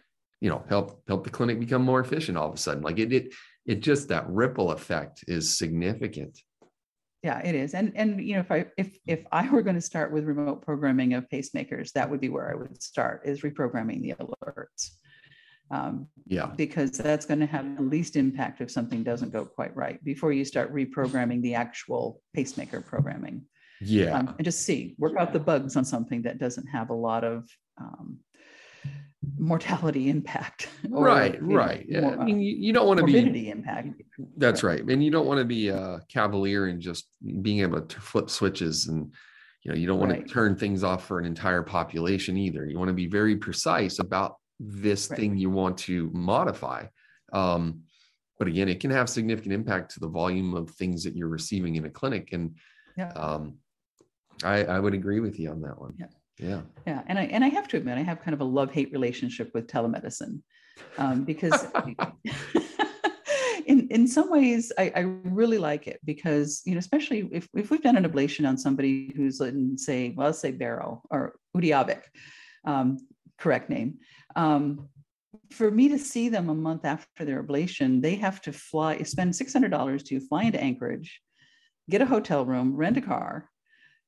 you 0.40 0.50
know 0.50 0.64
help 0.68 1.02
help 1.06 1.24
the 1.24 1.30
clinic 1.30 1.60
become 1.60 1.82
more 1.82 2.00
efficient 2.00 2.38
all 2.38 2.48
of 2.48 2.54
a 2.54 2.58
sudden. 2.58 2.82
Like 2.82 2.98
it 2.98 3.12
it 3.12 3.34
it 3.66 3.80
just 3.80 4.08
that 4.08 4.28
ripple 4.28 4.72
effect 4.72 5.24
is 5.28 5.58
significant. 5.58 6.38
Yeah 7.22 7.40
it 7.40 7.54
is. 7.54 7.74
And 7.74 7.92
and 7.94 8.26
you 8.26 8.34
know 8.34 8.40
if 8.40 8.50
i 8.50 8.66
if 8.78 8.96
if 9.06 9.26
i 9.32 9.48
were 9.50 9.62
going 9.62 9.76
to 9.76 9.82
start 9.82 10.12
with 10.12 10.24
remote 10.24 10.62
programming 10.62 11.14
of 11.14 11.28
pacemakers 11.28 11.92
that 11.92 12.08
would 12.08 12.20
be 12.20 12.30
where 12.30 12.50
i 12.50 12.54
would 12.54 12.82
start 12.82 13.22
is 13.26 13.42
reprogramming 13.42 14.00
the 14.00 14.14
alerts 14.14 14.92
um, 15.70 16.08
yeah. 16.26 16.46
Because 16.56 16.92
that's 16.92 17.26
going 17.26 17.40
to 17.40 17.46
have 17.46 17.76
the 17.76 17.82
least 17.82 18.16
impact 18.16 18.60
if 18.60 18.70
something 18.70 19.02
doesn't 19.02 19.32
go 19.32 19.44
quite 19.44 19.74
right 19.76 20.02
before 20.04 20.32
you 20.32 20.44
start 20.44 20.72
reprogramming 20.74 21.42
the 21.42 21.54
actual 21.54 22.20
pacemaker 22.34 22.80
programming. 22.80 23.42
Yeah. 23.80 24.18
Um, 24.18 24.34
and 24.36 24.44
just 24.44 24.62
see, 24.64 24.94
work 24.98 25.16
out 25.18 25.32
the 25.32 25.40
bugs 25.40 25.76
on 25.76 25.84
something 25.84 26.22
that 26.22 26.38
doesn't 26.38 26.66
have 26.66 26.90
a 26.90 26.94
lot 26.94 27.24
of 27.24 27.48
um, 27.78 28.18
mortality 29.38 30.08
impact. 30.08 30.68
Or, 30.92 31.04
right, 31.04 31.40
right. 31.40 31.88
Know, 31.88 32.00
yeah. 32.00 32.00
More, 32.00 32.20
I 32.20 32.24
mean, 32.24 32.40
you, 32.40 32.56
you 32.56 32.72
don't 32.72 32.88
want 32.88 32.98
to 32.98 33.06
be 33.06 33.48
impact. 33.48 34.02
That's 34.36 34.64
right. 34.64 34.82
And 34.82 35.04
you 35.04 35.10
don't 35.10 35.26
want 35.26 35.38
to 35.38 35.44
be 35.44 35.68
a 35.68 36.00
cavalier 36.08 36.66
and 36.66 36.80
just 36.80 37.06
being 37.42 37.60
able 37.60 37.80
to 37.80 38.00
flip 38.00 38.28
switches 38.28 38.88
and 38.88 39.12
you 39.62 39.70
know 39.70 39.76
you 39.76 39.86
don't 39.86 39.98
want 39.98 40.10
Right. 40.12 40.26
to 40.26 40.32
turn 40.32 40.56
things 40.56 40.82
off 40.82 41.06
for 41.06 41.18
an 41.18 41.26
entire 41.26 41.62
population 41.62 42.36
either 42.36 42.64
you 42.64 42.78
want 42.78 42.88
to 42.88 42.94
be 42.94 43.06
very 43.06 43.36
precise 43.36 43.98
about 43.98 44.36
this 44.60 45.10
Right. 45.10 45.18
thing 45.18 45.36
you 45.38 45.50
want 45.50 45.78
to 45.78 46.10
modify 46.12 46.84
um, 47.32 47.82
but 48.38 48.46
again 48.48 48.68
it 48.68 48.78
can 48.80 48.90
have 48.90 49.08
significant 49.08 49.54
impact 49.54 49.92
to 49.94 50.00
the 50.00 50.08
volume 50.08 50.54
of 50.54 50.70
things 50.70 51.02
that 51.04 51.16
you're 51.16 51.28
receiving 51.28 51.76
in 51.76 51.86
a 51.86 51.90
clinic 51.90 52.32
and 52.32 52.56
Yeah. 52.96 53.12
um, 53.12 53.58
I, 54.44 54.64
I 54.64 54.78
would 54.78 54.94
agree 54.94 55.20
with 55.20 55.38
you 55.40 55.50
on 55.50 55.60
that 55.62 55.78
one 55.80 55.94
Yeah. 55.98 56.06
yeah 56.38 56.60
Yeah, 56.86 57.02
and 57.08 57.18
I 57.18 57.24
and 57.34 57.42
I 57.44 57.48
have 57.48 57.68
to 57.68 57.76
admit, 57.78 57.98
I 57.98 58.02
have 58.02 58.20
kind 58.24 58.34
of 58.34 58.40
a 58.40 58.44
love 58.58 58.70
hate 58.70 58.90
relationship 58.92 59.50
with 59.54 59.66
telemedicine, 59.66 60.42
um, 60.98 61.24
because 61.24 61.66
in 63.66 63.88
in 63.88 64.06
some 64.08 64.30
ways 64.30 64.72
I, 64.78 64.92
I 64.96 65.00
really 65.40 65.58
like 65.58 65.86
it 65.86 66.00
because 66.04 66.62
you 66.64 66.72
know 66.74 66.78
especially 66.78 67.28
if 67.32 67.48
if 67.54 67.70
we've 67.70 67.82
done 67.82 67.96
an 67.96 68.04
ablation 68.10 68.48
on 68.48 68.56
somebody 68.56 69.12
who's 69.16 69.40
in 69.40 69.76
say 69.78 70.12
well 70.16 70.28
let's 70.28 70.40
say 70.40 70.52
Barrow 70.52 71.02
or 71.10 71.36
Utqiagvik, 71.56 72.02
um, 72.64 72.98
correct 73.38 73.68
name. 73.70 73.98
Um, 74.36 74.88
for 75.50 75.70
me 75.70 75.88
to 75.88 75.98
see 75.98 76.28
them 76.28 76.48
a 76.48 76.54
month 76.54 76.84
after 76.84 77.24
their 77.24 77.42
ablation, 77.42 78.02
they 78.02 78.16
have 78.16 78.40
to 78.42 78.52
fly, 78.52 79.02
spend 79.02 79.32
$600 79.32 80.04
to 80.06 80.20
fly 80.20 80.44
into 80.44 80.60
Anchorage, 80.60 81.20
get 81.88 82.02
a 82.02 82.06
hotel 82.06 82.44
room, 82.44 82.76
rent 82.76 82.96
a 82.96 83.00
car, 83.00 83.48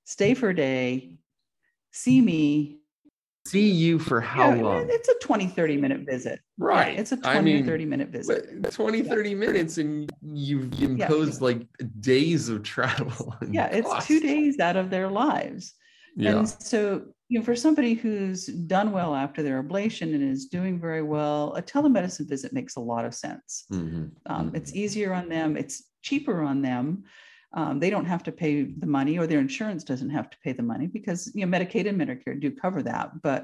stay 0.04 0.34
for 0.34 0.50
a 0.50 0.54
day, 0.56 1.18
see 1.92 2.20
me. 2.20 2.80
see 3.46 3.70
you 3.70 3.98
for 3.98 4.20
how 4.20 4.50
Yeah, 4.50 4.62
long 4.62 4.86
It's 4.90 5.08
a 5.08 5.14
20, 5.22 5.48
30 5.48 5.76
minute 5.76 6.00
visit. 6.08 6.40
Yeah, 6.58 6.66
right 6.66 6.98
it's 6.98 7.12
a 7.12 7.16
20 7.16 7.38
I 7.38 7.40
mean, 7.42 7.66
30 7.66 7.86
minute 7.86 8.08
visit. 8.08 8.62
but 8.62 8.72
20 8.72 9.02
30 9.02 9.34
minutes 9.34 9.78
and 9.78 10.12
you've 10.22 10.80
imposed 10.82 11.40
like 11.40 11.66
days 12.00 12.48
of 12.48 12.62
travel 12.62 13.34
Yeah, 13.50 13.66
it's 13.66 14.06
two 14.06 14.20
days 14.20 14.58
out 14.58 14.76
of 14.76 14.90
their 14.90 15.08
lives. 15.08 15.74
yeah 16.16 16.38
And 16.38 16.48
so, 16.48 17.02
you 17.32 17.38
know, 17.38 17.44
for 17.46 17.56
somebody 17.56 17.94
who's 17.94 18.44
done 18.44 18.92
well 18.92 19.14
after 19.14 19.42
their 19.42 19.62
ablation 19.62 20.14
and 20.14 20.22
is 20.22 20.44
doing 20.46 20.78
very 20.78 21.00
well, 21.02 21.54
a 21.56 21.62
telemedicine 21.62 22.28
visit 22.28 22.52
makes 22.52 22.76
a 22.76 22.80
lot 22.80 23.06
of 23.06 23.14
sense. 23.14 23.64
Mhm, 23.72 24.10
Um, 24.26 24.50
mhm. 24.50 24.56
It's 24.58 24.74
easier 24.74 25.14
on 25.14 25.30
them, 25.30 25.56
it's 25.56 25.76
cheaper 26.02 26.42
on 26.42 26.60
them. 26.60 27.04
Um, 27.54 27.80
they 27.80 27.88
don't 27.88 28.04
have 28.04 28.22
to 28.24 28.32
pay 28.32 28.64
the 28.64 28.86
money, 28.86 29.18
or 29.18 29.26
their 29.26 29.40
insurance 29.40 29.82
doesn't 29.82 30.10
have 30.10 30.28
to 30.28 30.36
pay 30.44 30.52
the 30.52 30.62
money 30.62 30.86
because 30.98 31.32
you 31.34 31.46
know 31.46 31.50
Medicaid 31.56 31.88
and 31.88 31.98
Medicare 31.98 32.38
do 32.38 32.50
cover 32.50 32.82
that, 32.82 33.22
but 33.22 33.42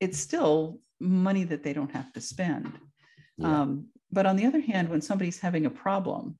it's 0.00 0.18
still 0.18 0.80
money 0.98 1.44
that 1.44 1.62
they 1.62 1.72
don't 1.72 1.92
have 1.92 2.12
to 2.14 2.20
spend. 2.20 2.72
Yeah. 3.36 3.60
Um, 3.60 3.68
but 4.10 4.26
on 4.26 4.34
the 4.34 4.46
other 4.46 4.60
hand, 4.60 4.88
when 4.88 5.00
somebody's 5.00 5.38
having 5.38 5.66
a 5.66 5.70
problem, 5.70 6.36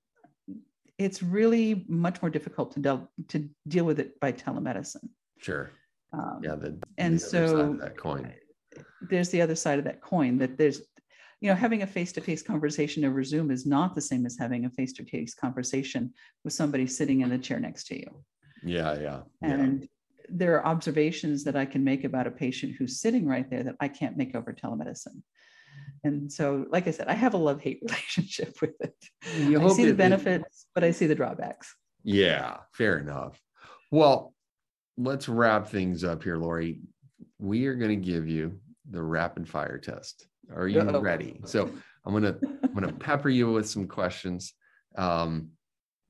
it's 0.99 1.22
really 1.22 1.85
much 1.89 2.20
more 2.22 2.31
difficult 2.31 2.72
to 2.72 2.81
deal 2.81 3.09
to 3.29 3.49
deal 3.68 3.85
with 3.85 4.01
it 4.01 4.18
by 4.18 4.33
telemedicine. 4.33 5.09
sure 5.39 5.70
Um, 6.14 6.40
yeah 6.42 6.54
the, 6.54 6.78
and 6.98 7.14
the 7.14 7.18
so 7.18 7.76
that 7.80 7.96
coin. 7.96 8.32
There's 9.10 9.30
the 9.30 9.42
other 9.42 9.54
side 9.54 9.78
of 9.78 9.84
that 9.84 10.00
coin 10.00 10.38
that 10.38 10.56
there's 10.58 10.80
you 11.40 11.48
know 11.50 11.54
having 11.54 11.82
a 11.82 11.86
face-to-face 11.86 12.42
conversation 12.42 13.04
over 13.04 13.22
zoom 13.22 13.50
is 13.50 13.66
not 13.66 13.94
the 13.94 14.00
same 14.00 14.24
as 14.26 14.36
having 14.38 14.64
a 14.64 14.70
face-to-face 14.70 15.34
conversation 15.34 16.12
with 16.44 16.52
somebody 16.52 16.86
sitting 16.86 17.20
in 17.22 17.28
the 17.30 17.38
chair 17.38 17.58
next 17.60 17.84
to 17.88 17.96
you. 17.98 18.10
Yeah 18.62 18.94
yeah 19.06 19.20
yeah. 19.42 19.52
And 19.54 19.88
there 20.28 20.54
are 20.56 20.66
observations 20.66 21.44
that 21.44 21.56
i 21.56 21.66
can 21.66 21.82
make 21.84 22.04
about 22.04 22.26
a 22.26 22.30
patient 22.30 22.74
who's 22.76 23.00
sitting 23.00 23.26
right 23.26 23.48
there 23.50 23.62
that 23.64 23.76
i 23.80 23.88
can't 23.88 24.16
make 24.16 24.34
over 24.34 24.52
telemedicine. 24.52 25.20
And 26.04 26.32
so 26.32 26.66
like 26.70 26.86
i 26.88 26.90
said 26.92 27.08
i 27.08 27.14
have 27.14 27.34
a 27.34 27.38
love-hate 27.48 27.80
relationship 27.88 28.52
with 28.62 28.74
it. 28.80 28.94
You 29.38 29.60
i 29.62 29.68
see 29.68 29.82
the 29.84 29.88
it- 29.88 29.92
it- 29.92 29.96
benefits 29.96 30.66
but 30.74 30.84
i 30.84 30.90
see 30.92 31.06
the 31.06 31.14
drawbacks. 31.14 31.74
Yeah, 32.06 32.58
fair 32.74 32.98
enough. 32.98 33.40
Well, 33.90 34.34
let's 34.97 35.28
wrap 35.28 35.68
things 35.68 36.05
up 36.05 36.22
here, 36.22 36.36
Laurie. 36.36 36.80
We 37.38 37.66
are 37.66 37.74
going 37.74 37.90
to 38.01 38.07
give 38.11 38.28
you 38.28 38.59
the 38.90 39.03
rapid 39.03 39.49
fire 39.49 39.78
test. 39.78 40.26
Are 40.55 40.68
you 40.68 40.80
Uh-oh. 40.80 41.01
ready? 41.01 41.40
So 41.47 41.70
I'm 42.05 42.12
gonna 42.12 42.36
I'm 42.62 42.74
gonna 42.74 42.92
pepper 43.01 43.30
you 43.30 43.51
with 43.53 43.68
some 43.68 43.86
questions. 43.86 44.53
Um, 44.97 45.51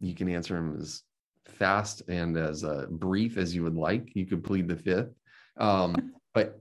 you 0.00 0.14
can 0.14 0.28
answer 0.28 0.54
them 0.54 0.76
as 0.80 1.02
fast 1.46 2.02
and 2.08 2.36
as 2.36 2.64
uh, 2.64 2.86
brief 2.90 3.36
as 3.36 3.54
you 3.54 3.62
would 3.62 3.76
like. 3.76 4.14
You 4.14 4.26
could 4.26 4.42
plead 4.42 4.68
the 4.68 4.76
fifth, 4.76 5.14
um, 5.56 6.14
but 6.34 6.60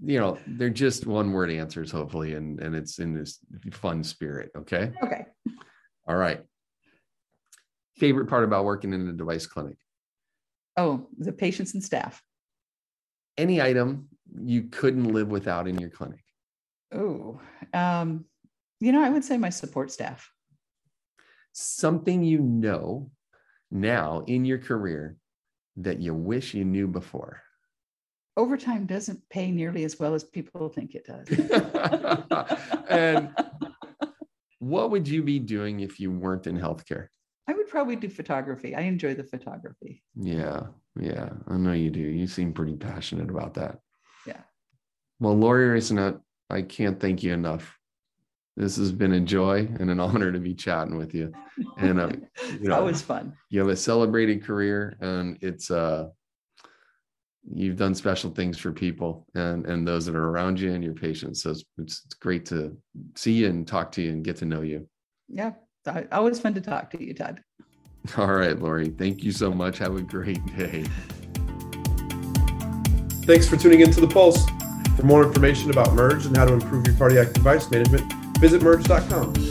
you 0.00 0.20
know 0.20 0.38
they're 0.46 0.70
just 0.70 1.06
one 1.06 1.32
word 1.32 1.50
answers, 1.50 1.90
hopefully, 1.90 2.34
and 2.34 2.60
and 2.60 2.76
it's 2.76 3.00
in 3.00 3.14
this 3.14 3.40
fun 3.72 4.04
spirit. 4.04 4.50
Okay. 4.56 4.92
okay 5.02 5.24
All 6.06 6.16
right. 6.16 6.40
Favorite 7.96 8.26
part 8.26 8.44
about 8.44 8.64
working 8.64 8.92
in 8.92 9.08
a 9.08 9.12
device 9.12 9.46
clinic? 9.46 9.76
Oh 10.78 11.06
the 11.18 11.32
patients 11.32 11.74
and 11.74 11.82
staff 11.84 12.22
Any 13.36 13.60
item 13.60 14.08
you 14.42 14.62
couldn't 14.70 15.12
live 15.12 15.28
without 15.28 15.68
in 15.68 15.78
your 15.78 15.90
clinic? 15.90 16.22
oh 16.94 17.38
um, 17.74 18.24
you 18.80 18.92
know 18.92 19.02
i 19.02 19.10
would 19.10 19.24
say 19.24 19.36
my 19.36 19.50
support 19.50 19.90
staff 19.92 20.30
Something 21.52 22.22
you 22.22 22.38
know 22.38 23.10
now 23.70 24.22
in 24.28 24.44
your 24.44 24.58
career 24.58 25.16
that 25.76 25.98
you 26.00 26.14
wish 26.14 26.54
you 26.54 26.64
knew 26.64 26.86
before? 26.86 27.42
overtime 28.36 28.86
doesn't 28.86 29.20
pay 29.28 29.50
nearly 29.50 29.82
as 29.84 29.98
well 29.98 30.14
as 30.14 30.22
people 30.22 30.68
think 30.68 30.94
it 30.94 31.04
does. 31.04 31.26
and 32.88 33.34
what 34.60 34.92
would 34.92 35.08
you 35.08 35.24
be 35.24 35.40
doing 35.40 35.80
if 35.80 35.98
you 35.98 36.12
weren't 36.12 36.46
in 36.46 36.56
healthcare? 36.56 37.08
I 37.48 37.54
would 37.54 37.68
probably 37.68 37.96
do 37.96 38.10
photography. 38.10 38.74
I 38.74 38.82
enjoy 38.82 39.14
the 39.14 39.24
photography. 39.24 40.02
Yeah, 40.14 40.66
yeah, 41.00 41.30
I 41.48 41.56
know 41.56 41.72
you 41.72 41.90
do. 41.90 42.00
You 42.00 42.26
seem 42.26 42.52
pretty 42.52 42.76
passionate 42.76 43.30
about 43.30 43.54
that. 43.54 43.78
Yeah. 44.26 44.40
Well, 45.18 45.34
Laurie 45.34 45.80
Racenet, 45.80 46.20
I 46.50 46.60
can't 46.60 47.00
thank 47.00 47.22
you 47.22 47.32
enough. 47.32 47.78
This 48.58 48.76
has 48.76 48.92
been 48.92 49.12
a 49.12 49.20
joy 49.20 49.66
and 49.80 49.90
an 49.90 49.98
honor 50.00 50.30
to 50.30 50.38
be 50.38 50.54
chatting 50.54 50.98
with 50.98 51.14
you. 51.14 51.32
And 51.78 51.98
uh, 51.98 52.10
it's 52.36 52.64
know, 52.64 52.74
always 52.74 53.00
fun. 53.00 53.32
you 53.48 53.60
have 53.60 53.70
a 53.70 53.76
celebrated 53.76 54.44
career, 54.44 54.98
and 55.00 55.38
it's 55.40 55.70
uh, 55.70 56.08
you've 57.50 57.76
done 57.76 57.94
special 57.94 58.30
things 58.30 58.58
for 58.58 58.72
people 58.72 59.26
and 59.34 59.64
and 59.64 59.88
those 59.88 60.04
that 60.04 60.14
are 60.14 60.28
around 60.28 60.60
you 60.60 60.72
and 60.72 60.84
your 60.84 60.92
patients. 60.92 61.42
So 61.42 61.50
it's, 61.50 61.64
it's 61.78 62.14
great 62.20 62.44
to 62.46 62.76
see 63.16 63.32
you 63.32 63.48
and 63.48 63.66
talk 63.66 63.90
to 63.92 64.02
you 64.02 64.10
and 64.10 64.22
get 64.22 64.36
to 64.36 64.44
know 64.44 64.60
you. 64.60 64.86
Yeah. 65.28 65.52
It's 65.96 66.08
Always 66.12 66.40
fun 66.40 66.54
to 66.54 66.60
talk 66.60 66.90
to 66.90 67.04
you, 67.04 67.14
Todd. 67.14 67.42
All 68.16 68.32
right, 68.32 68.58
Laurie. 68.58 68.90
Thank 68.90 69.22
you 69.22 69.32
so 69.32 69.52
much. 69.52 69.78
Have 69.78 69.96
a 69.96 70.02
great 70.02 70.44
day. 70.56 70.84
Thanks 73.24 73.46
for 73.46 73.56
tuning 73.56 73.80
into 73.80 74.00
The 74.00 74.08
Pulse. 74.08 74.46
For 74.96 75.04
more 75.04 75.22
information 75.22 75.70
about 75.70 75.88
Murj 75.88 76.26
and 76.26 76.36
how 76.36 76.46
to 76.46 76.54
improve 76.54 76.86
your 76.86 76.96
cardiac 76.96 77.32
device 77.32 77.70
management, 77.70 78.12
visit 78.38 78.62
murj.com. 78.62 79.47